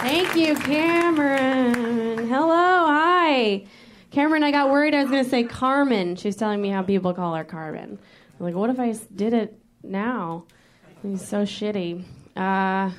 Thank 0.09 0.37
you, 0.37 0.55
Cameron. 0.55 2.29
Hello, 2.29 2.85
hi. 2.87 3.65
Cameron, 4.09 4.41
I 4.41 4.51
got 4.51 4.69
worried 4.69 4.95
I 4.95 5.01
was 5.01 5.11
going 5.11 5.21
to 5.21 5.29
say 5.29 5.43
Carmen. 5.43 6.15
She's 6.15 6.37
telling 6.37 6.61
me 6.61 6.69
how 6.69 6.81
people 6.81 7.13
call 7.13 7.35
her 7.35 7.43
Carmen. 7.43 7.99
I'm 8.39 8.45
like, 8.45 8.55
what 8.55 8.69
if 8.69 8.79
I 8.79 8.95
did 9.13 9.33
it 9.33 9.59
now? 9.83 10.45
He's 11.03 11.27
so 11.27 11.43
shitty. 11.43 12.05
Uh, 12.37 12.89
I'm 12.89 12.93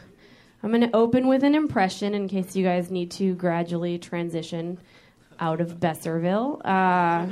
going 0.63 0.83
to 0.83 0.95
open 0.95 1.29
with 1.29 1.45
an 1.45 1.55
impression 1.55 2.13
in 2.13 2.29
case 2.29 2.55
you 2.55 2.63
guys 2.63 2.91
need 2.91 3.11
to 3.13 3.35
gradually 3.37 3.99
transition 3.99 4.79
out 5.41 5.63
of 5.63 5.81
Besserville. 5.81 6.61
Uh, 6.63 7.29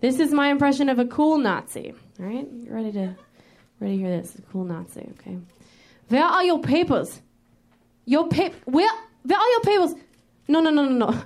this 0.00 0.18
is 0.18 0.32
my 0.32 0.48
impression 0.48 0.88
of 0.88 0.98
a 0.98 1.04
cool 1.04 1.36
Nazi. 1.36 1.92
All 2.18 2.24
right, 2.24 2.48
ready 2.66 2.92
to 2.92 3.14
ready 3.80 3.98
to 3.98 4.02
hear 4.02 4.10
this? 4.18 4.34
A 4.36 4.42
cool 4.50 4.64
Nazi. 4.64 5.10
Okay. 5.20 5.36
Where 6.08 6.24
are 6.24 6.42
your 6.42 6.62
papers? 6.62 7.20
Your 8.08 8.26
pa- 8.26 8.48
where 8.64 8.88
where 9.24 9.38
are 9.38 9.48
your 9.50 9.60
papers? 9.60 9.94
No, 10.48 10.60
no, 10.60 10.70
no, 10.70 10.82
no, 10.88 11.10
no. 11.10 11.22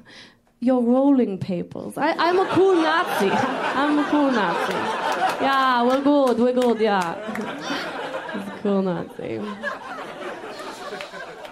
Your 0.58 0.82
rolling 0.82 1.38
papers. 1.38 1.96
I, 1.96 2.10
I'm 2.18 2.40
a 2.40 2.46
cool 2.46 2.74
Nazi. 2.74 3.30
I'm 3.80 4.00
a 4.00 4.04
cool 4.10 4.32
Nazi. 4.32 4.72
Yeah, 5.44 5.84
we're 5.84 6.02
good. 6.02 6.38
We're 6.40 6.52
good. 6.52 6.80
Yeah. 6.80 7.14
A 8.34 8.58
cool 8.62 8.82
Nazi. 8.82 9.40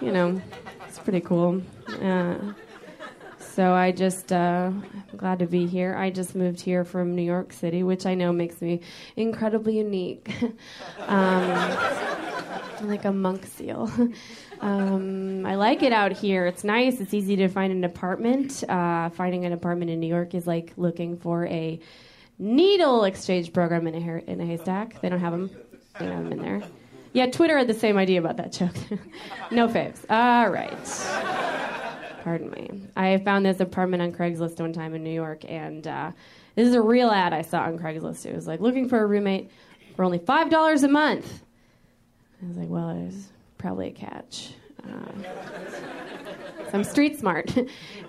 You 0.04 0.10
know, 0.10 0.42
it's 0.88 0.98
pretty 0.98 1.20
cool. 1.20 1.62
Uh, 2.02 2.34
so 3.38 3.72
I 3.72 3.92
just, 3.92 4.32
uh, 4.32 4.72
I'm 4.72 5.16
glad 5.16 5.38
to 5.38 5.46
be 5.46 5.68
here. 5.68 5.94
I 5.94 6.10
just 6.10 6.34
moved 6.34 6.60
here 6.60 6.84
from 6.84 7.14
New 7.14 7.22
York 7.22 7.52
City, 7.52 7.84
which 7.84 8.04
I 8.04 8.14
know 8.16 8.32
makes 8.32 8.60
me 8.60 8.80
incredibly 9.14 9.78
unique. 9.78 10.28
um, 11.06 11.76
like 12.82 13.04
a 13.04 13.12
monk 13.12 13.46
seal. 13.46 13.88
Um, 14.60 15.46
I 15.46 15.54
like 15.54 15.82
it 15.82 15.92
out 15.92 16.12
here. 16.12 16.46
It's 16.46 16.64
nice. 16.64 17.00
It's 17.00 17.14
easy 17.14 17.36
to 17.36 17.48
find 17.48 17.72
an 17.72 17.84
apartment. 17.84 18.62
Uh, 18.68 19.08
finding 19.10 19.44
an 19.44 19.52
apartment 19.52 19.90
in 19.90 20.00
New 20.00 20.06
York 20.06 20.34
is 20.34 20.46
like 20.46 20.72
looking 20.76 21.16
for 21.16 21.46
a 21.46 21.80
needle 22.38 23.04
exchange 23.04 23.52
program 23.52 23.86
in 23.86 23.94
a, 23.94 24.00
hair, 24.00 24.18
in 24.18 24.40
a 24.40 24.46
haystack. 24.46 25.00
They 25.00 25.08
don't 25.08 25.20
have 25.20 25.32
them. 25.32 25.50
They 25.98 26.06
don't 26.06 26.14
have 26.14 26.24
them 26.24 26.32
in 26.32 26.42
there. 26.42 26.62
Yeah, 27.12 27.26
Twitter 27.26 27.58
had 27.58 27.66
the 27.66 27.74
same 27.74 27.96
idea 27.96 28.20
about 28.20 28.36
that 28.36 28.52
joke. 28.52 28.74
no 29.50 29.66
faves. 29.66 30.04
All 30.08 30.48
right. 30.48 32.20
Pardon 32.22 32.50
me. 32.50 32.82
I 32.96 33.16
found 33.18 33.46
this 33.46 33.60
apartment 33.60 34.02
on 34.02 34.12
Craigslist 34.12 34.60
one 34.60 34.72
time 34.72 34.94
in 34.94 35.02
New 35.02 35.10
York, 35.10 35.44
and 35.48 35.86
uh, 35.86 36.12
this 36.54 36.68
is 36.68 36.74
a 36.74 36.82
real 36.82 37.10
ad 37.10 37.32
I 37.32 37.42
saw 37.42 37.62
on 37.62 37.78
Craigslist. 37.78 38.26
It 38.26 38.34
was 38.34 38.46
like 38.46 38.60
looking 38.60 38.88
for 38.88 39.00
a 39.00 39.06
roommate 39.06 39.50
for 39.96 40.04
only 40.04 40.18
five 40.18 40.50
dollars 40.50 40.82
a 40.82 40.88
month. 40.88 41.42
I 42.42 42.46
was 42.46 42.56
like, 42.56 42.68
well, 42.68 42.94
there's 42.94 43.26
probably 43.60 43.88
a 43.88 43.92
catch. 43.92 44.50
Uh, 44.82 45.12
so 46.64 46.70
I'm 46.72 46.84
street 46.84 47.18
smart, 47.18 47.54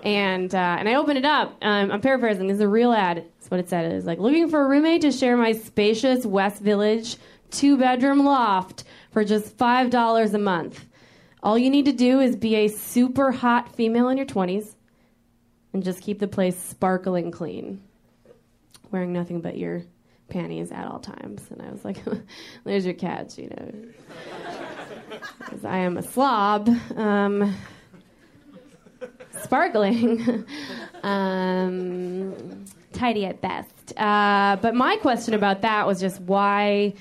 and 0.02 0.54
uh, 0.54 0.76
and 0.78 0.88
I 0.88 0.94
opened 0.94 1.18
it 1.18 1.24
up. 1.24 1.56
Um, 1.62 1.90
I'm 1.92 2.00
paraphrasing. 2.00 2.46
This 2.46 2.56
is 2.56 2.60
a 2.60 2.68
real 2.68 2.92
ad. 2.92 3.16
That's 3.38 3.50
what 3.50 3.60
it 3.60 3.68
said. 3.68 3.92
It's 3.92 4.06
like 4.06 4.18
looking 4.18 4.48
for 4.48 4.64
a 4.64 4.68
roommate 4.68 5.02
to 5.02 5.12
share 5.12 5.36
my 5.36 5.52
spacious 5.52 6.24
West 6.24 6.62
Village 6.62 7.16
two 7.50 7.76
bedroom 7.76 8.24
loft 8.24 8.84
for 9.10 9.24
just 9.24 9.56
five 9.58 9.90
dollars 9.90 10.32
a 10.32 10.38
month. 10.38 10.86
All 11.42 11.58
you 11.58 11.70
need 11.70 11.84
to 11.84 11.92
do 11.92 12.20
is 12.20 12.36
be 12.36 12.54
a 12.54 12.68
super 12.68 13.32
hot 13.32 13.74
female 13.74 14.08
in 14.08 14.16
your 14.16 14.26
20s, 14.26 14.74
and 15.72 15.82
just 15.82 16.00
keep 16.00 16.20
the 16.20 16.28
place 16.28 16.56
sparkling 16.56 17.32
clean, 17.32 17.82
wearing 18.92 19.12
nothing 19.12 19.40
but 19.40 19.58
your 19.58 19.82
panties 20.32 20.72
at 20.72 20.86
all 20.86 20.98
times. 20.98 21.42
And 21.50 21.62
I 21.62 21.70
was 21.70 21.84
like, 21.84 21.98
there's 22.64 22.84
your 22.84 22.94
catch, 22.94 23.38
you 23.38 23.48
know. 23.50 23.72
Because 25.38 25.64
I 25.64 25.78
am 25.78 25.96
a 25.96 26.02
slob. 26.02 26.68
Um, 26.96 27.54
sparkling. 29.42 30.44
um, 31.02 32.64
tidy 32.92 33.26
at 33.26 33.40
best. 33.40 33.98
Uh, 33.98 34.56
but 34.60 34.74
my 34.74 34.96
question 34.96 35.34
about 35.34 35.62
that 35.62 35.86
was 35.86 36.00
just 36.00 36.20
why 36.22 36.94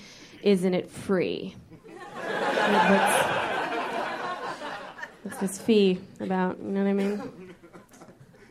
isn't 0.44 0.74
it 0.74 0.90
free? 0.90 1.56
What's, 2.14 3.26
what's 5.24 5.38
this 5.38 5.60
fee 5.60 6.00
about? 6.20 6.60
You 6.60 6.70
know 6.70 6.84
what 6.84 6.90
I 6.90 6.94
mean? 6.94 7.41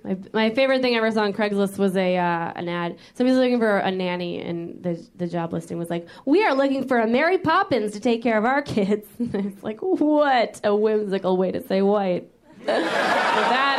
My, 0.03 0.17
my 0.33 0.51
favorite 0.51 0.81
thing 0.81 0.95
I 0.95 0.99
ever 0.99 1.11
saw 1.11 1.23
on 1.23 1.33
Craigslist 1.33 1.77
was 1.79 1.97
a 1.97 2.17
uh, 2.17 2.53
an 2.57 2.69
ad. 2.69 2.97
Somebody's 3.15 3.39
looking 3.39 3.59
for 3.59 3.79
a 3.79 3.91
nanny, 3.91 4.41
and 4.41 4.83
the 4.83 5.07
the 5.17 5.27
job 5.27 5.53
listing 5.53 5.79
was 5.79 5.91
like, 5.91 6.07
"We 6.25 6.43
are 6.45 6.55
looking 6.55 6.89
for 6.89 6.99
a 6.99 7.07
Mary 7.07 7.39
Poppins 7.39 7.93
to 7.93 8.01
take 8.01 8.23
care 8.23 8.39
of 8.39 8.45
our 8.45 8.63
kids." 8.63 9.07
it's 9.19 9.63
like, 9.63 9.81
what 9.81 10.61
a 10.65 10.75
whimsical 10.75 11.37
way 11.37 11.53
to 11.53 11.67
say 11.67 11.83
white. 11.83 12.31
that 12.67 13.79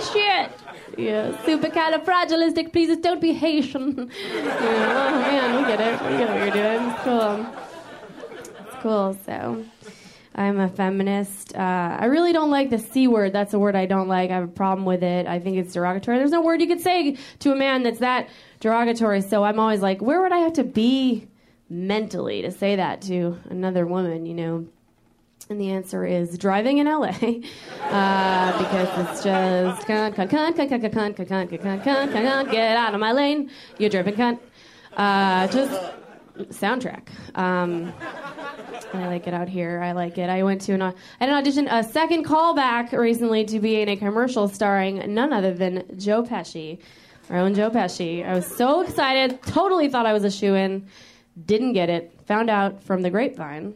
is, 0.00 0.02
oh 0.02 0.12
shit. 0.12 0.50
Yeah, 0.98 1.32
supercalifragilistic. 1.44 2.72
Please 2.72 2.96
don't 2.96 3.20
be 3.20 3.34
Haitian. 3.34 4.10
yeah, 4.34 5.12
oh 5.12 5.20
man, 5.20 5.56
we 5.56 5.68
get 5.68 5.80
it. 5.80 6.10
We 6.10 6.16
get 6.16 6.28
what 6.28 6.38
you're 6.38 6.50
doing. 6.50 6.90
It's 6.90 7.02
cool. 7.02 7.46
It's 8.66 8.82
cool. 8.82 9.18
So. 9.26 9.75
I'm 10.36 10.60
a 10.60 10.68
feminist. 10.68 11.56
Uh, 11.56 11.96
I 11.98 12.04
really 12.04 12.34
don't 12.34 12.50
like 12.50 12.68
the 12.68 12.78
C 12.78 13.08
word. 13.08 13.32
That's 13.32 13.54
a 13.54 13.58
word 13.58 13.74
I 13.74 13.86
don't 13.86 14.06
like. 14.06 14.30
I 14.30 14.34
have 14.34 14.44
a 14.44 14.48
problem 14.48 14.84
with 14.84 15.02
it. 15.02 15.26
I 15.26 15.38
think 15.38 15.56
it's 15.56 15.72
derogatory. 15.72 16.18
There's 16.18 16.30
no 16.30 16.42
word 16.42 16.60
you 16.60 16.66
could 16.66 16.82
say 16.82 17.16
to 17.38 17.52
a 17.52 17.56
man 17.56 17.82
that's 17.82 18.00
that 18.00 18.28
derogatory. 18.60 19.22
So 19.22 19.44
I'm 19.44 19.58
always 19.58 19.80
like, 19.80 20.02
where 20.02 20.20
would 20.20 20.32
I 20.32 20.38
have 20.38 20.52
to 20.54 20.64
be 20.64 21.26
mentally 21.70 22.42
to 22.42 22.50
say 22.50 22.76
that 22.76 23.00
to 23.02 23.38
another 23.48 23.86
woman, 23.86 24.26
you 24.26 24.34
know? 24.34 24.66
And 25.48 25.60
the 25.60 25.70
answer 25.70 26.04
is 26.04 26.36
driving 26.36 26.78
in 26.78 26.86
LA, 26.86 27.06
uh, 27.06 28.58
because 28.58 28.88
it's 29.08 29.22
just 29.22 29.86
cunt, 29.86 30.14
cunt, 30.16 30.28
cunt, 30.28 30.56
cunt, 30.56 30.68
cunt, 30.68 30.82
cunt, 30.82 30.92
cunt, 30.92 31.14
cunt, 31.14 31.28
cunt, 31.28 31.48
cunt, 31.48 31.82
cunt, 31.84 31.84
cunt, 31.84 32.12
cunt, 32.12 32.50
get 32.50 32.76
out 32.76 32.94
of 32.94 33.00
my 33.00 33.12
lane, 33.12 33.48
you 33.78 33.88
driven 33.88 34.14
cunt. 34.14 34.40
Uh, 34.96 35.46
just 35.46 35.72
soundtrack. 36.50 37.08
Um, 37.34 37.92
I 38.92 39.06
like 39.06 39.26
it 39.26 39.34
out 39.34 39.48
here. 39.48 39.80
I 39.82 39.92
like 39.92 40.18
it. 40.18 40.30
I 40.30 40.42
went 40.42 40.60
to 40.62 40.72
an, 40.72 40.94
an 41.20 41.30
audition, 41.30 41.68
a 41.68 41.82
second 41.82 42.24
callback 42.24 42.92
recently 42.92 43.44
to 43.46 43.60
be 43.60 43.80
in 43.80 43.88
a 43.88 43.96
commercial 43.96 44.48
starring 44.48 45.14
none 45.14 45.32
other 45.32 45.52
than 45.52 45.84
Joe 45.98 46.22
Pesci, 46.22 46.78
our 47.30 47.38
own 47.38 47.54
Joe 47.54 47.70
Pesci. 47.70 48.26
I 48.26 48.34
was 48.34 48.46
so 48.46 48.82
excited. 48.82 49.42
Totally 49.42 49.88
thought 49.88 50.06
I 50.06 50.12
was 50.12 50.24
a 50.24 50.30
shoe 50.30 50.54
in. 50.54 50.86
Didn't 51.44 51.74
get 51.74 51.90
it. 51.90 52.18
Found 52.26 52.50
out 52.50 52.82
from 52.82 53.02
the 53.02 53.10
grapevine 53.10 53.74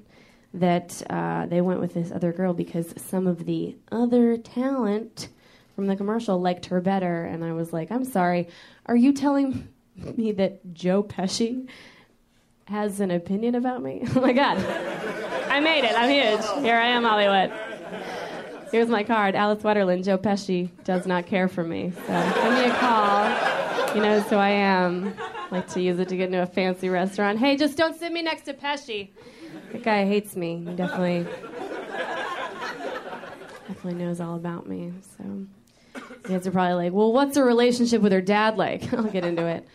that 0.54 1.02
uh, 1.10 1.46
they 1.46 1.60
went 1.60 1.80
with 1.80 1.94
this 1.94 2.10
other 2.10 2.32
girl 2.32 2.52
because 2.52 2.94
some 2.96 3.26
of 3.26 3.46
the 3.46 3.76
other 3.92 4.36
talent 4.36 5.28
from 5.74 5.86
the 5.86 5.96
commercial 5.96 6.40
liked 6.40 6.66
her 6.66 6.80
better. 6.80 7.24
And 7.24 7.44
I 7.44 7.52
was 7.52 7.72
like, 7.72 7.90
I'm 7.90 8.04
sorry. 8.04 8.48
Are 8.86 8.96
you 8.96 9.12
telling 9.12 9.68
me 10.16 10.32
that 10.32 10.74
Joe 10.74 11.02
Pesci 11.02 11.68
has 12.70 13.00
an 13.00 13.10
opinion 13.10 13.56
about 13.56 13.82
me? 13.82 14.04
oh 14.14 14.20
my 14.20 14.32
God. 14.32 14.56
I 15.50 15.58
made 15.58 15.84
it. 15.84 15.92
I'm 15.98 16.08
huge. 16.08 16.64
Here 16.64 16.76
I 16.76 16.86
am, 16.86 17.02
Hollywood. 17.02 17.52
Here's 18.70 18.88
my 18.88 19.02
card. 19.02 19.34
Alice 19.34 19.62
Wetterlund. 19.64 20.04
Joe 20.04 20.16
Pesci 20.16 20.70
does 20.84 21.04
not 21.04 21.26
care 21.26 21.48
for 21.48 21.64
me. 21.64 21.90
So 21.90 22.32
give 22.42 22.52
me 22.54 22.64
a 22.66 22.74
call. 22.76 23.88
He 23.92 23.98
knows 23.98 24.24
who 24.28 24.36
I 24.36 24.50
am. 24.50 25.12
Like 25.50 25.66
to 25.70 25.82
use 25.82 25.98
it 25.98 26.08
to 26.10 26.16
get 26.16 26.26
into 26.26 26.40
a 26.40 26.46
fancy 26.46 26.88
restaurant. 26.88 27.40
Hey, 27.40 27.56
just 27.56 27.76
don't 27.76 27.98
sit 27.98 28.12
me 28.12 28.22
next 28.22 28.42
to 28.42 28.54
Pesci. 28.54 29.10
That 29.72 29.82
guy 29.82 30.06
hates 30.06 30.36
me. 30.36 30.58
He 30.58 30.76
definitely, 30.76 31.26
definitely 33.66 33.94
knows 33.94 34.20
all 34.20 34.36
about 34.36 34.68
me. 34.68 34.92
So 35.18 35.46
guys 36.22 36.46
are 36.46 36.52
probably 36.52 36.84
like, 36.84 36.92
well, 36.92 37.12
what's 37.12 37.36
her 37.36 37.44
relationship 37.44 38.00
with 38.00 38.12
her 38.12 38.20
dad 38.20 38.56
like? 38.56 38.92
I'll 38.94 39.02
get 39.02 39.24
into 39.24 39.44
it. 39.44 39.66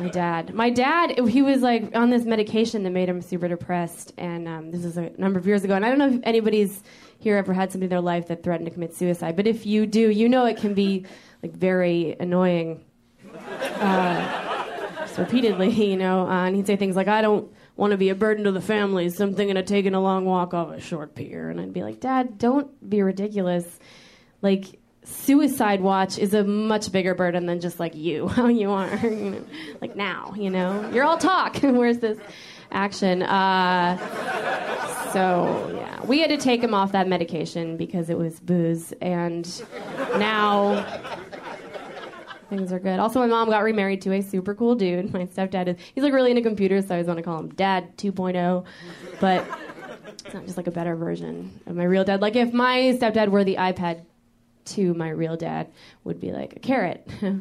My 0.00 0.08
dad. 0.08 0.54
My 0.54 0.70
dad, 0.70 1.28
he 1.28 1.42
was 1.42 1.60
like 1.60 1.94
on 1.94 2.08
this 2.08 2.24
medication 2.24 2.84
that 2.84 2.90
made 2.90 3.08
him 3.08 3.20
super 3.20 3.48
depressed. 3.48 4.14
And 4.16 4.48
um, 4.48 4.70
this 4.70 4.82
is 4.82 4.96
a 4.96 5.10
number 5.18 5.38
of 5.38 5.46
years 5.46 5.62
ago. 5.62 5.74
And 5.74 5.84
I 5.84 5.90
don't 5.90 5.98
know 5.98 6.08
if 6.08 6.20
anybody's 6.22 6.82
here 7.18 7.36
ever 7.36 7.52
had 7.52 7.70
somebody 7.70 7.86
in 7.86 7.90
their 7.90 8.00
life 8.00 8.28
that 8.28 8.42
threatened 8.42 8.66
to 8.66 8.72
commit 8.72 8.94
suicide. 8.94 9.36
But 9.36 9.46
if 9.46 9.66
you 9.66 9.84
do, 9.84 10.08
you 10.08 10.26
know 10.28 10.46
it 10.46 10.56
can 10.56 10.72
be 10.72 11.04
like 11.42 11.52
very 11.52 12.16
annoying. 12.18 12.82
Uh, 13.34 14.64
just 15.00 15.18
repeatedly, 15.18 15.68
you 15.90 15.98
know. 15.98 16.26
Uh, 16.26 16.46
and 16.46 16.56
he'd 16.56 16.66
say 16.66 16.76
things 16.76 16.96
like, 16.96 17.08
I 17.08 17.20
don't 17.20 17.52
want 17.76 17.90
to 17.90 17.98
be 17.98 18.08
a 18.08 18.14
burden 18.14 18.44
to 18.44 18.52
the 18.52 18.60
family, 18.62 19.10
so 19.10 19.24
I'm 19.24 19.34
thinking 19.34 19.58
of 19.58 19.66
taking 19.66 19.94
a 19.94 20.00
long 20.00 20.24
walk 20.24 20.54
off 20.54 20.70
a 20.70 20.80
short 20.80 21.14
pier. 21.14 21.50
And 21.50 21.60
I'd 21.60 21.74
be 21.74 21.82
like, 21.82 22.00
Dad, 22.00 22.38
don't 22.38 22.88
be 22.88 23.02
ridiculous. 23.02 23.78
Like, 24.40 24.79
suicide 25.10 25.80
watch 25.80 26.18
is 26.18 26.34
a 26.34 26.44
much 26.44 26.90
bigger 26.92 27.14
burden 27.14 27.46
than 27.46 27.60
just 27.60 27.80
like 27.80 27.94
you, 27.94 28.28
how 28.36 28.48
you 28.48 28.70
are, 28.70 28.88
like 29.80 29.96
now, 29.96 30.34
you 30.36 30.50
know. 30.50 30.88
You're 30.92 31.04
all 31.04 31.18
talk. 31.18 31.56
Where's 31.62 31.98
this 31.98 32.18
action? 32.70 33.22
Uh, 33.22 33.98
so 35.12 35.72
yeah, 35.74 36.04
we 36.04 36.20
had 36.20 36.30
to 36.30 36.36
take 36.36 36.62
him 36.62 36.74
off 36.74 36.92
that 36.92 37.08
medication 37.08 37.76
because 37.76 38.10
it 38.10 38.18
was 38.18 38.40
booze, 38.40 38.92
and 39.00 39.62
now 40.16 40.84
things 42.48 42.72
are 42.72 42.78
good. 42.78 42.98
Also, 42.98 43.20
my 43.20 43.26
mom 43.26 43.50
got 43.50 43.62
remarried 43.62 44.02
to 44.02 44.12
a 44.12 44.22
super 44.22 44.54
cool 44.54 44.74
dude. 44.74 45.12
My 45.12 45.26
stepdad 45.26 45.68
is 45.68 45.76
he's 45.94 46.04
like 46.04 46.12
really 46.12 46.30
into 46.30 46.42
computers, 46.42 46.86
so 46.86 46.94
I 46.94 46.98
always 46.98 47.06
want 47.06 47.18
to 47.18 47.22
call 47.22 47.38
him 47.38 47.48
Dad 47.50 47.96
2.0, 47.96 48.64
but. 49.20 49.46
It's 50.22 50.34
not 50.34 50.44
just 50.44 50.58
like 50.58 50.66
a 50.66 50.70
better 50.70 50.94
version 50.94 51.60
of 51.66 51.74
my 51.74 51.84
real 51.84 52.04
dad. 52.04 52.20
Like 52.20 52.36
if 52.36 52.52
my 52.52 52.96
stepdad 53.00 53.28
were 53.28 53.42
the 53.42 53.56
iPad 53.56 54.02
to 54.70 54.94
my 54.94 55.10
real 55.10 55.36
dad 55.36 55.70
would 56.04 56.20
be 56.20 56.32
like 56.32 56.56
a 56.56 56.60
carrot. 56.60 57.08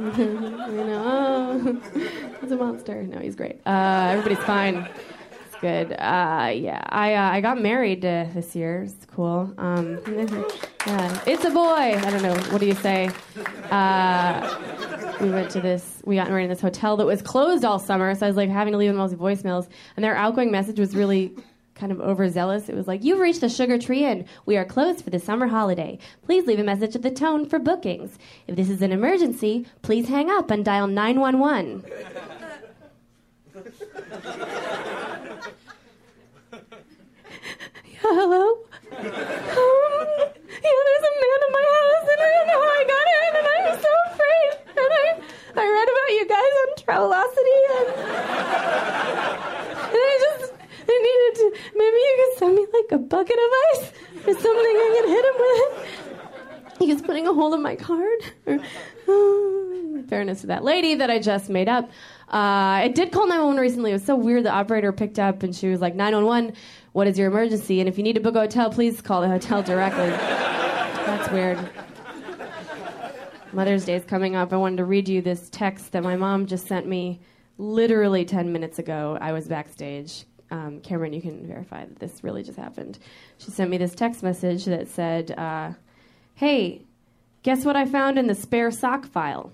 you 0.00 0.06
know, 0.06 1.02
oh, 1.04 1.80
he's 2.40 2.52
a 2.52 2.56
monster. 2.56 3.02
No, 3.02 3.18
he's 3.18 3.36
great. 3.36 3.60
Uh, 3.66 4.08
everybody's 4.12 4.44
fine. 4.44 4.88
It's 5.46 5.60
good. 5.60 5.92
Uh, 5.92 6.52
yeah, 6.54 6.82
I 6.88 7.14
uh, 7.14 7.30
I 7.30 7.40
got 7.40 7.60
married 7.60 8.04
uh, 8.04 8.26
this 8.34 8.56
year. 8.56 8.84
It's 8.84 9.06
cool. 9.06 9.52
Um, 9.58 10.00
yeah, 10.86 11.22
it's 11.26 11.44
a 11.44 11.50
boy. 11.50 11.64
I 11.64 12.10
don't 12.10 12.22
know. 12.22 12.34
What 12.50 12.60
do 12.60 12.66
you 12.66 12.74
say? 12.74 13.10
Uh, 13.70 15.16
we 15.20 15.30
went 15.30 15.50
to 15.50 15.60
this. 15.60 16.00
We 16.04 16.16
got 16.16 16.28
married 16.28 16.44
in 16.44 16.50
this 16.50 16.60
hotel 16.60 16.96
that 16.96 17.06
was 17.06 17.20
closed 17.20 17.64
all 17.64 17.78
summer, 17.78 18.14
so 18.14 18.26
I 18.26 18.28
was 18.28 18.36
like 18.36 18.48
having 18.48 18.72
to 18.72 18.78
leave 18.78 18.90
them 18.90 19.00
all 19.00 19.08
these 19.08 19.18
voicemails, 19.18 19.68
and 19.96 20.04
their 20.04 20.16
outgoing 20.16 20.50
message 20.50 20.78
was 20.78 20.96
really 20.96 21.34
kind 21.80 21.90
of 21.90 22.00
overzealous. 22.00 22.68
It 22.68 22.76
was 22.76 22.86
like, 22.86 23.02
You've 23.02 23.18
reached 23.18 23.40
the 23.40 23.48
Sugar 23.48 23.78
Tree 23.78 24.04
Inn. 24.04 24.26
We 24.44 24.56
are 24.58 24.64
closed 24.66 25.02
for 25.02 25.10
the 25.10 25.18
summer 25.18 25.46
holiday. 25.46 25.98
Please 26.24 26.46
leave 26.46 26.58
a 26.58 26.64
message 26.64 26.94
at 26.94 27.02
the 27.02 27.10
tone 27.10 27.46
for 27.46 27.58
bookings. 27.58 28.18
If 28.46 28.54
this 28.56 28.68
is 28.68 28.82
an 28.82 28.92
emergency, 28.92 29.66
please 29.80 30.08
hang 30.08 30.30
up 30.30 30.50
and 30.50 30.62
dial 30.64 30.86
911. 30.86 31.84
yeah, 37.86 38.00
hello? 38.02 38.58
Um, 38.90 39.06
yeah, 40.62 40.82
there's 40.86 41.06
a 41.06 41.14
man 41.22 41.40
in 41.46 41.52
my 41.52 41.66
house, 41.78 42.06
and 42.10 42.20
I 42.20 42.30
don't 42.34 42.48
know 42.50 42.60
how 42.60 42.74
I 42.74 42.84
got 42.90 43.06
in, 43.16 43.32
and 43.38 43.46
I'm 43.54 43.66
so 43.80 43.92
afraid. 44.10 44.50
And 44.82 44.92
I, 44.92 45.06
I 45.56 45.64
read 45.64 45.88
about 45.94 46.10
you 46.18 46.24
guys 46.28 46.54
on 46.60 46.68
Travelocity, 46.82 47.60
and, 47.78 47.88
and 49.88 50.02
I 50.02 50.14
just 50.20 50.52
I 50.88 50.96
needed 51.06 51.32
to. 51.40 51.46
Maybe 51.78 51.96
you 51.96 52.14
could 52.18 52.34
send 52.38 52.54
me 52.56 52.66
ice 53.28 53.92
or 54.26 54.32
something 54.34 54.44
I 54.46 55.00
can 55.00 55.08
hit 55.08 55.24
him 55.24 55.34
with. 55.38 56.78
He 56.78 56.92
was 56.92 57.02
putting 57.02 57.26
a 57.28 57.34
hole 57.34 57.52
in 57.54 57.62
my 57.62 57.76
card. 57.76 58.60
Oh, 59.06 60.02
fairness 60.08 60.40
to 60.42 60.46
that 60.46 60.64
lady 60.64 60.94
that 60.94 61.10
I 61.10 61.18
just 61.18 61.50
made 61.50 61.68
up. 61.68 61.90
Uh, 62.32 62.86
I 62.86 62.88
did 62.94 63.12
call 63.12 63.26
911 63.26 63.60
recently. 63.60 63.90
It 63.90 63.94
was 63.94 64.04
so 64.04 64.16
weird. 64.16 64.44
The 64.44 64.50
operator 64.50 64.92
picked 64.92 65.18
up 65.18 65.42
and 65.42 65.54
she 65.54 65.68
was 65.68 65.80
like, 65.80 65.94
911, 65.94 66.54
what 66.92 67.06
is 67.06 67.18
your 67.18 67.28
emergency? 67.28 67.80
And 67.80 67.88
if 67.88 67.98
you 67.98 68.04
need 68.04 68.14
to 68.14 68.20
book 68.20 68.34
a 68.34 68.40
hotel, 68.40 68.70
please 68.70 69.00
call 69.00 69.20
the 69.20 69.28
hotel 69.28 69.62
directly. 69.62 70.08
That's 70.08 71.30
weird. 71.30 71.58
Mother's 73.52 73.84
Day 73.84 73.96
is 73.96 74.04
coming 74.04 74.36
up. 74.36 74.52
I 74.52 74.56
wanted 74.56 74.76
to 74.76 74.84
read 74.84 75.08
you 75.08 75.20
this 75.20 75.48
text 75.50 75.92
that 75.92 76.02
my 76.02 76.16
mom 76.16 76.46
just 76.46 76.66
sent 76.66 76.86
me 76.86 77.20
literally 77.58 78.24
10 78.24 78.52
minutes 78.52 78.78
ago. 78.78 79.18
I 79.20 79.32
was 79.32 79.48
backstage 79.48 80.24
um, 80.50 80.80
Cameron, 80.80 81.12
you 81.12 81.22
can 81.22 81.46
verify 81.46 81.84
that 81.84 81.98
this 81.98 82.24
really 82.24 82.42
just 82.42 82.58
happened. 82.58 82.98
She 83.38 83.50
sent 83.50 83.70
me 83.70 83.78
this 83.78 83.94
text 83.94 84.22
message 84.22 84.64
that 84.64 84.88
said, 84.88 85.30
uh, 85.32 85.72
"Hey, 86.34 86.82
guess 87.42 87.64
what 87.64 87.76
I 87.76 87.84
found 87.86 88.18
in 88.18 88.26
the 88.26 88.34
spare 88.34 88.70
sock 88.70 89.06
file?" 89.06 89.52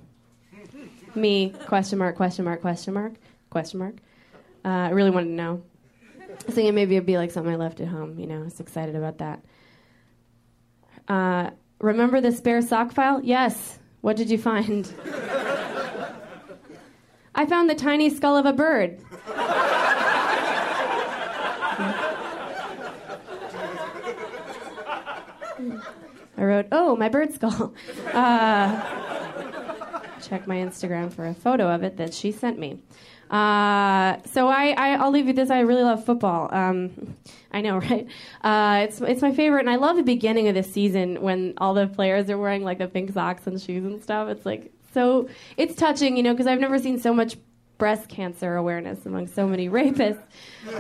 me 1.15 1.51
question 1.67 1.99
mark 1.99 2.17
question 2.17 2.45
mark 2.45 2.61
question 2.61 2.95
mark 2.95 3.15
question 3.51 3.79
mark. 3.79 3.97
Uh, 4.65 4.69
I 4.69 4.91
really 4.91 5.11
wanted 5.11 5.29
to 5.29 5.33
know. 5.33 5.63
I 6.21 6.35
was 6.47 6.55
Thinking 6.55 6.75
maybe 6.75 6.97
it'd 6.97 7.07
be 7.07 7.19
like 7.19 7.31
something 7.31 7.53
I 7.53 7.57
left 7.57 7.81
at 7.81 7.89
home. 7.89 8.19
You 8.19 8.27
know, 8.27 8.41
I 8.41 8.45
was 8.45 8.61
excited 8.61 8.97
about 8.97 9.19
that. 9.19 9.43
Uh, 11.09 11.51
remember 11.81 12.21
the 12.21 12.33
spare 12.33 12.61
sock 12.63 12.93
file? 12.93 13.21
Yes. 13.23 13.79
What 14.01 14.17
did 14.17 14.29
you 14.31 14.39
find? 14.39 14.93
I 17.35 17.45
found 17.47 17.69
the 17.69 17.75
tiny 17.75 18.09
skull 18.11 18.37
of 18.37 18.47
a 18.47 18.53
bird. 18.53 18.99
I 26.37 26.45
wrote, 26.45 26.67
"Oh, 26.73 26.97
my 26.97 27.09
bird 27.09 27.33
skull." 27.33 27.75
Uh, 28.13 30.01
check 30.23 30.47
my 30.47 30.57
Instagram 30.57 31.13
for 31.13 31.27
a 31.27 31.35
photo 31.35 31.69
of 31.69 31.83
it 31.83 31.97
that 31.99 32.15
she 32.15 32.33
sent 32.33 32.59
me. 32.59 32.79
Uh, 33.31 34.23
so 34.25 34.49
I, 34.49 34.71
I, 34.77 35.03
will 35.03 35.11
leave 35.11 35.27
you 35.27 35.33
this. 35.33 35.51
I 35.51 35.61
really 35.61 35.83
love 35.83 36.05
football. 36.05 36.49
Um, 36.55 37.17
I 37.53 37.61
know, 37.61 37.79
right? 37.91 38.07
Uh, 38.43 38.87
it's 38.89 39.01
it's 39.01 39.23
my 39.23 39.33
favorite, 39.33 39.61
and 39.61 39.71
I 39.71 39.77
love 39.77 39.97
the 39.97 40.03
beginning 40.03 40.49
of 40.49 40.55
the 40.55 40.63
season 40.63 41.21
when 41.23 41.55
all 41.59 41.75
the 41.75 41.87
players 41.87 42.31
are 42.31 42.39
wearing 42.39 42.63
like 42.63 42.79
the 42.79 42.89
pink 42.89 43.13
socks 43.13 43.47
and 43.47 43.61
shoes 43.61 43.85
and 43.85 44.03
stuff. 44.03 44.29
It's 44.29 44.47
like 44.47 44.73
so. 44.93 45.29
It's 45.57 45.75
touching, 45.75 46.17
you 46.17 46.23
know, 46.23 46.33
because 46.33 46.47
I've 46.47 46.61
never 46.61 46.79
seen 46.79 47.01
so 47.01 47.13
much 47.13 47.37
breast 47.79 48.09
cancer 48.09 48.57
awareness 48.57 49.05
among 49.07 49.27
so 49.29 49.47
many 49.47 49.69
rapists. 49.69 50.21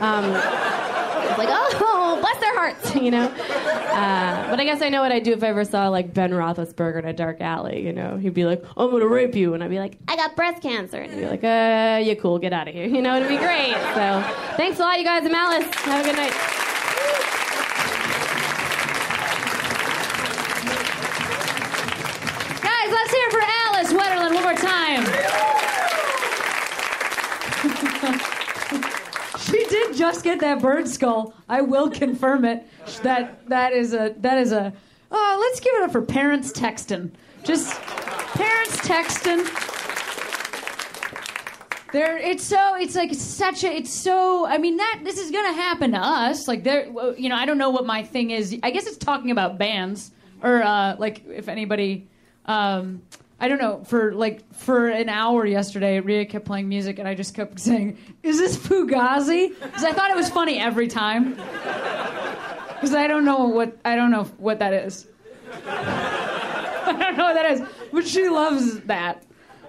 Um, 0.00 0.24
it's 0.24 1.38
like, 1.38 1.48
oh, 1.50 2.18
bless 2.20 2.38
their 2.40 2.54
hearts, 2.54 2.94
you 2.94 3.10
know. 3.10 3.26
Uh, 3.26 4.50
but 4.50 4.60
I 4.60 4.64
guess 4.64 4.82
I 4.82 4.88
know 4.88 5.00
what 5.02 5.12
I'd 5.12 5.22
do 5.22 5.32
if 5.32 5.42
I 5.42 5.48
ever 5.48 5.64
saw 5.64 5.88
like 5.88 6.12
Ben 6.12 6.30
Roethlisberger 6.30 6.98
in 7.00 7.04
a 7.06 7.12
dark 7.12 7.40
alley. 7.40 7.84
You 7.84 7.92
know, 7.92 8.16
he'd 8.16 8.34
be 8.34 8.44
like, 8.44 8.62
"I'm 8.76 8.90
gonna 8.90 9.06
rape 9.06 9.34
you," 9.34 9.54
and 9.54 9.62
I'd 9.64 9.70
be 9.70 9.78
like, 9.78 9.96
"I 10.08 10.16
got 10.16 10.36
breast 10.36 10.62
cancer," 10.62 10.98
and 10.98 11.12
he'd 11.12 11.20
be 11.20 11.26
like, 11.26 11.44
"Uh, 11.44 12.00
you 12.02 12.16
cool, 12.16 12.38
get 12.38 12.52
out 12.52 12.68
of 12.68 12.74
here." 12.74 12.86
You 12.86 13.02
know, 13.02 13.16
it'd 13.16 13.28
be 13.28 13.36
great. 13.38 13.74
So, 13.94 14.22
thanks 14.56 14.78
a 14.78 14.82
lot, 14.82 14.98
you 14.98 15.04
guys 15.04 15.24
at 15.24 15.30
Malice. 15.30 15.64
Have 15.76 16.04
a 16.04 16.08
good 16.08 16.16
night. 16.16 16.32
Guys, 22.62 22.90
let's 22.92 23.12
hear 23.12 23.26
it 23.28 23.32
for 23.32 23.42
Alice 23.66 23.92
Wetterlund 23.92 24.34
one 24.34 24.42
more 24.42 24.54
time. 24.54 25.04
she 29.38 29.64
did 29.66 29.85
just 29.96 30.24
get 30.24 30.40
that 30.40 30.60
bird 30.60 30.88
skull. 30.88 31.34
I 31.48 31.62
will 31.62 31.90
confirm 31.90 32.44
it. 32.44 32.66
That 33.02 33.48
that 33.48 33.72
is 33.72 33.94
a 33.94 34.14
that 34.18 34.38
is 34.38 34.52
a. 34.52 34.72
Oh, 35.10 35.38
let's 35.40 35.60
give 35.60 35.74
it 35.74 35.82
up 35.82 35.92
for 35.92 36.02
parents 36.02 36.52
texting. 36.52 37.10
Just 37.44 37.80
parents 37.80 38.76
texting. 38.78 39.72
There, 41.92 42.18
it's 42.18 42.42
so, 42.42 42.74
it's 42.76 42.96
like 42.96 43.14
such 43.14 43.62
a, 43.64 43.68
it's 43.68 43.92
so. 43.92 44.44
I 44.44 44.58
mean, 44.58 44.76
that 44.76 45.00
this 45.04 45.18
is 45.18 45.30
gonna 45.30 45.52
happen 45.52 45.92
to 45.92 45.98
us. 45.98 46.48
Like, 46.48 46.64
there, 46.64 46.86
you 47.16 47.28
know, 47.28 47.36
I 47.36 47.46
don't 47.46 47.58
know 47.58 47.70
what 47.70 47.86
my 47.86 48.02
thing 48.02 48.32
is. 48.32 48.58
I 48.62 48.70
guess 48.70 48.86
it's 48.86 48.98
talking 48.98 49.30
about 49.30 49.56
bands 49.58 50.10
or 50.42 50.62
uh, 50.62 50.96
like 50.98 51.24
if 51.26 51.48
anybody. 51.48 52.08
Um, 52.46 53.02
I 53.38 53.48
don't 53.48 53.58
know. 53.58 53.84
For 53.84 54.14
like 54.14 54.50
for 54.54 54.88
an 54.88 55.08
hour 55.08 55.44
yesterday, 55.44 56.00
Ria 56.00 56.24
kept 56.24 56.46
playing 56.46 56.68
music, 56.68 56.98
and 56.98 57.06
I 57.06 57.14
just 57.14 57.34
kept 57.34 57.60
saying, 57.60 57.98
"Is 58.22 58.38
this 58.38 58.56
Fugazi?" 58.56 59.48
Because 59.60 59.84
I 59.84 59.92
thought 59.92 60.10
it 60.10 60.16
was 60.16 60.30
funny 60.30 60.58
every 60.58 60.88
time. 60.88 61.34
Because 61.34 62.94
I 62.94 63.06
don't 63.06 63.24
know 63.24 63.48
what 63.48 63.76
I 63.84 63.94
don't 63.94 64.10
know 64.10 64.24
what 64.38 64.58
that 64.60 64.72
is. 64.72 65.06
I 65.66 66.96
don't 66.98 67.16
know 67.16 67.24
what 67.24 67.34
that 67.34 67.50
is, 67.52 67.62
but 67.92 68.06
she 68.06 68.28
loves 68.28 68.80
that. 68.82 69.22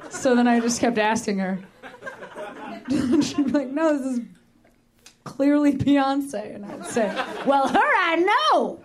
So 0.09 0.35
then 0.35 0.47
I 0.47 0.59
just 0.61 0.79
kept 0.79 0.97
asking 0.97 1.39
her. 1.39 1.59
She'd 2.89 3.47
be 3.47 3.51
like, 3.51 3.69
"No, 3.69 3.97
this 3.97 4.17
is 4.17 4.21
clearly 5.25 5.73
Beyonce," 5.73 6.55
and 6.55 6.65
I'd 6.65 6.85
say, 6.85 7.13
"Well, 7.45 7.67
her 7.67 7.77
I 7.79 8.15
know. 8.51 8.79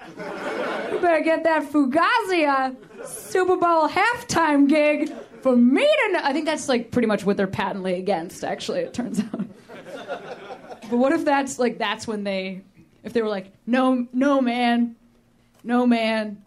You 0.92 0.98
better 0.98 1.22
get 1.22 1.44
that 1.44 1.70
Fugazi 1.70 2.48
uh, 2.48 2.72
Super 3.06 3.56
Bowl 3.56 3.88
halftime 3.88 4.68
gig 4.68 5.12
for 5.40 5.56
me 5.56 5.82
to 5.86 6.12
know." 6.12 6.20
I 6.22 6.32
think 6.32 6.46
that's 6.46 6.68
like 6.68 6.90
pretty 6.90 7.08
much 7.08 7.24
what 7.24 7.36
they're 7.36 7.46
patently 7.46 7.94
against. 7.94 8.44
Actually, 8.44 8.80
it 8.80 8.94
turns 8.94 9.20
out. 9.20 9.44
But 10.90 10.98
what 10.98 11.12
if 11.12 11.24
that's 11.24 11.58
like 11.58 11.78
that's 11.78 12.06
when 12.06 12.24
they, 12.24 12.62
if 13.02 13.12
they 13.12 13.22
were 13.22 13.28
like, 13.28 13.50
"No, 13.66 14.06
no, 14.12 14.40
man, 14.40 14.94
no, 15.64 15.86
man, 15.86 16.42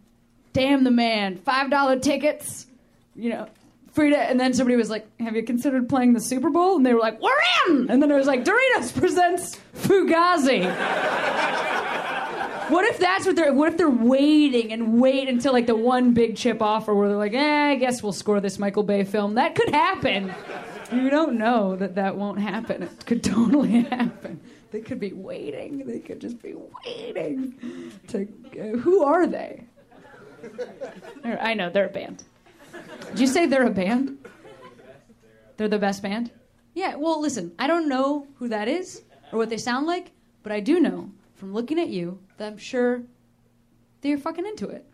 damn 0.53 0.83
the 0.83 0.91
man, 0.91 1.37
five 1.37 1.69
dollar 1.71 1.97
tickets," 1.99 2.67
you 3.15 3.29
know. 3.29 3.47
Frida, 3.93 4.17
and 4.17 4.37
then 4.37 4.53
somebody 4.53 4.75
was 4.75 4.89
like, 4.89 5.07
"Have 5.21 5.37
you 5.37 5.43
considered 5.43 5.87
playing 5.87 6.13
the 6.13 6.19
Super 6.19 6.49
Bowl?" 6.49 6.75
And 6.75 6.85
they 6.85 6.93
were 6.93 6.99
like, 6.99 7.21
"We're 7.21 7.31
in!" 7.69 7.89
And 7.89 8.03
then 8.03 8.11
it 8.11 8.15
was 8.15 8.27
like, 8.27 8.43
"Doritos 8.43 8.93
presents 8.93 9.57
Fugazi." 9.73 10.63
What 12.69 12.85
if 12.85 12.99
that's 12.99 13.25
what 13.25 13.35
they're? 13.35 13.53
What 13.53 13.71
if 13.71 13.77
they're 13.77 13.89
waiting 13.89 14.71
and 14.71 14.99
wait 14.99 15.27
until 15.29 15.53
like 15.53 15.67
the 15.67 15.75
one 15.75 16.13
big 16.13 16.35
chip 16.35 16.61
offer 16.61 16.93
where 16.93 17.07
they're 17.09 17.17
like, 17.17 17.33
"Eh, 17.33 17.71
I 17.71 17.75
guess 17.75 18.01
we'll 18.01 18.13
score 18.13 18.39
this 18.39 18.59
Michael 18.59 18.83
Bay 18.83 19.03
film." 19.03 19.35
That 19.35 19.55
could 19.55 19.69
happen. 19.69 20.33
You 20.91 21.09
don't 21.09 21.37
know 21.37 21.75
that 21.75 21.95
that 21.95 22.15
won't 22.15 22.39
happen. 22.39 22.83
It 22.83 23.05
could 23.05 23.23
totally 23.23 23.81
happen. 23.89 24.39
They 24.71 24.81
could 24.81 24.99
be 24.99 25.13
waiting. 25.13 25.85
They 25.85 25.99
could 25.99 26.19
just 26.19 26.41
be 26.41 26.55
waiting 26.85 27.91
to. 28.07 28.27
Uh, 28.59 28.77
who 28.77 29.03
are 29.03 29.25
they? 29.27 29.65
I 31.23 31.53
know 31.53 31.69
they're 31.69 31.87
a 31.87 31.89
band. 31.89 32.23
Did 33.11 33.19
you 33.19 33.27
say 33.27 33.45
they're 33.45 33.65
a 33.65 33.71
band? 33.71 34.17
They're 35.57 35.67
the 35.67 35.79
best 35.79 36.01
band? 36.03 36.31
Yeah, 36.73 36.95
well, 36.95 37.21
listen, 37.21 37.53
I 37.57 37.67
don't 37.67 37.87
know 37.87 38.27
who 38.35 38.49
that 38.49 38.67
is 38.67 39.01
or 39.31 39.39
what 39.39 39.49
they 39.49 39.57
sound 39.57 39.87
like, 39.87 40.11
but 40.43 40.51
I 40.51 40.59
do 40.59 40.79
know 40.79 41.09
from 41.35 41.53
looking 41.53 41.79
at 41.79 41.87
you 41.87 42.19
I'm 42.39 42.57
sure 42.57 42.99
that 44.01 44.07
you're 44.07 44.17
fucking 44.17 44.45
into 44.45 44.69
it. 44.69 44.85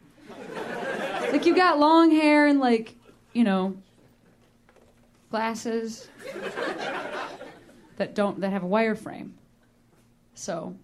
like, 1.31 1.45
you 1.45 1.55
got 1.55 1.79
long 1.79 2.11
hair 2.11 2.47
and, 2.47 2.59
like, 2.59 2.95
you 3.33 3.43
know, 3.43 3.75
glasses 5.29 6.07
that 7.97 8.15
don't, 8.15 8.41
that 8.41 8.51
have 8.51 8.63
a 8.63 8.67
wireframe. 8.67 9.31
So, 10.35 10.75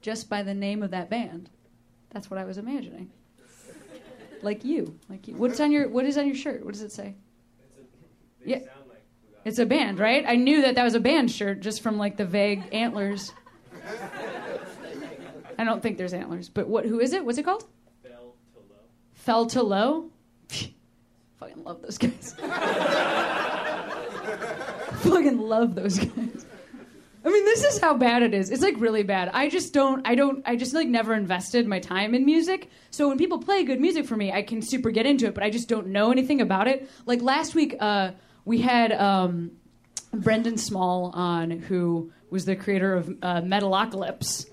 just 0.00 0.28
by 0.28 0.42
the 0.42 0.54
name 0.54 0.82
of 0.82 0.90
that 0.90 1.10
band, 1.10 1.50
that's 2.10 2.30
what 2.30 2.38
I 2.38 2.44
was 2.44 2.58
imagining. 2.58 3.10
Like 4.42 4.64
you, 4.64 4.98
like 5.08 5.28
you. 5.28 5.34
What's 5.34 5.60
on 5.60 5.70
your 5.70 5.88
What 5.88 6.06
is 6.06 6.16
on 6.16 6.26
your 6.26 6.34
shirt? 6.34 6.64
What 6.64 6.72
does 6.72 6.82
it 6.82 6.92
say? 6.92 7.14
yeah, 8.44 8.60
it's 9.44 9.58
a 9.58 9.66
band, 9.66 9.98
right? 9.98 10.24
I 10.26 10.36
knew 10.36 10.62
that 10.62 10.76
that 10.76 10.84
was 10.84 10.94
a 10.94 11.00
band 11.00 11.30
shirt 11.30 11.60
just 11.60 11.82
from 11.82 11.98
like 11.98 12.16
the 12.16 12.24
vague 12.24 12.62
antlers. 12.72 13.32
I 15.60 15.64
don't 15.64 15.82
think 15.82 15.98
there's 15.98 16.14
antlers, 16.14 16.48
but 16.48 16.68
what? 16.68 16.86
Who 16.86 17.00
is 17.00 17.12
it? 17.12 17.22
What's 17.22 17.36
it 17.36 17.42
called? 17.42 17.66
Fell 18.02 18.34
to 18.54 18.60
low. 18.62 18.78
Fell 19.12 19.46
to 19.46 19.62
low. 19.62 20.10
Fucking 21.38 21.64
love 21.64 21.82
those 21.82 21.98
guys. 21.98 22.34
Fucking 25.02 25.38
love 25.38 25.74
those 25.74 25.98
guys. 25.98 26.46
I 27.22 27.28
mean, 27.28 27.44
this 27.44 27.62
is 27.62 27.78
how 27.78 27.92
bad 27.92 28.22
it 28.22 28.32
is. 28.32 28.48
It's 28.50 28.62
like 28.62 28.76
really 28.78 29.02
bad. 29.02 29.28
I 29.34 29.50
just 29.50 29.74
don't. 29.74 30.06
I 30.08 30.14
don't. 30.14 30.42
I 30.46 30.56
just 30.56 30.72
like 30.72 30.88
never 30.88 31.12
invested 31.12 31.68
my 31.68 31.78
time 31.78 32.14
in 32.14 32.24
music. 32.24 32.70
So 32.90 33.08
when 33.08 33.18
people 33.18 33.38
play 33.38 33.62
good 33.62 33.80
music 33.80 34.06
for 34.06 34.16
me, 34.16 34.32
I 34.32 34.40
can 34.40 34.62
super 34.62 34.90
get 34.90 35.04
into 35.04 35.26
it. 35.26 35.34
But 35.34 35.44
I 35.44 35.50
just 35.50 35.68
don't 35.68 35.88
know 35.88 36.10
anything 36.10 36.40
about 36.40 36.68
it. 36.68 36.88
Like 37.04 37.20
last 37.20 37.54
week, 37.54 37.76
uh, 37.78 38.12
we 38.46 38.62
had 38.62 38.92
um, 38.92 39.50
Brendan 40.14 40.56
Small 40.56 41.10
on, 41.12 41.50
who 41.50 42.10
was 42.30 42.46
the 42.46 42.56
creator 42.56 42.94
of 42.94 43.10
uh, 43.20 43.42
Metalocalypse, 43.42 44.46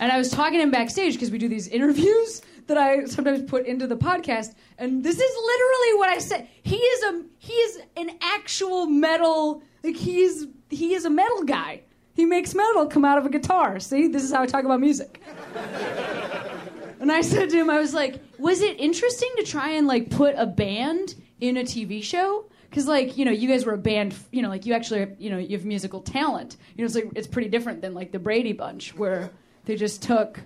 and 0.00 0.10
I 0.10 0.16
was 0.16 0.30
talking 0.30 0.54
to 0.54 0.62
him 0.62 0.70
backstage 0.70 1.12
because 1.12 1.30
we 1.30 1.38
do 1.38 1.46
these 1.46 1.68
interviews 1.68 2.40
that 2.66 2.78
I 2.78 3.04
sometimes 3.04 3.42
put 3.48 3.66
into 3.66 3.86
the 3.86 3.96
podcast. 3.96 4.54
And 4.78 5.04
this 5.04 5.16
is 5.16 5.20
literally 5.20 5.98
what 5.98 6.08
I 6.08 6.18
said. 6.18 6.48
He 6.62 6.76
is 6.76 7.02
a 7.04 7.22
he 7.38 7.52
is 7.52 7.82
an 7.96 8.10
actual 8.22 8.86
metal. 8.86 9.62
Like 9.84 9.96
he 9.96 10.22
is 10.22 10.48
he 10.70 10.94
is 10.94 11.04
a 11.04 11.10
metal 11.10 11.44
guy. 11.44 11.82
He 12.14 12.24
makes 12.24 12.54
metal 12.54 12.86
come 12.86 13.04
out 13.04 13.18
of 13.18 13.26
a 13.26 13.30
guitar. 13.30 13.78
See, 13.78 14.08
this 14.08 14.24
is 14.24 14.32
how 14.32 14.42
I 14.42 14.46
talk 14.46 14.64
about 14.64 14.80
music. 14.80 15.20
and 17.00 17.12
I 17.12 17.20
said 17.20 17.50
to 17.50 17.56
him, 17.56 17.70
I 17.70 17.78
was 17.78 17.94
like, 17.94 18.20
was 18.38 18.62
it 18.62 18.80
interesting 18.80 19.30
to 19.36 19.42
try 19.42 19.72
and 19.72 19.86
like 19.86 20.10
put 20.10 20.34
a 20.36 20.46
band 20.46 21.14
in 21.40 21.58
a 21.58 21.62
TV 21.62 22.02
show? 22.02 22.46
Because 22.70 22.86
like 22.86 23.18
you 23.18 23.26
know, 23.26 23.32
you 23.32 23.48
guys 23.48 23.66
were 23.66 23.74
a 23.74 23.78
band. 23.78 24.14
You 24.32 24.40
know, 24.40 24.48
like 24.48 24.64
you 24.64 24.72
actually 24.72 25.08
you 25.18 25.28
know 25.28 25.38
you 25.38 25.58
have 25.58 25.66
musical 25.66 26.00
talent. 26.00 26.56
You 26.74 26.82
know, 26.82 26.86
it's 26.86 26.94
like 26.94 27.10
it's 27.16 27.28
pretty 27.28 27.50
different 27.50 27.82
than 27.82 27.92
like 27.92 28.12
the 28.12 28.18
Brady 28.18 28.54
Bunch 28.54 28.94
where 28.96 29.30
they 29.64 29.76
just 29.76 30.02
took 30.02 30.40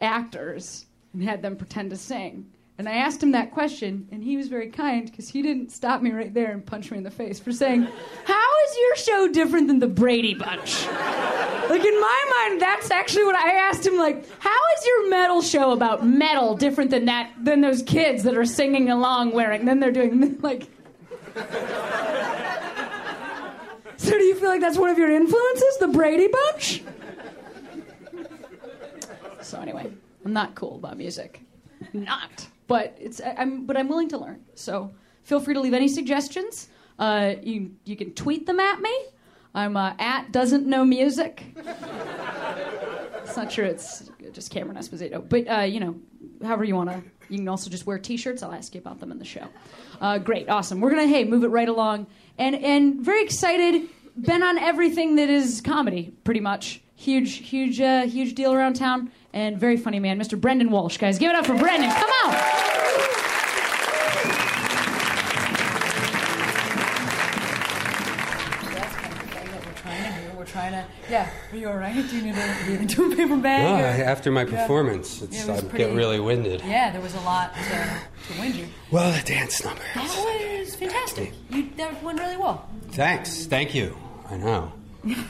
actors 0.00 0.86
and 1.12 1.22
had 1.22 1.42
them 1.42 1.56
pretend 1.56 1.90
to 1.90 1.96
sing. 1.96 2.50
And 2.78 2.90
I 2.90 2.96
asked 2.96 3.22
him 3.22 3.32
that 3.32 3.52
question, 3.52 4.06
and 4.12 4.22
he 4.22 4.36
was 4.36 4.48
very 4.48 4.68
kind 4.68 5.10
because 5.10 5.30
he 5.30 5.40
didn't 5.40 5.72
stop 5.72 6.02
me 6.02 6.12
right 6.12 6.32
there 6.32 6.52
and 6.52 6.64
punch 6.64 6.90
me 6.90 6.98
in 6.98 7.04
the 7.04 7.10
face 7.10 7.40
for 7.40 7.50
saying, 7.50 7.88
How 8.24 8.50
is 8.68 8.76
your 8.76 8.96
show 8.96 9.28
different 9.32 9.68
than 9.68 9.78
the 9.78 9.86
Brady 9.86 10.34
Bunch? 10.34 10.86
like, 10.86 11.84
in 11.84 12.00
my 12.00 12.46
mind, 12.48 12.60
that's 12.60 12.90
actually 12.90 13.24
what 13.24 13.34
I 13.34 13.54
asked 13.68 13.86
him, 13.86 13.96
like, 13.96 14.28
How 14.40 14.58
is 14.76 14.84
your 14.84 15.08
metal 15.08 15.40
show 15.40 15.72
about 15.72 16.06
metal 16.06 16.54
different 16.54 16.90
than 16.90 17.06
that, 17.06 17.32
than 17.40 17.62
those 17.62 17.82
kids 17.82 18.24
that 18.24 18.36
are 18.36 18.44
singing 18.44 18.90
along 18.90 19.32
wearing, 19.32 19.64
then 19.64 19.80
they're 19.80 19.90
doing, 19.90 20.38
like. 20.42 20.68
so 23.96 24.10
do 24.10 24.24
you 24.24 24.34
feel 24.34 24.50
like 24.50 24.60
that's 24.60 24.76
one 24.76 24.90
of 24.90 24.98
your 24.98 25.10
influences, 25.10 25.78
the 25.80 25.88
Brady 25.88 26.28
Bunch? 26.28 26.82
So 29.46 29.60
anyway, 29.60 29.90
I'm 30.24 30.32
not 30.32 30.54
cool 30.56 30.76
about 30.76 30.96
music. 30.98 31.40
Not. 31.92 32.46
But 32.66 32.96
it's 33.00 33.20
I- 33.20 33.36
I'm 33.38 33.64
but 33.64 33.76
I'm 33.76 33.88
willing 33.88 34.08
to 34.08 34.18
learn. 34.18 34.44
So 34.54 34.92
feel 35.22 35.38
free 35.40 35.54
to 35.54 35.60
leave 35.60 35.74
any 35.74 35.88
suggestions. 35.88 36.68
Uh, 36.98 37.34
you 37.42 37.70
you 37.84 37.96
can 37.96 38.12
tweet 38.14 38.46
them 38.46 38.58
at 38.58 38.80
me. 38.80 38.94
I'm 39.54 39.76
uh, 39.76 39.94
at 39.98 40.32
doesn't 40.32 40.66
know 40.66 40.84
music. 40.84 41.44
it's 41.56 43.36
not 43.36 43.52
sure 43.52 43.64
it's 43.64 44.10
just 44.32 44.50
Cameron 44.50 44.76
Esposito, 44.76 45.26
but 45.28 45.48
uh, 45.48 45.60
you 45.60 45.80
know, 45.80 45.96
however 46.42 46.64
you 46.64 46.74
want 46.74 46.90
to. 46.90 47.02
You 47.28 47.38
can 47.38 47.48
also 47.48 47.68
just 47.70 47.86
wear 47.86 47.98
T-shirts. 47.98 48.44
I'll 48.44 48.52
ask 48.52 48.72
you 48.72 48.80
about 48.80 49.00
them 49.00 49.10
in 49.10 49.18
the 49.18 49.24
show. 49.24 49.48
Uh, 50.00 50.18
great, 50.18 50.48
awesome. 50.48 50.80
We're 50.80 50.90
gonna 50.90 51.08
hey 51.08 51.24
move 51.24 51.42
it 51.44 51.48
right 51.48 51.68
along, 51.68 52.06
and 52.38 52.54
and 52.56 53.00
very 53.00 53.22
excited. 53.22 53.88
Been 54.18 54.42
on 54.42 54.58
everything 54.58 55.16
that 55.16 55.28
is 55.28 55.60
comedy, 55.60 56.14
pretty 56.24 56.40
much. 56.40 56.82
Huge, 56.94 57.34
huge, 57.36 57.78
uh, 57.80 58.06
huge 58.06 58.34
deal 58.34 58.54
around 58.54 58.74
town, 58.76 59.12
and 59.32 59.58
very 59.58 59.76
funny 59.76 59.98
man, 60.00 60.18
Mr. 60.18 60.40
Brendan 60.40 60.70
Walsh. 60.70 60.96
Guys, 60.98 61.18
give 61.18 61.30
it 61.30 61.36
up 61.36 61.46
for 61.46 61.56
Brendan. 61.56 61.90
Come 61.90 62.10
on. 62.26 62.36
That's 67.56 68.94
kind 68.96 69.12
of 69.12 69.20
the 69.20 69.26
thing 69.28 69.50
that 69.50 69.66
we're 69.66 69.74
trying 69.74 70.12
to 70.12 70.30
do. 70.30 70.36
We're 70.38 70.44
trying 70.44 70.72
to 70.72 70.84
Yeah. 71.10 71.30
Are 71.52 71.56
you 71.56 71.68
all 71.68 71.76
right? 71.76 71.94
Do 71.94 72.16
you 72.16 72.22
need 72.22 72.34
a, 72.36 72.56
do 72.66 72.72
you 72.72 72.78
need 72.78 72.92
a 73.12 73.16
paper 73.16 73.36
bag? 73.36 73.62
No, 73.62 73.74
or- 73.76 74.08
after 74.08 74.30
my 74.30 74.42
Yeah. 74.44 74.60
performance, 74.62 75.22
it's, 75.22 75.46
Yeah, 75.46 75.54
it 75.54 75.58
I 75.58 75.60
pretty- 75.68 75.84
get 75.84 75.94
really 75.94 76.20
winded. 76.20 76.62
Yeah, 76.66 76.90
there 76.90 77.00
was 77.00 77.14
a 77.14 77.20
lot 77.20 77.54
to, 77.54 78.32
to 78.34 78.40
wind 78.40 78.54
you. 78.54 78.66
Well, 78.90 79.12
the 79.12 79.22
dance 79.22 79.64
number. 79.64 79.80
That 79.94 80.58
was 80.60 80.74
fantastic. 80.74 81.32
You 81.50 81.68
that 81.76 82.02
went 82.02 82.20
really 82.20 82.36
well. 82.36 82.66
Thanks. 82.90 83.46
Thank 83.46 83.74
you. 83.74 83.96
I 84.30 84.36
know. 84.36 84.72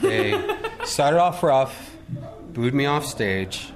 They 0.01 0.33
started 0.85 1.19
off 1.19 1.43
rough, 1.43 1.95
booed 2.53 2.73
me 2.73 2.85
off 2.87 3.05
stage. 3.05 3.71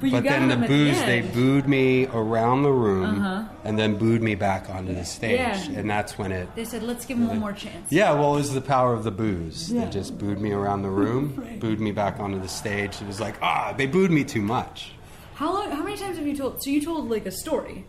But 0.00 0.10
But 0.12 0.24
then 0.24 0.48
the 0.48 0.54
them 0.54 0.60
the 0.62 0.66
booze, 0.66 0.98
they 1.04 1.20
booed 1.20 1.68
me 1.68 2.06
around 2.06 2.62
the 2.62 2.72
room 2.72 3.20
Uh-huh. 3.20 3.44
and 3.64 3.78
then 3.78 3.96
booed 3.98 4.22
me 4.22 4.34
back 4.34 4.70
onto 4.70 4.94
the 4.94 5.04
stage. 5.04 5.38
Yeah. 5.68 5.78
And 5.78 5.90
that's 5.90 6.16
when 6.16 6.32
it. 6.32 6.48
They 6.54 6.64
said, 6.64 6.82
let's 6.82 7.04
give 7.04 7.18
him 7.18 7.28
one 7.28 7.38
more 7.38 7.52
chance. 7.52 7.92
Yeah, 7.92 8.12
well, 8.14 8.34
it 8.34 8.38
was 8.38 8.54
the 8.54 8.62
power 8.62 8.94
of 8.94 9.04
the 9.04 9.10
booze. 9.10 9.70
Yeah. 9.70 9.84
They 9.84 9.90
just 9.90 10.16
booed 10.16 10.40
me 10.40 10.52
around 10.52 10.82
the 10.82 10.88
room, 10.90 11.34
Right. 11.44 11.60
booed 11.60 11.80
me 11.80 11.92
back 11.92 12.18
onto 12.18 12.40
the 12.40 12.48
stage. 12.48 13.00
It 13.02 13.06
was 13.06 13.20
like, 13.20 13.34
ah, 13.42 13.74
they 13.76 13.86
booed 13.86 14.10
me 14.10 14.24
too 14.24 14.40
much. 14.42 14.92
How 15.34 15.52
long? 15.52 15.70
How 15.70 15.82
many 15.82 15.96
times 15.98 16.16
have 16.16 16.26
you 16.26 16.36
told? 16.36 16.62
So 16.62 16.70
you 16.70 16.80
told 16.82 17.10
like 17.10 17.26
a 17.26 17.30
story, 17.30 17.84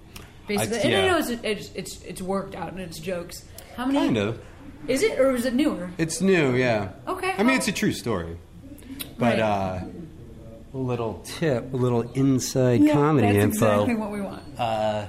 basically. 0.47 0.77
I- 0.79 0.81
and 0.81 0.95
I 0.95 1.07
know 1.11 1.17
it's, 1.17 1.29
it's 1.29 1.71
it's 1.75 2.01
it's 2.03 2.21
worked 2.21 2.55
out 2.55 2.71
and 2.71 2.79
it's 2.81 2.99
jokes. 2.99 3.45
How 3.77 3.85
many? 3.85 3.99
Kind 3.99 4.17
of. 4.17 4.39
Is 4.87 5.01
it 5.03 5.19
or 5.19 5.31
is 5.35 5.45
it 5.45 5.53
newer? 5.53 5.91
It's 5.97 6.21
new, 6.21 6.55
yeah. 6.55 6.89
Okay, 7.07 7.33
I 7.37 7.43
mean, 7.43 7.55
it's 7.57 7.67
a 7.67 7.71
true 7.71 7.91
story. 7.93 8.37
But, 9.17 9.37
Right. 9.37 9.39
uh, 9.39 9.79
little 10.77 11.21
tip, 11.25 11.73
a 11.73 11.77
little 11.77 12.01
inside 12.13 12.81
Yeah, 12.81 12.93
comedy 12.93 13.27
that's 13.33 13.43
info. 13.55 13.73
exactly 13.83 13.95
what 13.95 14.11
we 14.11 14.21
want. 14.21 14.43
Uh, 14.59 15.05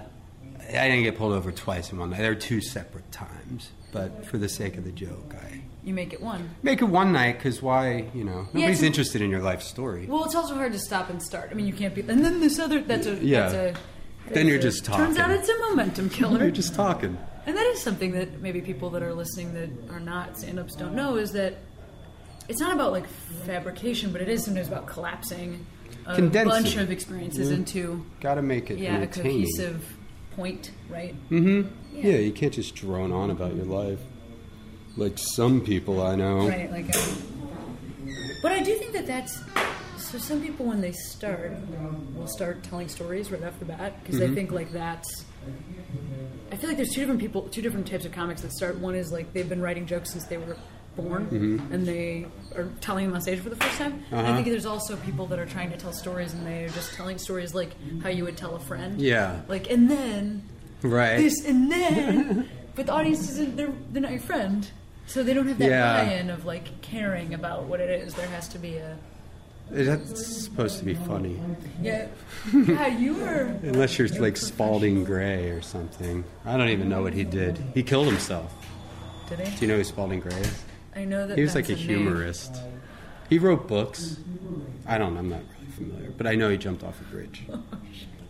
I 0.68 0.88
didn't 0.88 1.02
get 1.04 1.16
pulled 1.16 1.32
over 1.32 1.52
twice 1.52 1.92
in 1.92 1.98
one 1.98 2.10
night. 2.10 2.18
There 2.20 2.30
were 2.30 2.34
two 2.34 2.60
separate 2.60 3.10
times. 3.12 3.70
But 3.92 4.24
for 4.24 4.38
the 4.38 4.48
sake 4.48 4.78
of 4.78 4.84
the 4.84 4.90
joke, 4.90 5.34
I 5.38 5.60
You 5.84 5.92
make 5.92 6.14
it 6.14 6.22
one. 6.22 6.48
make 6.62 6.80
it 6.80 6.86
one 6.86 7.12
night 7.12 7.36
because 7.36 7.60
why, 7.60 8.06
you 8.14 8.24
know, 8.24 8.46
nobody's 8.54 8.78
it's- 8.78 8.82
interested 8.82 9.20
in 9.20 9.28
your 9.30 9.42
life 9.42 9.60
story. 9.62 10.06
Well, 10.06 10.24
it's 10.24 10.34
also 10.34 10.54
hard 10.54 10.72
to 10.72 10.78
stop 10.78 11.10
and 11.10 11.22
start. 11.22 11.50
I 11.50 11.54
mean, 11.54 11.66
you 11.66 11.74
can't 11.74 11.94
be. 11.94 12.00
And 12.00 12.24
then 12.24 12.40
this 12.40 12.58
other. 12.58 12.80
That's 12.80 13.06
a. 13.06 13.16
Yeah. 13.16 13.50
That's 13.50 13.54
a, 14.30 14.32
Then 14.32 14.46
you're 14.46 14.56
that's 14.58 14.76
just 14.76 14.86
talking. 14.86 15.04
Turns 15.04 15.18
out 15.18 15.30
it's 15.30 15.48
a 15.50 15.58
momentum 15.58 16.08
killer. 16.18 16.38
You're 16.40 16.50
just 16.50 16.74
talking. 16.74 17.18
And 17.44 17.54
that 17.54 17.66
is 17.66 17.82
something 17.82 18.12
that 18.12 18.40
maybe 18.40 18.62
people 18.62 18.88
that 18.90 19.02
are 19.02 19.12
listening 19.12 19.52
that 19.52 19.92
are 19.92 20.00
not 20.00 20.38
stand-ups 20.38 20.74
don't 20.76 20.94
know 20.94 21.16
is 21.16 21.32
that 21.32 21.58
it's 22.49 22.61
not 22.61 22.72
about 22.74 22.93
like 22.93 23.07
fabrication, 23.47 24.12
but 24.12 24.20
it 24.20 24.28
is 24.28 24.45
sometimes 24.45 24.68
about 24.68 24.86
collapsing 24.86 25.64
a 26.07 26.20
bunch 26.20 26.76
of 26.76 26.90
experiences 26.90 27.51
Yeah. 27.51 27.57
into 27.57 28.05
Got 28.20 28.34
to 28.34 28.43
make 28.43 28.70
it 28.70 28.78
yeah 28.78 28.99
a 28.99 29.07
cohesive 29.07 29.84
point, 30.36 30.70
right? 30.88 31.14
Mm-hmm. 31.30 31.68
Yeah. 31.97 32.11
Yeah. 32.12 32.16
you 32.18 32.32
can't 32.32 32.53
just 32.53 32.74
drone 32.74 33.12
on 33.12 33.30
about 33.30 33.55
your 33.55 33.66
life. 33.66 34.01
Like 34.97 35.14
some 35.16 35.61
people 35.61 36.03
I 36.03 36.16
know. 36.16 36.49
Right, 36.49 36.70
like. 36.70 36.95
uh 36.95 37.01
but 38.43 38.51
I 38.53 38.61
do 38.61 38.74
think 38.76 38.93
that 38.93 39.07
that's 39.07 39.40
so. 39.99 40.18
Some 40.18 40.43
people 40.43 40.66
when 40.66 40.80
they 40.80 40.90
start 40.93 41.53
will 42.14 42.26
start 42.26 42.62
telling 42.64 42.88
stories 42.88 43.30
right 43.30 43.43
off 43.45 43.57
the 43.61 43.64
bat 43.64 44.03
because 44.03 44.18
they 44.18 44.26
Mhm. 44.28 44.34
think 44.34 44.51
like 44.53 44.72
that's. 44.72 45.24
I 46.51 46.57
feel 46.57 46.68
like 46.68 46.76
there's 46.76 46.90
two 46.90 47.01
different 47.01 47.20
people, 47.20 47.43
two 47.49 47.62
different 47.62 47.86
types 47.86 48.05
of 48.05 48.12
comics 48.12 48.43
that 48.43 48.53
start. 48.53 48.78
One 48.78 48.95
is 48.97 49.12
like 49.12 49.32
they've 49.32 49.49
been 49.49 49.62
writing 49.62 49.86
jokes 49.86 50.11
since 50.11 50.24
they 50.26 50.36
were 50.38 50.57
born, 50.97 51.26
Mhm. 51.30 51.72
and 51.72 51.86
they 51.86 52.26
are 52.57 52.68
telling 52.80 53.07
them 53.07 53.14
on 53.14 53.20
stage 53.22 53.40
for 53.40 53.49
the 53.51 53.57
first 53.57 53.78
time. 53.78 54.03
I 54.12 54.16
Uh-huh. 54.16 54.34
think 54.34 54.47
there's 54.49 54.66
also 54.66 54.97
people 54.97 55.26
that 55.28 55.38
are 55.38 55.47
trying 55.47 55.70
to 55.70 55.76
tell 55.76 55.93
stories, 55.93 56.32
and 56.34 56.47
they're 56.47 56.68
just 56.68 56.93
telling 56.95 57.18
stories 57.18 57.55
like 57.55 57.70
how 58.03 58.09
you 58.11 58.24
would 58.24 58.36
tell 58.36 58.55
a 58.55 58.61
friend. 58.61 59.01
Yeah. 59.01 59.40
Like 59.49 59.70
and 59.70 59.90
then 59.90 60.43
Right. 60.82 61.16
this 61.18 61.45
and 61.45 61.70
then, 61.72 62.49
but 62.74 62.86
the 62.86 62.93
audience 62.93 63.30
isn't. 63.30 63.57
They're 63.57 63.72
they're 63.93 64.03
not 64.03 64.11
your 64.12 64.20
friend, 64.20 64.66
so 65.07 65.22
they 65.22 65.32
don't 65.34 65.49
have 65.49 65.59
that 65.59 65.70
Yeah. 65.70 66.05
buy-in 66.05 66.28
of 66.30 66.45
like 66.45 66.82
caring 66.82 67.32
about 67.34 67.64
what 67.64 67.80
it 67.80 67.88
is. 68.03 68.14
There 68.14 68.26
has 68.28 68.49
to 68.49 68.59
be 68.59 68.76
a 68.76 68.97
It's 69.74 70.45
supposed 70.45 70.78
to 70.80 70.84
be 70.84 70.93
funny. 70.95 71.40
yeah. 71.80 72.07
Yeah, 72.53 72.88
you 72.88 73.14
were. 73.14 73.55
Unless 73.62 73.99
you're 73.99 74.09
like 74.09 74.36
Spalding 74.36 75.05
Gray 75.05 75.49
or 75.49 75.62
something. 75.62 76.24
I 76.45 76.59
don't 76.59 76.68
even 76.68 76.90
know 76.90 77.01
what 77.03 77.14
he 77.14 77.24
did. 77.24 77.59
He 77.72 77.82
killed 77.82 78.07
himself. 78.07 78.53
Did 79.30 79.38
he? 79.40 79.57
Do 79.57 79.64
you 79.64 79.68
know 79.72 79.78
who 79.78 79.84
Spalding 79.84 80.20
Gray 80.20 80.34
is? 80.36 80.62
I 80.95 81.05
know 81.05 81.26
that 81.26 81.36
He 81.38 81.43
was 81.43 81.55
like 81.55 81.68
a 81.68 81.74
name. 81.74 81.78
humorist. 81.78 82.55
He 83.30 83.38
wrote 83.38 83.66
books. 83.68 84.16
I 84.86 84.99
don't. 84.99 85.16
I'm 85.16 85.28
not 85.30 85.40
really 85.59 85.70
familiar, 85.72 86.11
but 86.16 86.26
I 86.26 86.34
know 86.34 86.51
he 86.51 86.57
jumped 86.59 86.82
off 86.84 87.01
a 87.01 87.05
bridge. 87.05 87.43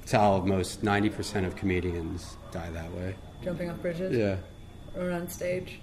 It's 0.03 0.11
how 0.11 0.39
most 0.41 0.83
90% 0.85 1.47
of 1.47 1.55
comedians 1.55 2.37
die 2.51 2.69
that 2.71 2.93
way. 2.93 3.15
Jumping 3.45 3.71
off 3.71 3.81
bridges. 3.81 4.13
Yeah, 4.17 4.37
Or 5.01 5.13
on 5.13 5.29
stage. 5.29 5.79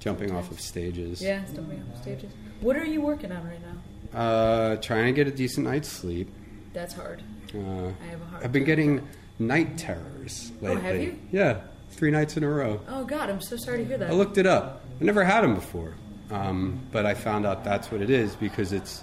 jumping 0.00 0.34
off 0.34 0.50
of 0.50 0.60
stages. 0.60 1.22
Yeah, 1.22 1.40
jumping 1.54 1.80
off 1.92 2.02
stages. 2.02 2.32
What 2.60 2.74
are 2.74 2.84
you 2.84 3.00
working 3.00 3.30
on 3.30 3.46
right 3.46 3.60
now? 3.62 4.18
Uh, 4.18 4.76
trying 4.78 5.06
to 5.06 5.12
get 5.12 5.28
a 5.28 5.30
decent 5.30 5.68
night's 5.68 5.88
sleep. 5.88 6.28
That's 6.72 6.94
hard. 6.94 7.22
Uh, 7.54 7.58
I 7.58 8.06
have 8.10 8.20
a 8.20 8.24
hard 8.24 8.42
I've 8.44 8.50
been 8.52 8.64
getting 8.64 9.06
night 9.38 9.78
terrors 9.78 10.50
lately. 10.60 10.76
Oh, 10.76 10.80
have 10.80 11.00
you? 11.00 11.18
Yeah, 11.30 11.60
three 11.90 12.10
nights 12.10 12.36
in 12.36 12.42
a 12.42 12.48
row. 12.48 12.80
Oh 12.88 13.04
God, 13.04 13.30
I'm 13.30 13.40
so 13.40 13.56
sorry 13.56 13.78
to 13.78 13.84
hear 13.84 13.98
that. 13.98 14.10
I 14.10 14.14
looked 14.14 14.36
it 14.36 14.46
up. 14.46 14.82
I 15.00 15.04
never 15.04 15.22
had 15.22 15.42
them 15.42 15.54
before, 15.54 15.94
um, 16.30 16.80
but 16.92 17.06
I 17.06 17.14
found 17.14 17.46
out 17.46 17.64
that's 17.64 17.90
what 17.90 18.00
it 18.00 18.10
is 18.10 18.34
because 18.36 18.72
it's 18.72 19.02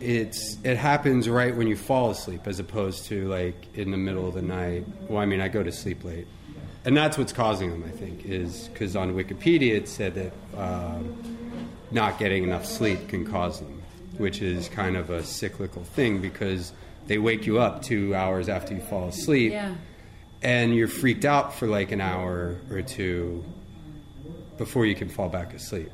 it's 0.00 0.56
it 0.64 0.76
happens 0.76 1.28
right 1.28 1.54
when 1.54 1.66
you 1.66 1.76
fall 1.76 2.10
asleep 2.10 2.46
as 2.46 2.58
opposed 2.60 3.04
to 3.06 3.28
like 3.28 3.66
in 3.74 3.90
the 3.90 3.96
middle 3.96 4.26
of 4.28 4.34
the 4.34 4.42
night. 4.42 4.84
Well, 5.08 5.18
I 5.20 5.26
mean, 5.26 5.40
I 5.40 5.48
go 5.48 5.62
to 5.62 5.72
sleep 5.72 6.04
late, 6.04 6.26
and 6.84 6.96
that's 6.96 7.18
what's 7.18 7.32
causing 7.32 7.70
them. 7.70 7.84
I 7.86 7.90
think 7.96 8.24
is 8.24 8.68
because 8.68 8.96
on 8.96 9.14
Wikipedia 9.14 9.74
it 9.76 9.88
said 9.88 10.14
that 10.14 10.32
um, 10.56 11.14
not 11.90 12.18
getting 12.18 12.42
enough 12.44 12.64
sleep 12.66 13.08
can 13.08 13.24
cause 13.26 13.60
them, 13.60 13.82
which 14.18 14.40
is 14.42 14.68
kind 14.68 14.96
of 14.96 15.10
a 15.10 15.22
cyclical 15.24 15.82
thing 15.84 16.20
because 16.20 16.72
they 17.06 17.18
wake 17.18 17.46
you 17.46 17.58
up 17.58 17.82
two 17.82 18.14
hours 18.14 18.48
after 18.48 18.74
you 18.74 18.80
fall 18.82 19.08
asleep 19.08 19.52
Yeah. 19.52 19.74
and 20.42 20.74
you're 20.76 20.88
freaked 20.88 21.24
out 21.24 21.54
for 21.54 21.66
like 21.66 21.90
an 21.90 22.02
hour 22.02 22.56
or 22.70 22.82
two 22.82 23.42
before 24.58 24.84
you 24.84 24.94
can 24.94 25.08
fall 25.08 25.28
back 25.30 25.54
asleep. 25.54 25.90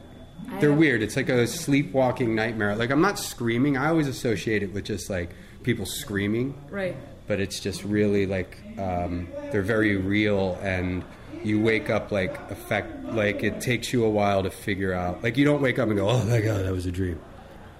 They're 0.60 0.72
weird. 0.72 1.02
It's 1.02 1.16
like 1.16 1.28
a 1.28 1.46
sleepwalking 1.46 2.34
nightmare. 2.34 2.76
Like 2.76 2.90
I'm 2.90 3.00
not 3.00 3.18
screaming. 3.18 3.76
I 3.76 3.88
always 3.88 4.06
associate 4.08 4.62
it 4.62 4.72
with 4.72 4.84
just 4.84 5.10
like 5.10 5.30
people 5.62 5.86
screaming, 5.86 6.54
Right. 6.70 6.96
but 7.26 7.40
it's 7.40 7.58
just 7.60 7.84
really 7.84 8.26
like 8.26 8.56
um, 8.78 9.28
they're 9.50 9.62
very 9.62 9.96
real 9.96 10.58
and 10.62 11.02
you 11.42 11.60
wake 11.60 11.90
up 11.90 12.10
like 12.12 12.38
effect 12.50 13.04
like 13.06 13.42
it 13.42 13.60
takes 13.60 13.92
you 13.92 14.04
a 14.04 14.10
while 14.10 14.42
to 14.42 14.50
figure 14.50 14.92
out. 14.94 15.22
Like 15.22 15.36
you 15.36 15.44
don't 15.44 15.60
wake 15.60 15.78
up 15.78 15.88
and 15.88 15.96
go, 15.98 16.08
"Oh 16.08 16.24
my 16.24 16.40
god, 16.40 16.64
that 16.64 16.72
was 16.72 16.86
a 16.86 16.92
dream." 16.92 17.18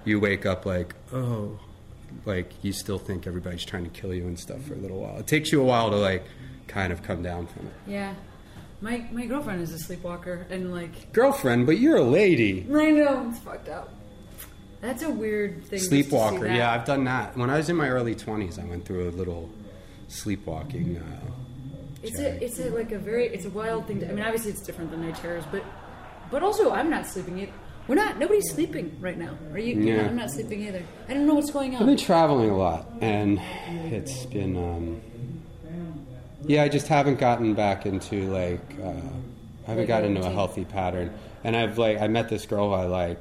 You 0.03 0.19
wake 0.19 0.45
up 0.45 0.65
like, 0.65 0.93
"Oh, 1.11 1.57
like 2.25 2.51
you 2.63 2.71
still 2.73 2.99
think 2.99 3.25
everybody's 3.25 3.65
trying 3.65 3.83
to 3.85 3.89
kill 3.89 4.13
you 4.13 4.23
and 4.27 4.37
stuff 4.39 4.61
for 4.63 4.73
a 4.73 4.77
little 4.77 4.99
while. 5.01 5.17
It 5.17 5.27
takes 5.27 5.51
you 5.51 5.61
a 5.61 5.65
while 5.65 5.89
to 5.89 5.95
like 5.95 6.23
kind 6.67 6.91
of 6.93 7.01
come 7.03 7.23
down 7.23 7.47
from 7.47 7.67
it. 7.67 7.73
Yeah. 7.87 8.13
My 8.81 9.05
my 9.11 9.25
girlfriend 9.25 9.61
is 9.61 9.71
a 9.73 9.79
sleepwalker 9.79 10.45
and 10.49 10.73
like 10.73 11.11
Girlfriend, 11.13 11.65
but 11.65 11.79
you're 11.79 11.97
a 11.97 12.03
lady. 12.03 12.67
I 12.73 12.91
know 12.91 13.27
it's 13.29 13.39
fucked 13.39 13.69
up. 13.69 13.93
That's 14.81 15.01
a 15.01 15.09
weird 15.09 15.63
thing. 15.65 15.79
just 15.79 15.89
to 15.89 16.03
see 16.03 16.03
Sleepwalker. 16.09 16.47
Yeah, 16.55 16.71
I've 16.71 16.85
done 16.85 17.05
that. 17.05 17.35
When 17.37 17.49
I 17.49 17.57
was 17.57 17.69
in 17.69 17.75
my 17.75 17.89
early 17.89 18.13
20s, 18.13 18.61
I 18.61 18.65
went 18.65 18.85
through 18.85 19.09
a 19.09 19.11
little 19.11 19.49
sleepwalking. 20.09 20.97
Uh, 20.97 21.31
It's 22.03 22.19
a, 22.19 22.43
it's 22.43 22.59
a, 22.59 22.69
like 22.69 22.91
a 22.91 22.99
very, 22.99 23.27
it's 23.27 23.45
a 23.45 23.49
wild 23.49 23.87
thing. 23.87 24.01
To, 24.01 24.09
I 24.09 24.11
mean, 24.11 24.23
obviously 24.23 24.51
it's 24.51 24.61
different 24.61 24.91
than 24.91 25.01
night 25.01 25.15
terrors, 25.15 25.43
but, 25.51 25.63
but 26.29 26.43
also 26.43 26.71
I'm 26.71 26.89
not 26.89 27.07
sleeping 27.07 27.39
either. 27.39 27.51
We're 27.87 27.95
not. 27.95 28.19
Nobody's 28.19 28.49
sleeping 28.51 28.95
right 28.99 29.17
now. 29.17 29.35
Are 29.53 29.59
you? 29.59 29.75
Yeah. 29.79 29.97
not- 29.97 30.05
I'm 30.07 30.15
not 30.17 30.29
sleeping 30.31 30.63
either. 30.67 30.83
I 31.07 31.13
don't 31.15 31.25
know 31.25 31.35
what's 31.35 31.51
going 31.51 31.75
on. 31.75 31.81
I've 31.81 31.87
been 31.87 31.97
traveling 31.97 32.49
a 32.49 32.57
lot, 32.57 32.85
and 33.01 33.39
it's 33.91 34.25
been. 34.27 34.57
Um, 34.57 35.01
yeah, 36.47 36.63
I 36.63 36.69
just 36.69 36.87
haven't 36.87 37.19
gotten 37.19 37.53
back 37.53 37.85
into 37.85 38.31
like. 38.31 38.61
Uh, 38.81 38.91
I 39.67 39.71
haven't 39.71 39.87
gotten 39.87 40.15
into 40.15 40.27
a 40.27 40.31
healthy 40.31 40.63
pattern, 40.65 41.11
and 41.43 41.55
I've 41.55 41.77
like 41.77 41.99
I 41.99 42.07
met 42.07 42.29
this 42.29 42.45
girl 42.45 42.73
I 42.73 42.85
like, 42.85 43.19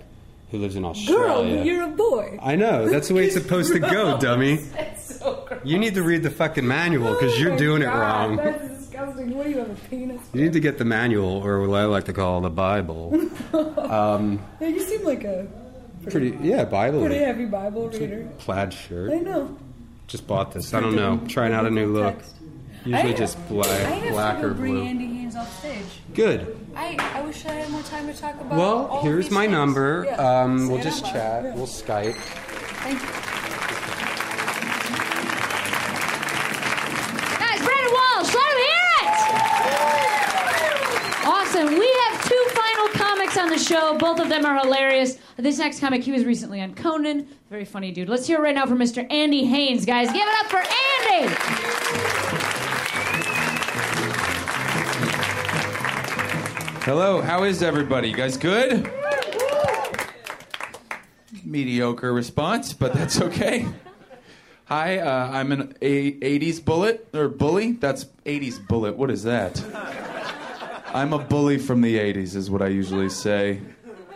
who 0.51 0.59
lives 0.59 0.77
in 0.77 0.85
Australia. 0.85 1.57
Girl, 1.57 1.65
you're 1.67 1.85
a 1.85 1.89
boy. 1.89 2.39
I 2.43 2.55
know 2.57 2.87
that's 2.89 3.09
the 3.09 3.15
way 3.15 3.25
it's 3.27 3.35
supposed 3.35 3.73
to 3.73 3.79
go, 3.79 4.19
dummy. 4.19 4.57
That's 4.77 5.19
so 5.21 5.45
gross. 5.49 5.61
You 5.65 5.79
need 5.79 5.95
to 5.95 6.03
read 6.03 6.23
the 6.23 6.31
fucking 6.31 6.67
manual 6.67 7.15
because 7.15 7.33
Oh 7.35 7.39
you're 7.39 7.57
doing 7.57 7.81
it 7.83 7.87
wrong. 7.87 8.37
That's 8.37 8.79
disgusting. 8.79 9.35
What 9.35 9.45
do 9.45 9.51
you 9.53 9.59
have 9.59 9.71
a 9.71 9.75
penis? 9.89 10.21
You 10.35 10.43
need 10.43 10.53
to 10.53 10.61
get 10.61 10.77
the 10.77 10.85
manual, 10.85 11.43
or 11.45 11.67
what 11.67 11.81
I 11.81 11.85
like 11.87 12.05
to 12.05 12.13
call 12.13 12.41
the 12.43 12.51
Bible. 12.51 13.13
Um, 13.55 14.41
Yeah, 14.61 14.69
you 14.69 14.81
seem 14.81 15.05
like 15.05 15.25
a 15.25 15.47
pretty, 16.11 16.37
yeah, 16.43 16.65
Bible. 16.65 17.01
pretty 17.01 17.19
heavy 17.25 17.45
Bible 17.47 17.89
reader. 17.89 18.29
Plaid 18.39 18.73
shirt. 18.75 19.13
I 19.13 19.19
know. 19.19 19.57
Just 20.09 20.27
bought 20.27 20.53
this. 20.53 20.75
I 20.75 20.81
don't 20.81 20.97
know. 20.97 21.21
Trying 21.29 21.53
out 21.53 21.65
a 21.65 21.71
new 21.71 21.87
look. 21.93 22.17
Usually 22.85 23.13
I- 23.15 23.17
just 23.17 23.39
I 23.39 23.43
black, 23.49 23.69
have 23.71 24.13
black 24.13 24.37
to 24.37 24.43
go 24.43 24.49
or 24.49 24.55
bring 24.55 24.73
blue. 24.75 24.85
Andy 24.85 25.07
Haynes 25.07 25.37
off 25.37 25.59
stage. 25.59 25.85
Good. 26.15 26.59
I, 26.77 26.97
I 27.15 27.23
wish 27.23 27.45
I 27.47 27.53
had 27.53 27.71
more 27.71 27.83
time 27.83 28.07
to 28.13 28.19
talk 28.19 28.35
about. 28.41 28.59
Well, 28.59 28.87
all 28.87 28.99
of 28.99 29.05
here's 29.05 29.27
these 29.27 29.35
my 29.35 29.43
things. 29.43 29.53
number. 29.53 30.05
Yeah. 30.07 30.17
Um, 30.43 30.69
we'll 30.69 30.83
just 30.83 31.05
out 31.05 31.09
loud. 31.09 31.13
chat. 31.15 31.45
Yeah. 31.45 31.55
We'll 31.55 31.67
Skype. 31.67 32.15
Thank 32.85 33.01
you. 33.01 33.09
Guys, 37.39 37.59
Brendan 37.65 37.93
Walsh, 37.93 38.35
let 38.35 38.49
him 38.51 38.59
hear 38.59 38.83
it! 39.01 39.11
Awesome. 41.27 41.69
We 41.79 41.89
have 42.09 42.29
two 42.29 42.45
final 42.51 42.89
comics 42.89 43.37
on 43.39 43.49
the 43.49 43.59
show 43.59 43.65
show. 43.75 43.97
Both 43.99 44.21
of 44.21 44.29
them 44.29 44.45
are 44.45 44.59
hilarious. 44.59 45.19
This 45.37 45.59
next 45.59 45.81
comic, 45.81 46.03
he 46.05 46.13
was 46.13 46.25
recently 46.25 46.61
on 46.61 46.75
Conan. 46.75 47.27
Very 47.51 47.65
funny 47.65 47.91
dude. 47.93 48.09
Let's 48.09 48.27
hear 48.27 48.39
it 48.39 48.43
right 48.43 48.55
now 48.55 48.67
for 48.67 48.77
Mr. 48.77 49.11
Andy 49.11 49.45
Haynes, 49.47 49.85
guys. 49.87 50.09
Give 50.13 50.23
it 50.23 50.45
up 50.45 50.51
for 50.51 50.59
Andy! 50.59 52.14
Hello, 56.85 57.23
how 57.23 57.45
is 57.45 57.63
everybody? 57.63 58.11
You 58.11 58.15
guys 58.15 58.37
good? 58.37 58.93
Mediocre 61.43 62.13
response, 62.13 62.75
but 62.75 62.93
that's 62.93 63.23
okay. 63.23 63.67
Hi, 64.67 64.99
uh, 64.99 65.31
I'm 65.31 65.51
an 65.51 65.75
a- 65.81 66.13
80s 66.13 66.63
bullet 66.63 67.09
or 67.15 67.29
bully. 67.29 67.73
That's 67.73 68.05
80s 68.27 68.59
bullet. 68.59 68.99
What 68.99 69.11
is 69.11 69.23
that? 69.23 69.65
I'm 70.89 71.15
a 71.15 71.19
bully 71.19 71.57
from 71.57 71.81
the 71.81 71.97
80s, 71.97 72.37
is 72.37 72.51
what 72.51 72.61
I 72.61 72.69
usually 72.69 73.09
say. 73.09 73.63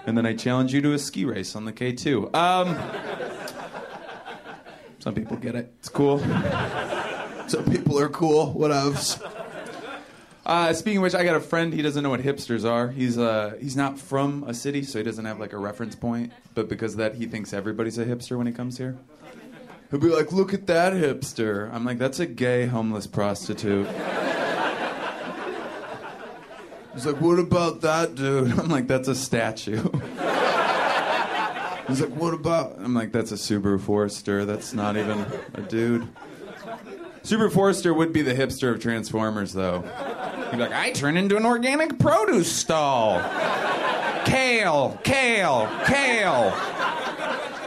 And 0.05 0.15
then 0.15 0.27
I 0.27 0.35
challenge 0.35 0.75
you 0.75 0.83
to 0.83 0.93
a 0.93 0.99
ski 0.99 1.25
race 1.25 1.57
on 1.57 1.65
the 1.65 1.73
K2. 1.73 2.35
Um, 2.35 2.79
some 4.99 5.15
people 5.15 5.39
get 5.39 5.55
it. 5.55 5.73
It's 5.79 5.89
cool. 5.89 6.19
Some 7.47 7.65
people 7.71 7.99
are 7.99 8.11
cool. 8.11 8.53
What 8.53 8.73
else? 8.73 9.19
Uh, 10.49 10.73
speaking 10.73 10.97
of 10.97 11.03
which, 11.03 11.15
I 11.15 11.25
got 11.25 11.37
a 11.37 11.41
friend. 11.41 11.75
He 11.75 11.83
doesn't 11.83 12.03
know 12.03 12.09
what 12.09 12.23
hipsters 12.23 12.65
are. 12.65 12.89
He's 12.89 13.19
uh, 13.19 13.59
he's 13.61 13.77
not 13.77 13.99
from 13.99 14.45
a 14.45 14.55
city, 14.55 14.83
so 14.83 14.99
he 14.99 15.05
doesn't 15.05 15.27
have 15.27 15.39
like 15.39 15.53
a 15.53 15.59
reference 15.59 15.95
point. 15.95 16.33
But 16.55 16.71
because 16.71 16.93
of 16.95 16.99
that, 17.01 17.17
he 17.17 17.27
thinks 17.27 17.53
everybody's 17.53 17.99
a 17.99 18.07
hipster 18.07 18.39
when 18.39 18.47
he 18.47 18.53
comes 18.55 18.79
here. 18.79 18.97
He'll 19.91 20.01
be 20.01 20.09
like, 20.09 20.33
"Look 20.33 20.55
at 20.55 20.67
that 20.67 20.95
hipster." 20.95 21.71
I'm 21.71 21.85
like, 21.85 21.99
"That's 21.99 22.19
a 22.19 22.25
gay 22.25 22.65
homeless 22.65 23.07
prostitute." 23.07 23.87
He's 26.95 27.05
like, 27.05 27.21
"What 27.21 27.39
about 27.39 27.83
that 27.83 28.15
dude?" 28.15 28.51
I'm 28.59 28.71
like, 28.71 28.89
"That's 28.89 29.09
a 29.09 29.15
statue." 29.15 29.83
He's 31.89 32.01
like, 32.01 32.17
"What 32.17 32.33
about?" 32.33 32.79
I'm 32.79 32.95
like, 32.95 33.13
"That's 33.13 33.33
a 33.33 33.37
Subaru 33.37 33.79
Forester. 33.79 34.47
That's 34.47 34.73
not 34.73 34.97
even 34.97 35.27
a 35.53 35.61
dude." 35.61 36.09
Subaru 37.29 37.53
Forester 37.53 37.93
would 37.93 38.11
be 38.15 38.23
the 38.23 38.33
hipster 38.33 38.73
of 38.73 38.81
Transformers, 38.81 39.53
though. 39.53 39.83
He'd 39.83 40.53
be 40.53 40.57
like, 40.57 40.73
I 40.73 40.93
turn 40.93 41.19
into 41.19 41.37
an 41.37 41.45
organic 41.45 41.99
produce 41.99 42.51
stall. 42.51 43.21
Kale, 44.25 44.99
kale, 45.05 45.69
kale. 45.85 46.53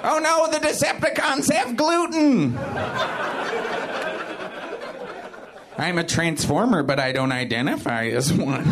Oh 0.04 0.20
no, 0.20 0.50
the 0.52 0.58
Decepticons 0.58 1.52
have 1.52 1.78
gluten. 1.78 2.58
I'm 5.78 6.00
a 6.00 6.04
transformer, 6.04 6.82
but 6.82 7.00
I 7.00 7.12
don't 7.12 7.32
identify 7.32 8.08
as 8.08 8.34
one. 8.34 8.68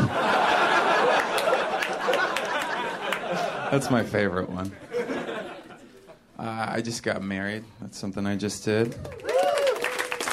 That's 3.69 3.91
my 3.91 4.01
favorite 4.01 4.49
one. 4.49 4.71
Uh, 6.39 6.65
I 6.69 6.81
just 6.81 7.03
got 7.03 7.21
married. 7.21 7.63
That's 7.79 7.99
something 7.99 8.25
I 8.25 8.35
just 8.37 8.65
did. 8.65 8.95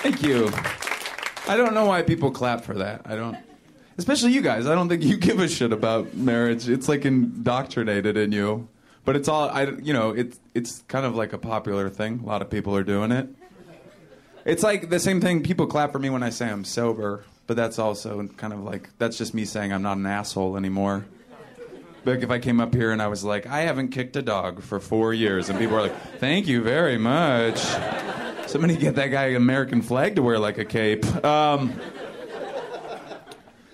Thank 0.06 0.22
you. 0.22 0.48
I 1.48 1.56
don't 1.56 1.74
know 1.74 1.86
why 1.86 2.02
people 2.02 2.30
clap 2.30 2.62
for 2.62 2.74
that. 2.74 3.02
I 3.06 3.16
don't. 3.16 3.36
Especially 3.98 4.30
you 4.30 4.40
guys. 4.40 4.68
I 4.68 4.76
don't 4.76 4.88
think 4.88 5.02
you 5.02 5.16
give 5.28 5.40
a 5.40 5.48
shit 5.48 5.72
about 5.72 6.14
marriage. 6.14 6.68
It's 6.68 6.88
like 6.88 7.04
indoctrinated 7.04 8.16
in 8.16 8.30
you. 8.30 8.68
But 9.04 9.16
it's 9.16 9.26
all 9.26 9.48
I 9.48 9.64
you 9.64 9.92
know, 9.92 10.10
it's 10.10 10.38
it's 10.54 10.84
kind 10.86 11.06
of 11.06 11.16
like 11.16 11.32
a 11.32 11.38
popular 11.38 11.90
thing. 11.90 12.20
A 12.22 12.24
lot 12.24 12.40
of 12.40 12.48
people 12.48 12.76
are 12.76 12.84
doing 12.84 13.10
it. 13.10 13.28
It's 14.44 14.62
like 14.62 14.90
the 14.90 15.00
same 15.00 15.20
thing 15.20 15.42
people 15.42 15.66
clap 15.66 15.90
for 15.90 15.98
me 15.98 16.08
when 16.08 16.22
I 16.22 16.30
say 16.30 16.48
I'm 16.48 16.64
sober, 16.64 17.24
but 17.48 17.56
that's 17.56 17.80
also 17.80 18.28
kind 18.36 18.52
of 18.52 18.60
like 18.60 18.90
that's 18.98 19.18
just 19.18 19.34
me 19.34 19.44
saying 19.44 19.72
I'm 19.72 19.82
not 19.82 19.96
an 19.96 20.06
asshole 20.06 20.56
anymore. 20.56 21.04
Like 22.04 22.22
if 22.22 22.30
I 22.30 22.38
came 22.38 22.60
up 22.60 22.72
here 22.72 22.92
and 22.92 23.02
I 23.02 23.08
was 23.08 23.24
like, 23.24 23.48
I 23.48 23.62
haven't 23.62 23.88
kicked 23.88 24.14
a 24.14 24.22
dog 24.22 24.62
for 24.62 24.78
four 24.78 25.12
years, 25.12 25.48
and 25.48 25.58
people 25.58 25.76
are 25.76 25.82
like, 25.82 26.18
Thank 26.20 26.46
you 26.46 26.62
very 26.62 26.96
much. 26.96 27.60
Somebody 28.46 28.76
get 28.76 28.94
that 28.94 29.08
guy 29.08 29.26
an 29.26 29.36
American 29.36 29.82
flag 29.82 30.16
to 30.16 30.22
wear 30.22 30.38
like 30.38 30.58
a 30.58 30.64
cape. 30.64 31.04
Um, 31.24 31.74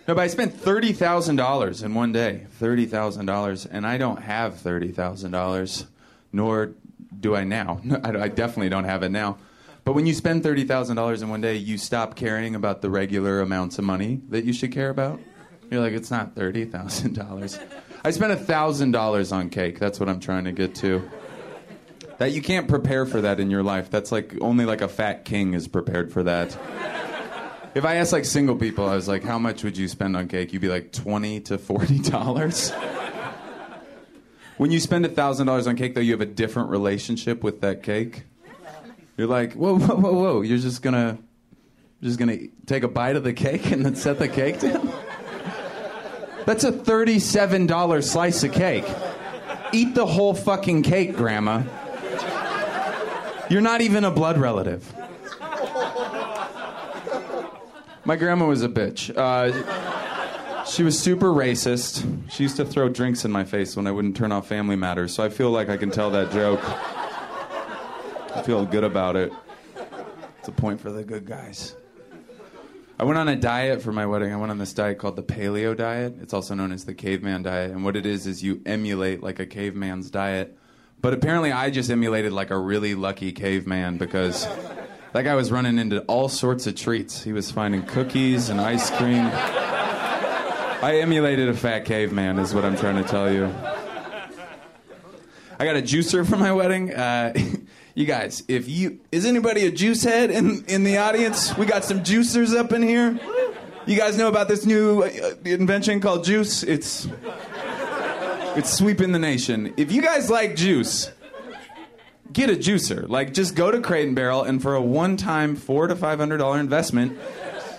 no, 0.08 0.14
but 0.14 0.18
I 0.18 0.26
spent 0.28 0.54
thirty 0.54 0.92
thousand 0.92 1.36
dollars 1.36 1.82
in 1.82 1.94
one 1.94 2.10
day. 2.10 2.46
Thirty 2.52 2.86
thousand 2.86 3.26
dollars, 3.26 3.66
and 3.66 3.86
I 3.86 3.98
don't 3.98 4.20
have 4.20 4.58
thirty 4.58 4.90
thousand 4.90 5.30
dollars, 5.30 5.86
nor 6.32 6.72
do 7.20 7.36
I 7.36 7.44
now. 7.44 7.80
I, 8.02 8.28
definitely 8.28 8.70
don't 8.70 8.84
have 8.84 9.02
it 9.02 9.10
now. 9.10 9.38
But 9.84 9.92
when 9.92 10.06
you 10.06 10.14
spend 10.14 10.42
thirty 10.42 10.64
thousand 10.64 10.96
dollars 10.96 11.22
in 11.22 11.28
one 11.28 11.42
day, 11.42 11.56
you 11.56 11.76
stop 11.76 12.16
caring 12.16 12.54
about 12.54 12.80
the 12.80 12.90
regular 12.90 13.40
amounts 13.40 13.78
of 13.78 13.84
money 13.84 14.22
that 14.30 14.44
you 14.44 14.52
should 14.52 14.72
care 14.72 14.90
about. 14.90 15.20
You're 15.70 15.80
like, 15.80 15.92
it's 15.92 16.10
not 16.10 16.34
thirty 16.34 16.64
thousand 16.64 17.14
dollars. 17.14 17.58
I 18.04 18.10
spent 18.10 18.40
thousand 18.40 18.92
dollars 18.92 19.32
on 19.32 19.50
cake. 19.50 19.78
That's 19.78 20.00
what 20.00 20.08
I'm 20.08 20.20
trying 20.20 20.44
to 20.44 20.52
get 20.52 20.74
to. 20.76 21.08
That 22.22 22.30
you 22.30 22.40
can't 22.40 22.68
prepare 22.68 23.04
for 23.04 23.22
that 23.22 23.40
in 23.40 23.50
your 23.50 23.64
life. 23.64 23.90
That's 23.90 24.12
like 24.12 24.40
only 24.40 24.64
like 24.64 24.80
a 24.80 24.86
fat 24.86 25.24
king 25.24 25.54
is 25.54 25.66
prepared 25.66 26.12
for 26.12 26.22
that. 26.22 26.56
If 27.74 27.84
I 27.84 27.96
asked 27.96 28.12
like 28.12 28.26
single 28.26 28.54
people, 28.54 28.88
I 28.88 28.94
was 28.94 29.08
like, 29.08 29.24
how 29.24 29.40
much 29.40 29.64
would 29.64 29.76
you 29.76 29.88
spend 29.88 30.16
on 30.16 30.28
cake? 30.28 30.52
You'd 30.52 30.62
be 30.62 30.68
like 30.68 30.92
twenty 30.92 31.40
to 31.40 31.58
forty 31.58 31.98
dollars. 31.98 32.70
when 34.56 34.70
you 34.70 34.78
spend 34.78 35.04
a 35.04 35.08
thousand 35.08 35.48
dollars 35.48 35.66
on 35.66 35.74
cake, 35.74 35.96
though, 35.96 36.00
you 36.00 36.12
have 36.12 36.20
a 36.20 36.26
different 36.26 36.70
relationship 36.70 37.42
with 37.42 37.60
that 37.62 37.82
cake. 37.82 38.22
You're 39.16 39.26
like, 39.26 39.54
whoa, 39.54 39.76
whoa, 39.76 39.96
whoa, 39.96 40.12
whoa! 40.12 40.40
You're 40.42 40.58
just 40.58 40.80
gonna, 40.80 41.18
just 42.04 42.20
gonna 42.20 42.38
take 42.66 42.84
a 42.84 42.88
bite 42.88 43.16
of 43.16 43.24
the 43.24 43.32
cake 43.32 43.72
and 43.72 43.84
then 43.84 43.96
set 43.96 44.20
the 44.20 44.28
cake 44.28 44.60
down. 44.60 44.92
That's 46.46 46.62
a 46.62 46.70
thirty-seven 46.70 47.66
dollar 47.66 48.00
slice 48.00 48.44
of 48.44 48.52
cake. 48.52 48.86
Eat 49.72 49.96
the 49.96 50.06
whole 50.06 50.34
fucking 50.34 50.84
cake, 50.84 51.16
Grandma. 51.16 51.64
You're 53.52 53.60
not 53.60 53.82
even 53.82 54.04
a 54.04 54.10
blood 54.10 54.38
relative. 54.38 54.90
My 58.02 58.16
grandma 58.16 58.46
was 58.46 58.62
a 58.62 58.68
bitch. 58.70 59.14
Uh, 59.14 60.64
she 60.64 60.82
was 60.82 60.98
super 60.98 61.26
racist. 61.26 62.30
She 62.30 62.44
used 62.44 62.56
to 62.56 62.64
throw 62.64 62.88
drinks 62.88 63.26
in 63.26 63.30
my 63.30 63.44
face 63.44 63.76
when 63.76 63.86
I 63.86 63.90
wouldn't 63.90 64.16
turn 64.16 64.32
off 64.32 64.46
Family 64.48 64.76
Matters, 64.76 65.12
so 65.12 65.22
I 65.22 65.28
feel 65.28 65.50
like 65.50 65.68
I 65.68 65.76
can 65.76 65.90
tell 65.90 66.08
that 66.12 66.32
joke. 66.32 66.62
I 68.34 68.42
feel 68.42 68.64
good 68.64 68.84
about 68.84 69.16
it. 69.16 69.30
It's 70.38 70.48
a 70.48 70.52
point 70.52 70.80
for 70.80 70.90
the 70.90 71.04
good 71.04 71.26
guys. 71.26 71.76
I 72.98 73.04
went 73.04 73.18
on 73.18 73.28
a 73.28 73.36
diet 73.36 73.82
for 73.82 73.92
my 73.92 74.06
wedding. 74.06 74.32
I 74.32 74.36
went 74.36 74.50
on 74.50 74.56
this 74.56 74.72
diet 74.72 74.96
called 74.96 75.16
the 75.16 75.22
paleo 75.22 75.76
diet. 75.76 76.14
It's 76.22 76.32
also 76.32 76.54
known 76.54 76.72
as 76.72 76.86
the 76.86 76.94
caveman 76.94 77.42
diet. 77.42 77.70
And 77.70 77.84
what 77.84 77.96
it 77.96 78.06
is 78.06 78.26
is 78.26 78.42
you 78.42 78.62
emulate 78.64 79.22
like 79.22 79.40
a 79.40 79.46
caveman's 79.46 80.10
diet. 80.10 80.56
But 81.02 81.14
apparently 81.14 81.50
I 81.50 81.70
just 81.70 81.90
emulated 81.90 82.32
like 82.32 82.50
a 82.50 82.58
really 82.58 82.94
lucky 82.94 83.32
caveman 83.32 83.98
because 83.98 84.46
that 85.12 85.22
guy 85.22 85.34
was 85.34 85.50
running 85.50 85.78
into 85.78 86.02
all 86.02 86.28
sorts 86.28 86.68
of 86.68 86.76
treats. 86.76 87.24
He 87.24 87.32
was 87.32 87.50
finding 87.50 87.82
cookies 87.82 88.48
and 88.48 88.60
ice 88.60 88.88
cream. 88.90 89.28
I 90.84 91.00
emulated 91.02 91.48
a 91.48 91.54
fat 91.54 91.86
caveman 91.86 92.38
is 92.38 92.54
what 92.54 92.64
I'm 92.64 92.76
trying 92.76 93.02
to 93.02 93.08
tell 93.08 93.32
you. 93.32 93.52
I 95.58 95.64
got 95.64 95.76
a 95.76 95.82
juicer 95.82 96.28
for 96.28 96.36
my 96.36 96.52
wedding. 96.52 96.94
Uh, 96.94 97.34
you 97.96 98.06
guys, 98.06 98.44
if 98.46 98.68
you 98.68 99.00
is 99.10 99.26
anybody 99.26 99.66
a 99.66 99.72
juice 99.72 100.04
head 100.04 100.30
in 100.30 100.64
in 100.66 100.84
the 100.84 100.98
audience? 100.98 101.56
We 101.56 101.66
got 101.66 101.84
some 101.84 102.04
juicers 102.04 102.56
up 102.56 102.72
in 102.72 102.82
here. 102.82 103.18
You 103.86 103.96
guys 103.96 104.16
know 104.16 104.28
about 104.28 104.46
this 104.46 104.64
new 104.64 105.02
uh, 105.02 105.34
invention 105.44 106.00
called 106.00 106.24
juice? 106.24 106.62
It's 106.62 107.08
it's 108.56 108.72
sweeping 108.72 109.12
the 109.12 109.18
nation. 109.18 109.74
If 109.76 109.92
you 109.92 110.02
guys 110.02 110.30
like 110.30 110.56
juice, 110.56 111.10
get 112.32 112.50
a 112.50 112.54
juicer. 112.54 113.08
Like 113.08 113.32
just 113.32 113.54
go 113.54 113.70
to 113.70 113.80
Crate 113.80 114.06
and 114.06 114.16
Barrel 114.16 114.42
and 114.42 114.60
for 114.60 114.74
a 114.74 114.82
one-time 114.82 115.56
4 115.56 115.88
to 115.88 115.96
500 115.96 116.36
dollar 116.38 116.58
investment, 116.60 117.18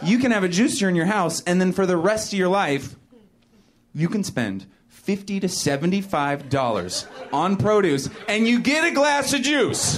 you 0.01 0.19
can 0.19 0.31
have 0.31 0.43
a 0.43 0.49
juicer 0.49 0.89
in 0.89 0.95
your 0.95 1.05
house 1.05 1.41
and 1.43 1.61
then 1.61 1.71
for 1.71 1.85
the 1.85 1.97
rest 1.97 2.33
of 2.33 2.39
your 2.39 2.49
life 2.49 2.95
you 3.93 4.09
can 4.09 4.23
spend 4.23 4.65
50 4.89 5.41
to 5.41 5.49
75 5.49 6.49
dollars 6.49 7.05
on 7.31 7.57
produce 7.57 8.09
and 8.27 8.47
you 8.47 8.59
get 8.59 8.85
a 8.85 8.91
glass 8.91 9.33
of 9.33 9.41
juice 9.41 9.97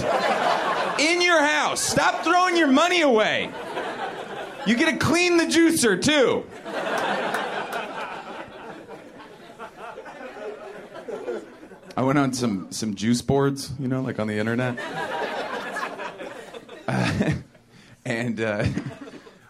in 0.98 1.22
your 1.22 1.42
house. 1.42 1.80
Stop 1.80 2.24
throwing 2.24 2.56
your 2.56 2.68
money 2.68 3.02
away. 3.02 3.50
You 4.66 4.76
get 4.76 4.90
to 4.90 4.96
clean 4.96 5.36
the 5.36 5.44
juicer 5.44 6.00
too. 6.02 6.44
I 11.96 12.02
went 12.02 12.18
on 12.18 12.32
some 12.32 12.70
some 12.70 12.94
juice 12.94 13.22
boards, 13.22 13.72
you 13.78 13.88
know, 13.88 14.02
like 14.02 14.18
on 14.18 14.26
the 14.26 14.38
internet. 14.38 14.78
Uh, 16.88 17.32
and 18.04 18.40
uh, 18.40 18.64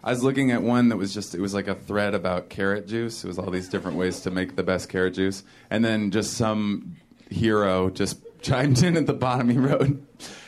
I 0.02 0.08
was 0.10 0.22
looking 0.24 0.50
at 0.50 0.62
one 0.62 0.88
that 0.88 0.96
was 0.96 1.12
just 1.12 1.34
it 1.34 1.40
was 1.42 1.52
like 1.52 1.68
a 1.68 1.74
thread 1.74 2.14
about 2.14 2.48
carrot 2.48 2.88
juice. 2.88 3.22
It 3.22 3.26
was 3.26 3.38
all 3.38 3.50
these 3.50 3.68
different 3.68 3.98
ways 3.98 4.20
to 4.20 4.30
make 4.30 4.56
the 4.56 4.62
best 4.62 4.88
carrot 4.88 5.12
juice. 5.12 5.42
And 5.68 5.84
then 5.84 6.10
just 6.10 6.32
some 6.32 6.96
hero 7.28 7.90
just 7.90 8.16
chimed 8.40 8.82
in 8.82 8.96
at 8.96 9.06
the 9.06 9.12
bottom. 9.12 9.50
He 9.50 9.58
wrote, 9.58 10.00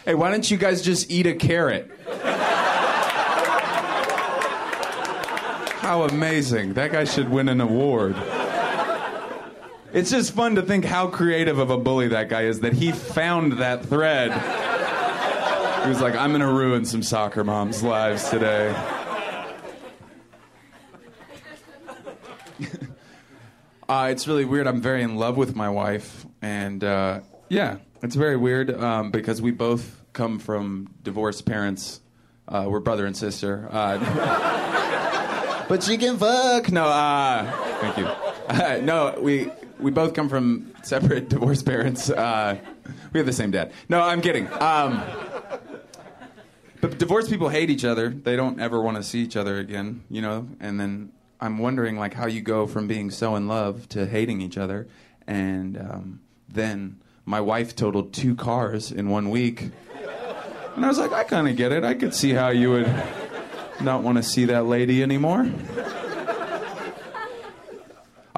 "Hey, 0.06 0.14
why 0.14 0.30
don't 0.30 0.50
you 0.50 0.56
guys 0.56 0.80
just 0.80 1.10
eat 1.10 1.26
a 1.26 1.34
carrot?" 1.34 1.90
How 5.80 6.04
amazing. 6.04 6.72
That 6.72 6.92
guy 6.92 7.04
should 7.04 7.28
win 7.28 7.50
an 7.50 7.60
award. 7.60 8.16
It's 9.92 10.10
just 10.10 10.32
fun 10.32 10.56
to 10.56 10.62
think 10.62 10.84
how 10.84 11.06
creative 11.06 11.58
of 11.58 11.70
a 11.70 11.78
bully 11.78 12.08
that 12.08 12.28
guy 12.28 12.42
is 12.42 12.60
that 12.60 12.74
he 12.74 12.92
found 12.92 13.54
that 13.54 13.86
thread. 13.86 14.32
He 15.82 15.88
was 15.88 16.02
like, 16.02 16.14
I'm 16.14 16.32
gonna 16.32 16.52
ruin 16.52 16.84
some 16.84 17.02
soccer 17.02 17.42
moms' 17.42 17.82
lives 17.82 18.28
today. 18.28 18.68
uh, 23.88 24.08
it's 24.10 24.28
really 24.28 24.44
weird. 24.44 24.66
I'm 24.66 24.82
very 24.82 25.02
in 25.02 25.16
love 25.16 25.38
with 25.38 25.56
my 25.56 25.70
wife, 25.70 26.26
and 26.42 26.84
uh, 26.84 27.20
yeah, 27.48 27.78
it's 28.02 28.14
very 28.14 28.36
weird 28.36 28.70
um, 28.70 29.10
because 29.10 29.40
we 29.40 29.52
both 29.52 30.04
come 30.12 30.38
from 30.38 30.90
divorced 31.02 31.46
parents. 31.46 32.02
Uh, 32.46 32.66
we're 32.68 32.80
brother 32.80 33.06
and 33.06 33.16
sister. 33.16 33.66
Uh, 33.70 35.64
but 35.68 35.82
she 35.82 35.96
can 35.96 36.18
fuck. 36.18 36.70
No, 36.70 36.84
uh, 36.84 37.50
thank 37.80 37.96
you. 37.96 38.04
Uh, 38.04 38.80
no, 38.82 39.18
we 39.20 39.50
we 39.80 39.90
both 39.90 40.14
come 40.14 40.28
from 40.28 40.72
separate 40.82 41.28
divorced 41.28 41.66
parents. 41.66 42.10
Uh, 42.10 42.58
we 43.12 43.18
have 43.18 43.26
the 43.26 43.32
same 43.32 43.50
dad. 43.50 43.72
No, 43.88 44.00
I'm 44.00 44.20
kidding. 44.20 44.48
Um, 44.60 45.02
but 46.80 46.98
divorced 46.98 47.30
people 47.30 47.48
hate 47.48 47.70
each 47.70 47.84
other. 47.84 48.10
They 48.10 48.36
don't 48.36 48.60
ever 48.60 48.80
want 48.80 48.96
to 48.96 49.02
see 49.02 49.20
each 49.20 49.36
other 49.36 49.58
again, 49.58 50.04
you 50.10 50.22
know. 50.22 50.48
And 50.60 50.78
then 50.78 51.12
I'm 51.40 51.58
wondering, 51.58 51.98
like, 51.98 52.14
how 52.14 52.26
you 52.26 52.40
go 52.40 52.66
from 52.66 52.86
being 52.86 53.10
so 53.10 53.36
in 53.36 53.48
love 53.48 53.88
to 53.90 54.06
hating 54.06 54.40
each 54.40 54.56
other. 54.56 54.86
And 55.26 55.76
um, 55.76 56.20
then 56.48 57.00
my 57.24 57.40
wife 57.40 57.74
totaled 57.76 58.12
two 58.12 58.34
cars 58.34 58.92
in 58.92 59.10
one 59.10 59.30
week. 59.30 59.70
And 60.76 60.84
I 60.84 60.88
was 60.88 60.98
like, 60.98 61.12
I 61.12 61.24
kind 61.24 61.48
of 61.48 61.56
get 61.56 61.72
it. 61.72 61.84
I 61.84 61.94
could 61.94 62.14
see 62.14 62.30
how 62.30 62.50
you 62.50 62.70
would 62.70 63.04
not 63.80 64.02
want 64.02 64.16
to 64.16 64.22
see 64.22 64.44
that 64.46 64.66
lady 64.66 65.02
anymore. 65.02 65.50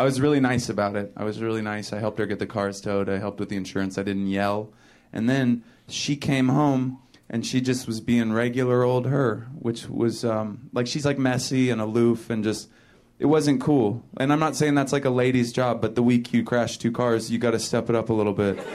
I 0.00 0.04
was 0.04 0.18
really 0.18 0.40
nice 0.40 0.70
about 0.70 0.96
it. 0.96 1.12
I 1.14 1.24
was 1.24 1.42
really 1.42 1.60
nice. 1.60 1.92
I 1.92 1.98
helped 1.98 2.18
her 2.20 2.24
get 2.24 2.38
the 2.38 2.46
cars 2.46 2.80
towed. 2.80 3.10
I 3.10 3.18
helped 3.18 3.38
with 3.38 3.50
the 3.50 3.58
insurance. 3.58 3.98
I 3.98 4.02
didn't 4.02 4.28
yell. 4.28 4.72
And 5.12 5.28
then 5.28 5.62
she 5.88 6.16
came 6.16 6.48
home 6.48 6.98
and 7.28 7.44
she 7.44 7.60
just 7.60 7.86
was 7.86 8.00
being 8.00 8.32
regular 8.32 8.82
old 8.82 9.04
her, 9.04 9.48
which 9.58 9.90
was 9.90 10.24
um, 10.24 10.70
like 10.72 10.86
she's 10.86 11.04
like 11.04 11.18
messy 11.18 11.68
and 11.68 11.82
aloof 11.82 12.30
and 12.30 12.42
just 12.42 12.70
it 13.18 13.26
wasn't 13.26 13.60
cool. 13.60 14.02
And 14.16 14.32
I'm 14.32 14.40
not 14.40 14.56
saying 14.56 14.74
that's 14.74 14.94
like 14.94 15.04
a 15.04 15.10
lady's 15.10 15.52
job, 15.52 15.82
but 15.82 15.96
the 15.96 16.02
week 16.02 16.32
you 16.32 16.44
crash 16.44 16.78
two 16.78 16.92
cars, 16.92 17.30
you 17.30 17.38
got 17.38 17.50
to 17.50 17.58
step 17.58 17.90
it 17.90 17.94
up 17.94 18.08
a 18.08 18.14
little 18.14 18.32
bit. 18.32 18.56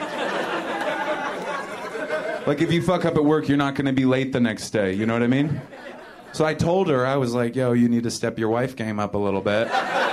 like 2.46 2.60
if 2.60 2.72
you 2.72 2.82
fuck 2.82 3.04
up 3.04 3.16
at 3.16 3.24
work, 3.24 3.48
you're 3.48 3.58
not 3.58 3.74
going 3.74 3.86
to 3.86 3.92
be 3.92 4.04
late 4.04 4.32
the 4.32 4.38
next 4.38 4.70
day. 4.70 4.92
You 4.92 5.06
know 5.06 5.14
what 5.14 5.24
I 5.24 5.26
mean? 5.26 5.60
So 6.30 6.44
I 6.44 6.54
told 6.54 6.88
her 6.88 7.04
I 7.04 7.16
was 7.16 7.34
like, 7.34 7.56
"Yo, 7.56 7.72
you 7.72 7.88
need 7.88 8.04
to 8.04 8.12
step 8.12 8.38
your 8.38 8.50
wife 8.50 8.76
game 8.76 9.00
up 9.00 9.16
a 9.16 9.18
little 9.18 9.40
bit." 9.40 9.68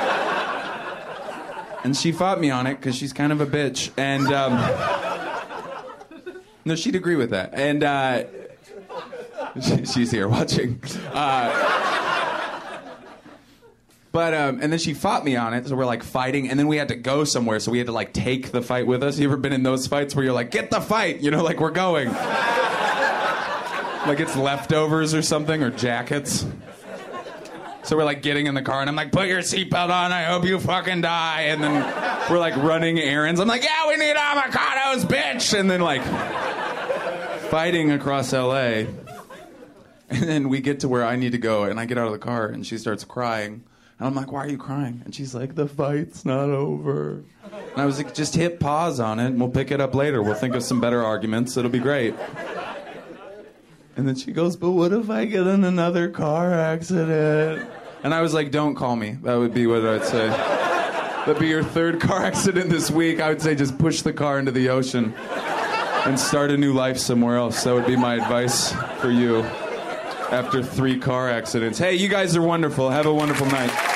and 1.84 1.95
she 1.95 2.11
fought 2.11 2.39
me 2.39 2.49
on 2.49 2.65
it 2.67 2.75
because 2.75 2.95
she's 2.95 3.13
kind 3.13 3.31
of 3.31 3.41
a 3.41 3.45
bitch. 3.45 3.91
And 3.97 4.31
um, 4.34 4.53
no, 6.65 6.75
she'd 6.75 6.95
agree 6.95 7.15
with 7.15 7.29
that. 7.31 7.53
And 7.53 7.84
uh, 7.84 8.23
she, 9.61 9.86
she's 9.86 10.11
here 10.11 10.27
watching. 10.27 10.81
Uh, 11.11 11.69
but 14.11 14.34
um, 14.36 14.59
and 14.61 14.71
then 14.71 14.79
she 14.79 14.93
fought 14.93 15.25
me 15.25 15.36
on 15.36 15.55
it, 15.55 15.67
so 15.67 15.75
we're 15.75 15.86
like 15.86 16.03
fighting, 16.03 16.47
and 16.47 16.59
then 16.59 16.67
we 16.67 16.77
had 16.77 16.89
to 16.89 16.95
go 16.95 17.23
somewhere, 17.23 17.59
so 17.59 17.71
we 17.71 17.79
had 17.79 17.88
to 17.88 17.93
like 17.93 18.13
take 18.13 18.51
the 18.51 18.61
fight 18.61 18.86
with 18.86 19.01
us. 19.01 19.17
You 19.17 19.27
ever 19.27 19.38
been 19.38 19.53
in 19.53 19.63
those 19.63 19.88
fights 19.88 20.15
where 20.15 20.23
you're 20.23 20.36
like, 20.36 20.51
get 20.51 20.69
the 20.69 20.81
fight, 20.81 21.21
you 21.21 21.31
know, 21.31 21.43
like 21.43 21.59
we're 21.59 21.71
going, 21.71 22.09
like 22.09 22.19
it's 24.19 24.36
leftovers 24.36 25.15
or 25.15 25.23
something 25.23 25.63
or 25.63 25.71
jackets. 25.71 26.45
So 27.84 27.97
we're 27.97 28.05
like 28.05 28.21
getting 28.21 28.47
in 28.47 28.55
the 28.55 28.61
car, 28.61 28.79
and 28.79 28.89
I'm 28.89 28.95
like, 28.95 29.11
put 29.11 29.27
your 29.27 29.39
seatbelt 29.39 29.89
on. 29.89 30.11
I 30.11 30.23
hope 30.23 30.45
you 30.45 30.59
fucking 30.59 31.01
die. 31.01 31.41
And 31.41 31.61
then 31.61 32.29
we're 32.29 32.39
like 32.39 32.55
running 32.55 32.97
errands. 32.97 33.39
I'm 33.39 33.47
like, 33.47 33.63
yeah, 33.63 33.88
we 33.88 33.97
need 33.97 34.15
avocados, 34.15 35.03
bitch. 35.03 35.57
And 35.57 35.69
then 35.69 35.81
like 35.81 36.01
fighting 37.49 37.91
across 37.91 38.31
LA. 38.31 38.86
And 40.09 40.23
then 40.23 40.49
we 40.49 40.61
get 40.61 40.81
to 40.81 40.88
where 40.88 41.03
I 41.03 41.15
need 41.17 41.34
to 41.34 41.38
go, 41.38 41.63
and 41.63 41.79
I 41.79 41.86
get 41.86 41.97
out 41.97 42.07
of 42.07 42.13
the 42.13 42.19
car, 42.19 42.45
and 42.45 42.65
she 42.65 42.77
starts 42.77 43.03
crying. 43.03 43.63
And 43.99 44.07
I'm 44.07 44.15
like, 44.15 44.31
why 44.31 44.45
are 44.45 44.49
you 44.49 44.57
crying? 44.57 45.01
And 45.05 45.13
she's 45.13 45.36
like, 45.36 45.55
the 45.55 45.67
fight's 45.67 46.23
not 46.23 46.49
over. 46.49 47.23
And 47.43 47.81
I 47.81 47.86
was 47.86 47.97
like, 47.97 48.13
just 48.13 48.36
hit 48.36 48.59
pause 48.59 48.99
on 48.99 49.19
it, 49.19 49.27
and 49.27 49.39
we'll 49.39 49.49
pick 49.49 49.71
it 49.71 49.81
up 49.81 49.93
later. 49.93 50.21
We'll 50.21 50.36
think 50.36 50.55
of 50.55 50.63
some 50.63 50.79
better 50.79 51.03
arguments. 51.03 51.57
It'll 51.57 51.71
be 51.71 51.79
great. 51.79 52.15
And 53.95 54.07
then 54.07 54.15
she 54.15 54.31
goes, 54.31 54.55
But 54.55 54.71
what 54.71 54.91
if 54.91 55.09
I 55.09 55.25
get 55.25 55.45
in 55.45 55.63
another 55.63 56.09
car 56.09 56.53
accident? 56.53 57.69
And 58.03 58.13
I 58.13 58.21
was 58.21 58.33
like, 58.33 58.51
Don't 58.51 58.75
call 58.75 58.95
me. 58.95 59.17
That 59.23 59.35
would 59.35 59.53
be 59.53 59.67
what 59.67 59.85
I'd 59.85 60.05
say. 60.05 60.27
That'd 60.27 61.39
be 61.39 61.47
your 61.47 61.63
third 61.63 62.01
car 62.01 62.23
accident 62.23 62.69
this 62.69 62.91
week. 62.91 63.21
I 63.21 63.29
would 63.29 63.41
say 63.41 63.55
just 63.55 63.77
push 63.77 64.01
the 64.01 64.11
car 64.11 64.39
into 64.39 64.51
the 64.51 64.69
ocean 64.69 65.13
and 66.05 66.19
start 66.19 66.51
a 66.51 66.57
new 66.57 66.73
life 66.73 66.97
somewhere 66.97 67.37
else. 67.37 67.63
That 67.63 67.73
would 67.73 67.85
be 67.85 67.95
my 67.95 68.15
advice 68.15 68.73
for 68.99 69.09
you 69.09 69.41
after 70.33 70.61
three 70.61 70.99
car 70.99 71.29
accidents. 71.29 71.77
Hey, 71.77 71.95
you 71.95 72.09
guys 72.09 72.35
are 72.35 72.41
wonderful. 72.41 72.89
Have 72.89 73.05
a 73.05 73.13
wonderful 73.13 73.45
night. 73.47 73.92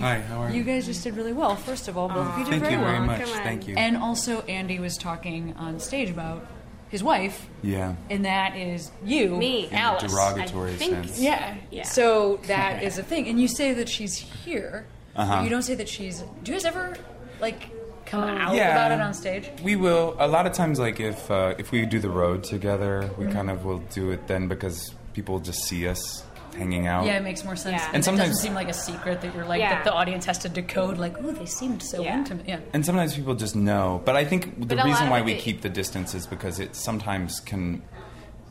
Hi, 0.00 0.20
how 0.20 0.42
are 0.42 0.50
you? 0.50 0.56
You 0.58 0.64
guys 0.64 0.86
just 0.86 1.02
did 1.04 1.16
really 1.16 1.32
well. 1.32 1.56
First 1.56 1.88
of 1.88 1.96
all, 1.96 2.08
both 2.08 2.26
of 2.28 2.38
you 2.38 2.44
did 2.44 2.50
Thank 2.50 2.62
very 2.64 2.74
you 2.74 2.80
very 2.80 2.98
well. 2.98 3.06
much. 3.06 3.28
Thank 3.28 3.68
you. 3.68 3.74
And 3.76 3.96
also, 3.96 4.42
Andy 4.42 4.78
was 4.78 4.96
talking 4.96 5.54
on 5.56 5.80
stage 5.80 6.10
about 6.10 6.46
his 6.88 7.02
wife, 7.02 7.46
Yeah. 7.62 7.94
and 8.08 8.24
that 8.24 8.56
is 8.56 8.90
you, 9.04 9.36
Me. 9.36 9.66
In 9.66 9.74
a 9.74 9.76
Alice. 9.78 10.10
derogatory 10.10 10.72
I 10.72 10.76
think- 10.76 10.92
sense. 10.94 11.20
Yeah. 11.20 11.54
Yeah. 11.70 11.82
So 11.84 12.40
that 12.46 12.82
is 12.82 12.98
a 12.98 13.02
thing, 13.02 13.28
and 13.28 13.40
you 13.40 13.48
say 13.48 13.74
that 13.74 13.88
she's 13.88 14.16
here. 14.16 14.86
Uh-huh. 15.14 15.36
But 15.36 15.44
you 15.44 15.50
don't 15.50 15.62
say 15.62 15.74
that 15.74 15.88
she's. 15.88 16.20
Do 16.42 16.52
you 16.52 16.58
guys 16.58 16.64
ever 16.64 16.96
like 17.40 17.70
come 18.06 18.22
out 18.24 18.54
Yeah. 18.54 18.70
about 18.72 18.92
it 18.92 19.00
on 19.02 19.12
stage? 19.12 19.50
We 19.62 19.76
will 19.76 20.16
a 20.18 20.26
lot 20.28 20.46
of 20.46 20.52
times 20.54 20.78
like 20.78 20.98
if 21.00 21.30
uh, 21.30 21.54
if 21.58 21.72
we 21.72 21.84
do 21.84 21.98
the 21.98 22.08
road 22.08 22.42
together, 22.44 23.10
we 23.18 23.26
Mhm. 23.26 23.32
kind 23.32 23.50
of 23.50 23.64
will 23.64 23.82
do 23.92 24.10
it 24.10 24.26
then 24.28 24.48
because 24.48 24.94
people 25.12 25.40
just 25.40 25.64
see 25.64 25.86
us 25.88 26.22
hanging 26.58 26.86
out. 26.86 27.06
Yeah, 27.06 27.16
it 27.16 27.22
makes 27.22 27.44
more 27.44 27.56
sense. 27.56 27.80
Yeah. 27.80 27.86
And, 27.94 28.06
And 28.06 28.16
it 28.18 28.20
doesn't 28.20 28.36
seem 28.36 28.52
like 28.54 28.68
a 28.68 28.74
secret 28.74 29.20
that 29.22 29.34
you're 29.34 29.44
like 29.46 29.60
Yeah. 29.60 29.70
that 29.76 29.84
the 29.84 29.92
audience 29.92 30.26
has 30.26 30.38
to 30.38 30.48
decode. 30.48 30.98
Like, 30.98 31.14
oh, 31.22 31.30
they 31.30 31.46
seemed 31.46 31.82
so 31.82 32.02
Yeah. 32.02 32.18
intimate. 32.18 32.46
Yeah. 32.48 32.60
And 32.74 32.84
sometimes 32.84 33.14
people 33.14 33.34
just 33.34 33.56
know. 33.56 34.02
But 34.04 34.16
I 34.16 34.24
think 34.24 34.60
the 34.68 34.76
But 34.76 34.84
reason 34.84 35.04
of 35.04 35.10
why 35.10 35.20
it- 35.20 35.24
we 35.24 35.34
keep 35.36 35.62
the 35.62 35.68
distance 35.68 36.14
is 36.14 36.26
because 36.26 36.58
it 36.60 36.74
sometimes 36.76 37.40
can. 37.40 37.82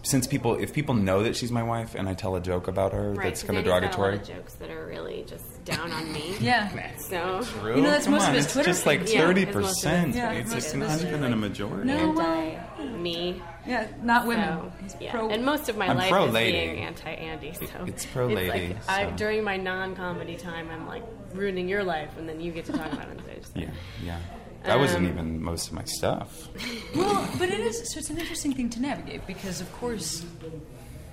Since 0.03 0.27
people, 0.27 0.55
if 0.55 0.71
people 0.73 0.95
know 0.95 1.21
that 1.23 1.35
she's 1.35 1.51
my 1.51 1.63
wife 1.63 1.93
and 1.93 2.07
I 2.07 2.13
tell 2.13 2.35
a 2.35 2.39
joke 2.39 2.67
about 2.69 2.93
her 2.93 3.11
Right, 3.11 3.25
that's 3.25 3.41
'cause 3.41 3.47
kind 3.47 3.57
of 3.59 3.65
Andy's 3.67 3.71
got 3.71 3.77
a 3.77 3.81
derogatory, 3.97 4.11
lot 4.19 4.21
of 4.29 4.35
jokes 4.35 4.53
that 4.53 4.69
are 4.69 4.85
really 4.85 5.25
just 5.27 5.56
down 5.67 5.91
on 5.91 6.11
me. 6.11 6.35
Yeah. 6.39 6.95
So 6.97 7.41
True. 7.59 7.75
You 7.75 7.81
know, 7.81 7.91
that's 7.91 8.05
Come 8.05 8.13
most 8.13 8.23
of 8.23 8.29
on, 8.29 8.35
his 8.35 8.45
it's 8.45 8.53
Twitter 8.53 8.69
just 8.69 8.85
like 8.85 9.01
feed. 9.01 9.09
Yeah, 9.13 9.21
thirty 9.21 9.41
it's 9.43 9.53
most 9.55 9.65
of 9.65 9.73
percent. 9.75 10.07
his- 10.07 10.15
Yeah, 10.15 10.31
It's, 10.31 10.49
most 10.49 10.63
it's 10.65 10.73
of 10.73 10.79
not 10.79 10.89
his- 10.91 11.05
even 11.05 11.23
a 11.33 11.35
majority. 11.35 11.87
No, 11.87 12.11
well, 12.11 12.25
anti 12.25 12.85
me. 12.97 13.41
Yeah, 13.67 13.87
not 14.01 14.25
women. 14.27 14.47
So, 14.47 14.71
He's 14.81 14.95
yeah. 15.01 15.11
pro- 15.11 15.29
and 15.29 15.43
most 15.45 15.67
of 15.69 15.77
my 15.77 15.87
I'm 15.89 15.97
life 15.97 16.09
pro 16.09 16.25
is 16.27 16.33
lady. 16.33 16.57
being 16.57 16.79
anti 16.79 17.09
Andy. 17.11 17.53
So 17.53 17.65
it's 17.85 18.05
pro 18.05 18.27
lady, 18.27 18.69
like, 18.73 18.89
I, 18.89 19.09
so. 19.09 19.15
during 19.17 19.43
my 19.43 19.57
non 19.57 19.95
comedy 19.95 20.35
time, 20.37 20.69
I'm 20.71 20.87
like 20.87 21.03
ruining 21.33 21.67
your 21.67 21.83
life, 21.83 22.09
and 22.17 22.27
then 22.29 22.39
you 22.39 22.51
get 22.51 22.65
to 22.65 22.71
talk 22.71 22.91
about 22.93 23.07
it 23.09 23.17
on 23.17 23.23
stage. 23.23 23.43
So. 23.43 23.59
Yeah, 23.59 23.69
yeah. 24.03 24.19
That 24.63 24.79
wasn't 24.79 25.05
Um, 25.05 25.11
even 25.11 25.41
most 25.43 25.67
of 25.67 25.73
my 25.73 25.83
stuff. 25.85 26.49
Well, 26.95 27.29
but 27.37 27.49
it 27.49 27.59
is. 27.59 27.91
So 27.93 27.99
it's 27.99 28.09
an 28.09 28.17
interesting 28.17 28.53
thing 28.53 28.69
to 28.71 28.81
navigate 28.81 29.27
because, 29.27 29.61
of 29.61 29.71
course, 29.73 30.25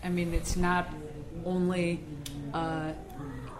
I 0.04 0.08
mean, 0.08 0.32
it's 0.32 0.56
not 0.56 0.88
only. 1.44 2.00
Uh, 2.52 2.92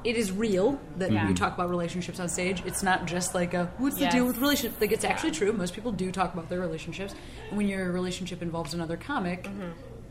it 0.05 0.17
is 0.17 0.31
real 0.31 0.79
that 0.99 1.11
Yeah. 1.11 1.27
you 1.29 1.35
talk 1.35 1.55
about 1.55 1.71
relationships 1.71 2.21
on 2.21 2.29
stage. 2.29 2.63
It's 2.67 2.83
not 2.83 3.07
just 3.07 3.35
like 3.35 3.55
a 3.55 3.73
what's 3.79 3.97
the 3.97 4.03
Yes. 4.03 4.13
deal 4.13 4.27
with 4.27 4.39
relationships. 4.39 4.81
Like 4.81 4.93
it's 4.93 5.05
actually 5.05 5.31
true. 5.33 5.53
Most 5.53 5.75
people 5.75 5.93
do 5.93 6.13
talk 6.13 6.35
about 6.35 6.49
their 6.51 6.61
relationships. 6.61 7.15
And 7.49 7.57
when 7.57 7.69
your 7.69 7.91
relationship 7.91 8.43
involves 8.43 8.75
another 8.75 8.97
comic, 8.97 9.49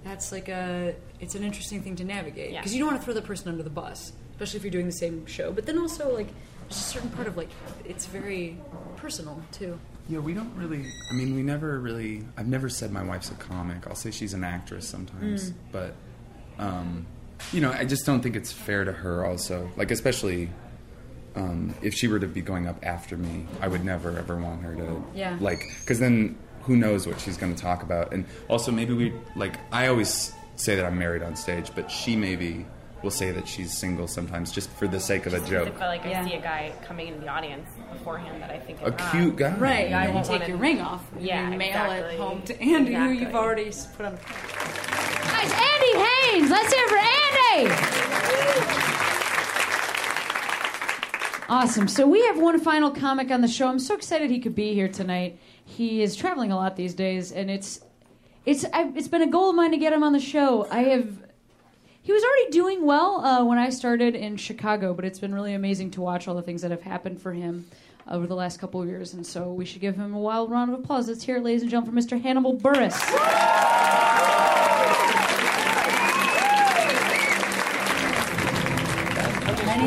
that's 0.03 0.31
like 0.31 0.49
a. 0.49 0.95
It's 1.19 1.35
an 1.35 1.43
interesting 1.43 1.81
thing 1.83 1.95
to 1.97 2.03
navigate 2.03 2.51
Yeah. 2.51 2.59
because 2.59 2.73
you 2.73 2.79
don't 2.79 2.89
want 2.89 2.99
to 3.01 3.05
throw 3.05 3.13
the 3.13 3.21
person 3.21 3.49
under 3.49 3.63
the 3.63 3.69
bus, 3.69 4.11
especially 4.31 4.57
if 4.57 4.63
you're 4.63 4.71
doing 4.71 4.87
the 4.87 4.91
same 4.91 5.25
show. 5.25 5.51
But 5.51 5.65
then 5.65 5.77
also 5.77 6.13
like 6.13 6.27
there's 6.67 6.77
a 6.77 6.83
certain 6.83 7.09
part 7.11 7.27
of 7.27 7.37
like 7.37 7.49
it's 7.85 8.05
very 8.07 8.57
personal 8.97 9.41
too. 9.51 9.79
Yeah, 10.09 10.19
we 10.19 10.33
don't 10.33 10.53
really. 10.57 10.85
I 11.11 11.13
mean, 11.13 11.35
we 11.35 11.43
never 11.43 11.79
really. 11.79 12.25
I've 12.35 12.47
never 12.47 12.67
said 12.67 12.91
my 12.91 13.03
wife's 13.03 13.31
a 13.31 13.35
comic. 13.35 13.87
I'll 13.87 13.95
say 13.95 14.11
she's 14.11 14.33
an 14.33 14.43
actress 14.43 14.85
sometimes, 14.87 15.51
Mm. 15.51 15.53
but 15.71 15.95
um, 16.59 17.05
you 17.51 17.61
know, 17.61 17.71
I 17.71 17.85
just 17.85 18.05
don't 18.05 18.21
think 18.21 18.35
it's 18.35 18.51
fair 18.51 18.83
to 18.85 18.91
her. 18.91 19.25
Also, 19.25 19.69
like 19.75 19.91
especially 19.91 20.49
um, 21.35 21.73
if 21.81 21.93
she 21.93 22.07
were 22.07 22.19
to 22.19 22.27
be 22.27 22.41
going 22.41 22.67
up 22.67 22.77
after 22.83 23.17
me, 23.17 23.45
I 23.61 23.67
would 23.67 23.83
never 23.83 24.17
ever 24.17 24.35
want 24.37 24.61
her 24.63 24.75
to 24.75 25.03
Yeah. 25.15 25.37
like 25.39 25.63
because 25.81 25.99
then 25.99 26.37
who 26.61 26.75
knows 26.77 27.05
what 27.07 27.19
she's 27.19 27.37
going 27.37 27.53
to 27.53 27.61
talk 27.61 27.83
about, 27.83 28.13
and 28.13 28.25
also 28.47 28.71
maybe 28.71 28.93
we 28.93 29.13
like. 29.35 29.55
I 29.71 29.87
always 29.87 30.31
say 30.55 30.75
that 30.75 30.85
I'm 30.85 30.97
married 30.97 31.23
on 31.23 31.35
stage, 31.35 31.71
but 31.75 31.89
she 31.91 32.15
maybe 32.15 32.65
will 33.01 33.11
say 33.11 33.31
that 33.31 33.45
she's 33.47 33.77
single 33.77 34.07
sometimes 34.07 34.51
just 34.51 34.69
for 34.69 34.87
the 34.87 34.99
sake 34.99 35.25
of 35.25 35.33
a 35.33 35.39
joke. 35.49 35.67
I 35.67 35.71
feel 35.71 35.87
like 35.87 36.05
I 36.05 36.09
Yeah. 36.11 36.25
see 36.25 36.33
a 36.35 36.41
guy 36.41 36.71
coming 36.85 37.07
into 37.07 37.19
the 37.19 37.27
audience 37.27 37.67
beforehand 37.93 38.41
that 38.41 38.49
I 38.51 38.59
think 38.59 38.81
is 38.81 38.87
A 38.87 38.91
hot. 38.91 39.11
cute 39.11 39.35
guy. 39.35 39.55
Right, 39.57 39.89
Yeah. 39.89 40.01
I 40.01 40.07
you 40.07 40.13
won't 40.13 40.25
take 40.25 40.39
wanna- 40.41 40.47
your 40.49 40.57
ring 40.57 40.81
off. 40.81 41.03
Yeah, 41.19 41.49
you 41.51 41.57
mail 41.57 41.67
exactly. 41.69 42.15
it 42.15 42.19
home 42.19 42.41
to 42.43 42.61
Andy, 42.61 42.93
who 42.93 43.09
you've 43.09 43.35
already 43.35 43.71
put 43.95 44.05
on. 44.05 44.15
Guys, 44.15 45.51
Andy 45.51 45.93
Haynes, 46.05 46.49
let's 46.51 46.73
hear 46.73 46.83
it 46.85 46.89
for 46.89 46.97
Andy. 46.97 48.73
Awesome. 51.49 51.87
So 51.87 52.07
we 52.07 52.25
have 52.25 52.39
one 52.39 52.59
final 52.59 52.89
comic 52.89 53.29
on 53.29 53.41
the 53.41 53.47
show. 53.47 53.67
I'm 53.67 53.77
so 53.79 53.93
excited 53.95 54.31
he 54.31 54.39
could 54.39 54.55
be 54.55 54.73
here 54.73 54.87
tonight. 54.87 55.37
He 55.65 56.01
is 56.01 56.15
traveling 56.15 56.51
a 56.51 56.55
lot 56.55 56.75
these 56.75 56.93
days, 56.95 57.31
and 57.31 57.51
it's 57.51 57.79
it's 58.45 58.65
I, 58.73 58.91
it's 58.95 59.07
been 59.07 59.21
a 59.21 59.27
goal 59.27 59.49
of 59.51 59.55
mine 59.55 59.71
to 59.71 59.77
get 59.77 59.93
him 59.93 60.03
on 60.03 60.13
the 60.13 60.19
show. 60.19 60.67
I 60.71 60.83
have. 60.83 61.07
He 62.03 62.11
was 62.11 62.21
already 62.21 62.51
doing 62.51 62.85
well 62.85 63.23
uh, 63.23 63.45
when 63.45 63.57
I 63.57 63.69
started 63.69 64.13
in 64.13 64.35
Chicago, 64.35 64.93
but 64.93 65.05
it's 65.05 65.19
been 65.19 65.33
really 65.33 65.53
amazing 65.53 65.91
to 65.91 66.01
watch 66.01 66.27
all 66.27 66.35
the 66.35 66.41
things 66.41 66.61
that 66.61 66.71
have 66.71 66.81
happened 66.81 67.21
for 67.21 67.31
him 67.31 67.65
over 68.09 68.27
the 68.27 68.35
last 68.35 68.59
couple 68.59 68.81
of 68.81 68.89
years, 68.89 69.13
and 69.13 69.25
so 69.25 69.53
we 69.53 69.63
should 69.63 69.79
give 69.79 69.95
him 69.95 70.13
a 70.13 70.19
wild 70.19 70.51
round 70.51 70.73
of 70.73 70.77
applause. 70.77 71.07
Let's 71.07 71.23
hear 71.23 71.37
it, 71.37 71.43
ladies 71.43 71.61
and 71.61 71.71
gentlemen, 71.71 72.03
for 72.03 72.15
Mr. 72.15 72.21
Hannibal 72.21 72.57
Buress. 72.57 72.99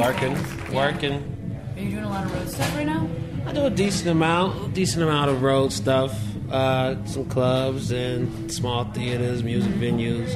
Working, 0.01 0.75
working. 0.75 1.69
Are 1.77 1.81
you 1.81 1.91
doing 1.91 2.05
a 2.05 2.09
lot 2.09 2.25
of 2.25 2.35
road 2.35 2.49
stuff 2.49 2.75
right 2.77 2.87
now? 2.87 3.11
I 3.45 3.53
do 3.53 3.67
a 3.67 3.71
decent 3.71 4.09
amount, 4.09 4.73
decent 4.73 5.03
amount 5.03 5.31
of 5.31 5.43
road 5.43 5.71
stuff. 5.71 6.19
Uh, 6.51 7.05
some 7.05 7.27
clubs 7.27 7.91
and 7.91 8.51
small 8.51 8.85
theaters, 8.85 9.43
music 9.43 9.73
venues. 9.73 10.35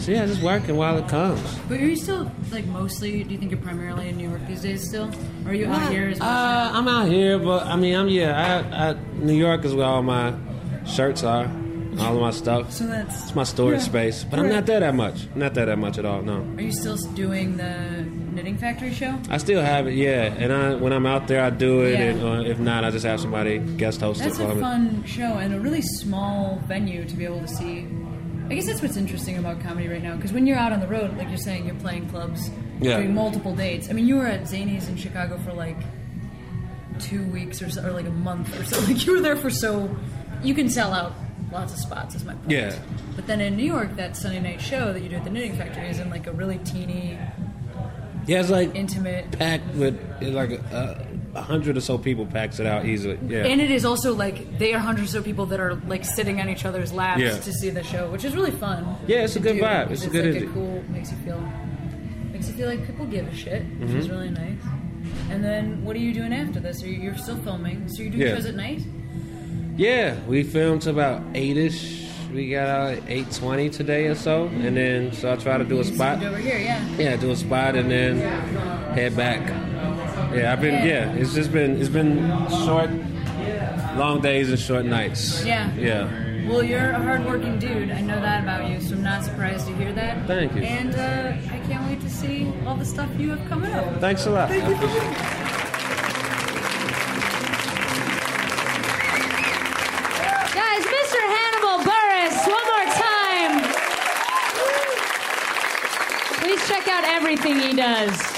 So 0.00 0.12
yeah, 0.12 0.24
just 0.26 0.42
working 0.42 0.76
while 0.76 0.96
it 0.96 1.08
comes. 1.08 1.42
But 1.68 1.78
are 1.80 1.86
you 1.86 1.94
still 1.96 2.30
like 2.50 2.64
mostly? 2.66 3.22
Do 3.22 3.32
you 3.32 3.38
think 3.38 3.50
you're 3.50 3.60
primarily 3.60 4.08
in 4.08 4.16
New 4.16 4.28
York 4.30 4.40
these 4.46 4.62
days 4.62 4.88
still, 4.88 5.10
or 5.44 5.50
are 5.50 5.54
you 5.54 5.66
out 5.66 5.92
here 5.92 6.08
as 6.08 6.18
much? 6.18 6.26
Uh, 6.26 6.70
I'm 6.74 6.88
out 6.88 7.06
here, 7.08 7.38
but 7.38 7.66
I 7.66 7.76
mean, 7.76 7.94
I'm 7.94 8.08
yeah. 8.08 8.64
I, 8.72 8.90
I, 8.90 8.96
New 9.18 9.34
York 9.36 9.64
is 9.66 9.74
where 9.74 9.86
all 9.86 10.02
my 10.02 10.32
shirts 10.86 11.22
are, 11.22 11.44
all 11.98 12.14
of 12.16 12.20
my 12.20 12.30
stuff. 12.30 12.72
So 12.80 12.86
that's 12.86 13.24
it's 13.24 13.34
my 13.34 13.44
storage 13.44 13.80
Yeah. 13.80 13.84
space. 13.84 14.24
But 14.24 14.38
I'm 14.38 14.48
not 14.48 14.64
there 14.64 14.80
that 14.80 14.94
much. 14.94 15.28
Not 15.34 15.52
there 15.52 15.66
that 15.66 15.78
much 15.78 15.98
at 15.98 16.06
all. 16.06 16.22
No. 16.22 16.46
Are 16.56 16.62
you 16.62 16.72
still 16.72 16.96
doing 17.14 17.58
the 17.58 18.02
Knitting 18.32 18.56
Factory 18.56 18.94
show? 18.94 19.18
I 19.28 19.36
still 19.36 19.60
have 19.60 19.86
it, 19.86 19.94
yeah. 19.94 20.32
And 20.38 20.50
I, 20.50 20.74
when 20.76 20.94
I'm 20.94 21.04
out 21.04 21.28
there, 21.28 21.42
I 21.44 21.50
do 21.50 21.82
it, 21.82 21.98
Yeah. 21.98 22.04
and 22.06 22.22
uh, 22.46 22.48
if 22.50 22.58
not, 22.58 22.84
I 22.84 22.90
just 22.90 23.04
have 23.04 23.20
somebody 23.20 23.58
guest 23.58 24.00
host 24.00 24.20
That's 24.20 24.38
it 24.38 24.44
for 24.46 24.52
a 24.52 24.60
fun 24.60 25.04
show 25.04 25.34
and 25.36 25.52
a 25.52 25.60
really 25.60 25.82
small 25.82 26.58
venue 26.66 27.04
to 27.04 27.14
be 27.14 27.26
able 27.26 27.40
to 27.40 27.48
see. 27.48 27.86
I 28.50 28.54
guess 28.54 28.66
that's 28.66 28.82
what's 28.82 28.96
interesting 28.96 29.38
about 29.38 29.60
comedy 29.60 29.86
right 29.88 30.02
now 30.02 30.16
because 30.16 30.32
when 30.32 30.46
you're 30.46 30.56
out 30.58 30.72
on 30.72 30.80
the 30.80 30.88
road, 30.88 31.16
like 31.16 31.28
you're 31.28 31.36
saying, 31.38 31.66
you're 31.66 31.74
playing 31.76 32.08
clubs, 32.10 32.50
Yeah. 32.80 32.96
doing 32.96 33.14
multiple 33.14 33.54
dates. 33.54 33.88
I 33.88 33.92
mean, 33.92 34.06
you 34.08 34.16
were 34.16 34.26
at 34.26 34.48
Zany's 34.48 34.88
in 34.88 34.96
Chicago 34.96 35.38
for 35.38 35.52
like 35.52 35.76
two 36.98 37.22
weeks 37.26 37.62
or 37.62 37.70
so, 37.70 37.86
or 37.86 37.92
like 37.92 38.06
a 38.06 38.10
month 38.10 38.58
or 38.58 38.64
so. 38.64 38.80
Like 38.86 39.06
you 39.06 39.12
were 39.12 39.20
there 39.20 39.36
for 39.36 39.50
so 39.50 39.94
you 40.42 40.54
can 40.54 40.68
sell 40.68 40.92
out 40.92 41.12
lots 41.52 41.72
of 41.72 41.78
spots. 41.78 42.14
Is 42.14 42.24
my 42.24 42.34
point. 42.34 42.50
Yeah. 42.50 42.76
But 43.16 43.26
then 43.26 43.40
in 43.40 43.56
New 43.56 43.64
York, 43.64 43.94
that 43.96 44.16
Sunday 44.16 44.40
night 44.40 44.60
show 44.60 44.92
that 44.92 45.00
you 45.02 45.08
do 45.08 45.16
at 45.16 45.24
the 45.24 45.30
Knitting 45.30 45.54
Factory 45.56 45.88
is 45.88 45.98
in 46.00 46.10
like 46.10 46.26
a 46.26 46.32
really 46.32 46.58
teeny, 46.58 47.16
Yeah, 48.26 48.40
it's 48.40 48.50
like 48.50 48.74
intimate. 48.74 49.30
packed 49.32 49.74
with 49.74 49.96
like 50.22 50.50
a, 50.50 51.06
a 51.34 51.40
hundred 51.42 51.76
or 51.76 51.80
so 51.80 51.96
people 51.98 52.26
packs 52.26 52.58
it 52.60 52.66
out 52.66 52.84
easily. 52.86 53.18
Yeah. 53.28 53.44
And 53.44 53.60
it 53.60 53.70
is 53.70 53.84
also 53.84 54.14
like 54.14 54.58
they 54.58 54.74
are 54.74 54.78
hundreds 54.80 55.14
of 55.14 55.24
people 55.24 55.46
that 55.46 55.60
are 55.60 55.74
like 55.86 56.04
sitting 56.04 56.40
on 56.40 56.48
each 56.48 56.64
other's 56.64 56.92
laps 56.92 57.20
Yeah. 57.20 57.38
to 57.38 57.52
see 57.52 57.70
the 57.70 57.82
show, 57.84 58.10
which 58.10 58.24
is 58.24 58.34
really 58.34 58.50
fun. 58.50 58.96
Yeah, 59.06 59.24
it's 59.24 59.36
a 59.36 59.40
good 59.40 59.56
do, 59.56 59.62
vibe. 59.62 59.88
because 59.88 60.02
It's 60.04 60.14
a 60.14 60.16
good 60.22 60.34
like 60.34 60.42
a 60.44 60.46
cool 60.48 60.82
makes 60.88 61.10
you 61.12 61.16
feel 61.18 61.40
makes 62.32 62.48
you 62.48 62.54
feel 62.54 62.68
like 62.68 62.84
people 62.86 63.06
give 63.06 63.26
a 63.28 63.34
shit, 63.34 63.62
which 63.78 63.90
is 63.90 64.08
Mhm. 64.08 64.10
really 64.10 64.30
nice. 64.30 64.58
And 65.30 65.44
then 65.44 65.84
what 65.84 65.94
are 65.96 66.00
you 66.00 66.12
doing 66.12 66.32
after 66.32 66.58
this? 66.60 66.82
Are 66.82 66.86
you, 66.88 67.00
you're 67.00 67.16
still 67.16 67.36
filming, 67.36 67.88
so 67.88 68.02
you're 68.02 68.10
doing 68.12 68.26
Yeah. 68.26 68.34
shows 68.34 68.46
at 68.46 68.54
night? 68.56 68.82
Yeah, 69.76 70.14
we 70.26 70.42
filmed 70.42 70.82
to 70.82 70.90
about 70.90 71.22
eight 71.34 71.56
ish. 71.56 72.06
We 72.34 72.50
got 72.50 72.68
out 72.68 72.92
at 72.92 73.02
eight 73.08 73.30
twenty 73.32 73.70
today 73.70 74.06
or 74.06 74.14
so, 74.14 74.46
and 74.62 74.76
then 74.76 75.12
so 75.12 75.32
I 75.32 75.36
try 75.36 75.58
to 75.58 75.64
do 75.64 75.80
a 75.80 75.84
spot. 75.84 76.22
Over 76.22 76.36
here, 76.38 76.58
yeah. 76.58 76.80
Yeah, 76.98 77.16
do 77.16 77.30
a 77.30 77.36
spot 77.36 77.74
and 77.76 77.90
then 77.90 78.18
head 78.94 79.16
back. 79.16 79.40
Yeah, 80.34 80.52
I've 80.52 80.60
been 80.60 80.74
Yeah. 80.86 81.12
yeah. 81.12 81.20
It's 81.20 81.34
just 81.34 81.52
been 81.52 81.80
it's 81.80 81.88
been 81.88 82.28
short, 82.64 82.90
long 83.96 84.20
days 84.20 84.50
and 84.50 84.58
short 84.58 84.84
nights. 84.84 85.44
Yeah. 85.44 85.70
Yeah. 85.76 86.48
Well, 86.48 86.62
you're 86.64 86.90
a 86.90 86.98
hardworking 87.00 87.58
dude. 87.58 87.90
I 87.90 88.00
know 88.00 88.20
that 88.20 88.42
about 88.42 88.68
you, 88.70 88.80
so 88.80 88.94
I'm 88.96 89.02
not 89.02 89.22
surprised 89.24 89.66
to 89.68 89.74
hear 89.76 89.92
that. 89.92 90.26
Thank 90.26 90.54
you. 90.56 90.62
And 90.62 90.94
uh, 90.96 91.54
I 91.54 91.58
can't 91.68 91.86
wait 91.88 92.00
to 92.00 92.10
see 92.10 92.52
all 92.66 92.74
the 92.76 92.84
stuff 92.84 93.08
you 93.18 93.30
have 93.30 93.48
coming 93.48 93.72
up. 93.72 94.00
Thanks 94.00 94.26
a 94.26 94.30
lot. 94.30 94.48
Thank 94.48 94.68
you 94.68 94.74
for 94.76 94.86
being 94.86 95.14
Guys, 100.54 100.84
Mr. 100.84 101.20
Hannibal 101.34 101.78
Buress, 101.86 102.46
one 102.46 102.66
more 102.72 102.88
time. 102.94 103.52
Please 106.40 106.66
check 106.68 106.88
out 106.88 107.04
everything 107.04 107.58
he 107.58 107.74
does. 107.74 108.29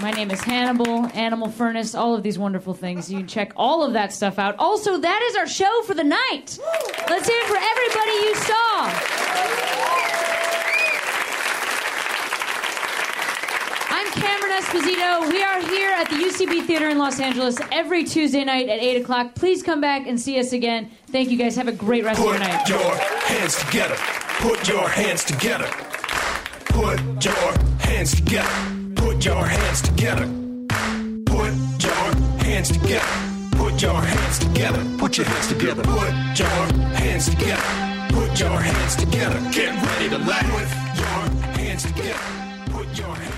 My 0.00 0.12
name 0.12 0.30
is 0.30 0.40
Hannibal, 0.40 1.06
Animal 1.06 1.50
Furnace, 1.50 1.92
all 1.96 2.14
of 2.14 2.22
these 2.22 2.38
wonderful 2.38 2.72
things. 2.72 3.10
You 3.10 3.18
can 3.18 3.26
check 3.26 3.52
all 3.56 3.82
of 3.82 3.94
that 3.94 4.12
stuff 4.12 4.38
out. 4.38 4.54
Also, 4.56 4.96
that 4.96 5.22
is 5.28 5.34
our 5.34 5.48
show 5.48 5.82
for 5.82 5.94
the 5.94 6.04
night. 6.04 6.56
Let's 7.10 7.28
hear 7.28 7.36
it 7.36 7.46
for 7.46 7.56
everybody 7.56 8.12
you 8.12 8.34
saw. 8.36 8.90
I'm 13.90 14.06
Cameron 14.12 14.52
Esposito. 14.62 15.32
We 15.32 15.42
are 15.42 15.60
here 15.68 15.90
at 15.90 16.08
the 16.08 16.16
UCB 16.16 16.64
Theater 16.66 16.88
in 16.88 16.98
Los 16.98 17.18
Angeles 17.18 17.58
every 17.72 18.04
Tuesday 18.04 18.44
night 18.44 18.68
at 18.68 18.78
8 18.78 19.02
o'clock. 19.02 19.34
Please 19.34 19.64
come 19.64 19.80
back 19.80 20.06
and 20.06 20.20
see 20.20 20.38
us 20.38 20.52
again. 20.52 20.92
Thank 21.08 21.28
you 21.30 21.36
guys. 21.36 21.56
Have 21.56 21.66
a 21.66 21.72
great 21.72 22.04
rest 22.04 22.20
of 22.20 22.26
your 22.26 22.38
night. 22.38 22.60
Put 22.60 22.68
your 22.68 22.94
hands 22.94 23.56
together. 23.64 23.96
Put 23.98 24.68
your 24.68 24.88
hands 24.88 25.24
together. 25.24 25.66
Put 26.66 27.24
your 27.24 27.58
hands 27.80 28.14
together. 28.14 28.77
Put 29.18 29.24
your 29.24 29.46
hands 29.46 29.82
together. 29.82 30.28
Put 31.26 31.82
your 31.82 32.14
hands 32.38 32.70
together. 32.70 33.04
Put 33.50 33.82
your 33.82 34.00
hands 34.00 34.38
together. 34.38 34.84
Put 34.96 35.18
your 35.18 35.26
hands 35.26 35.48
together. 35.48 35.82
Put 35.82 36.38
your 36.38 36.48
hands 36.48 37.28
together. 37.28 37.62
Put 38.10 38.38
your 38.38 38.60
hands 38.60 38.94
together. 38.94 39.40
Get 39.50 39.74
ready 39.74 40.08
to 40.10 40.18
laugh. 40.18 40.46
Put 40.46 41.00
your 41.00 41.50
hands 41.58 41.82
together. 41.82 42.20
Put 42.70 42.96
your 42.96 43.08
hands 43.08 43.16
together. 43.16 43.37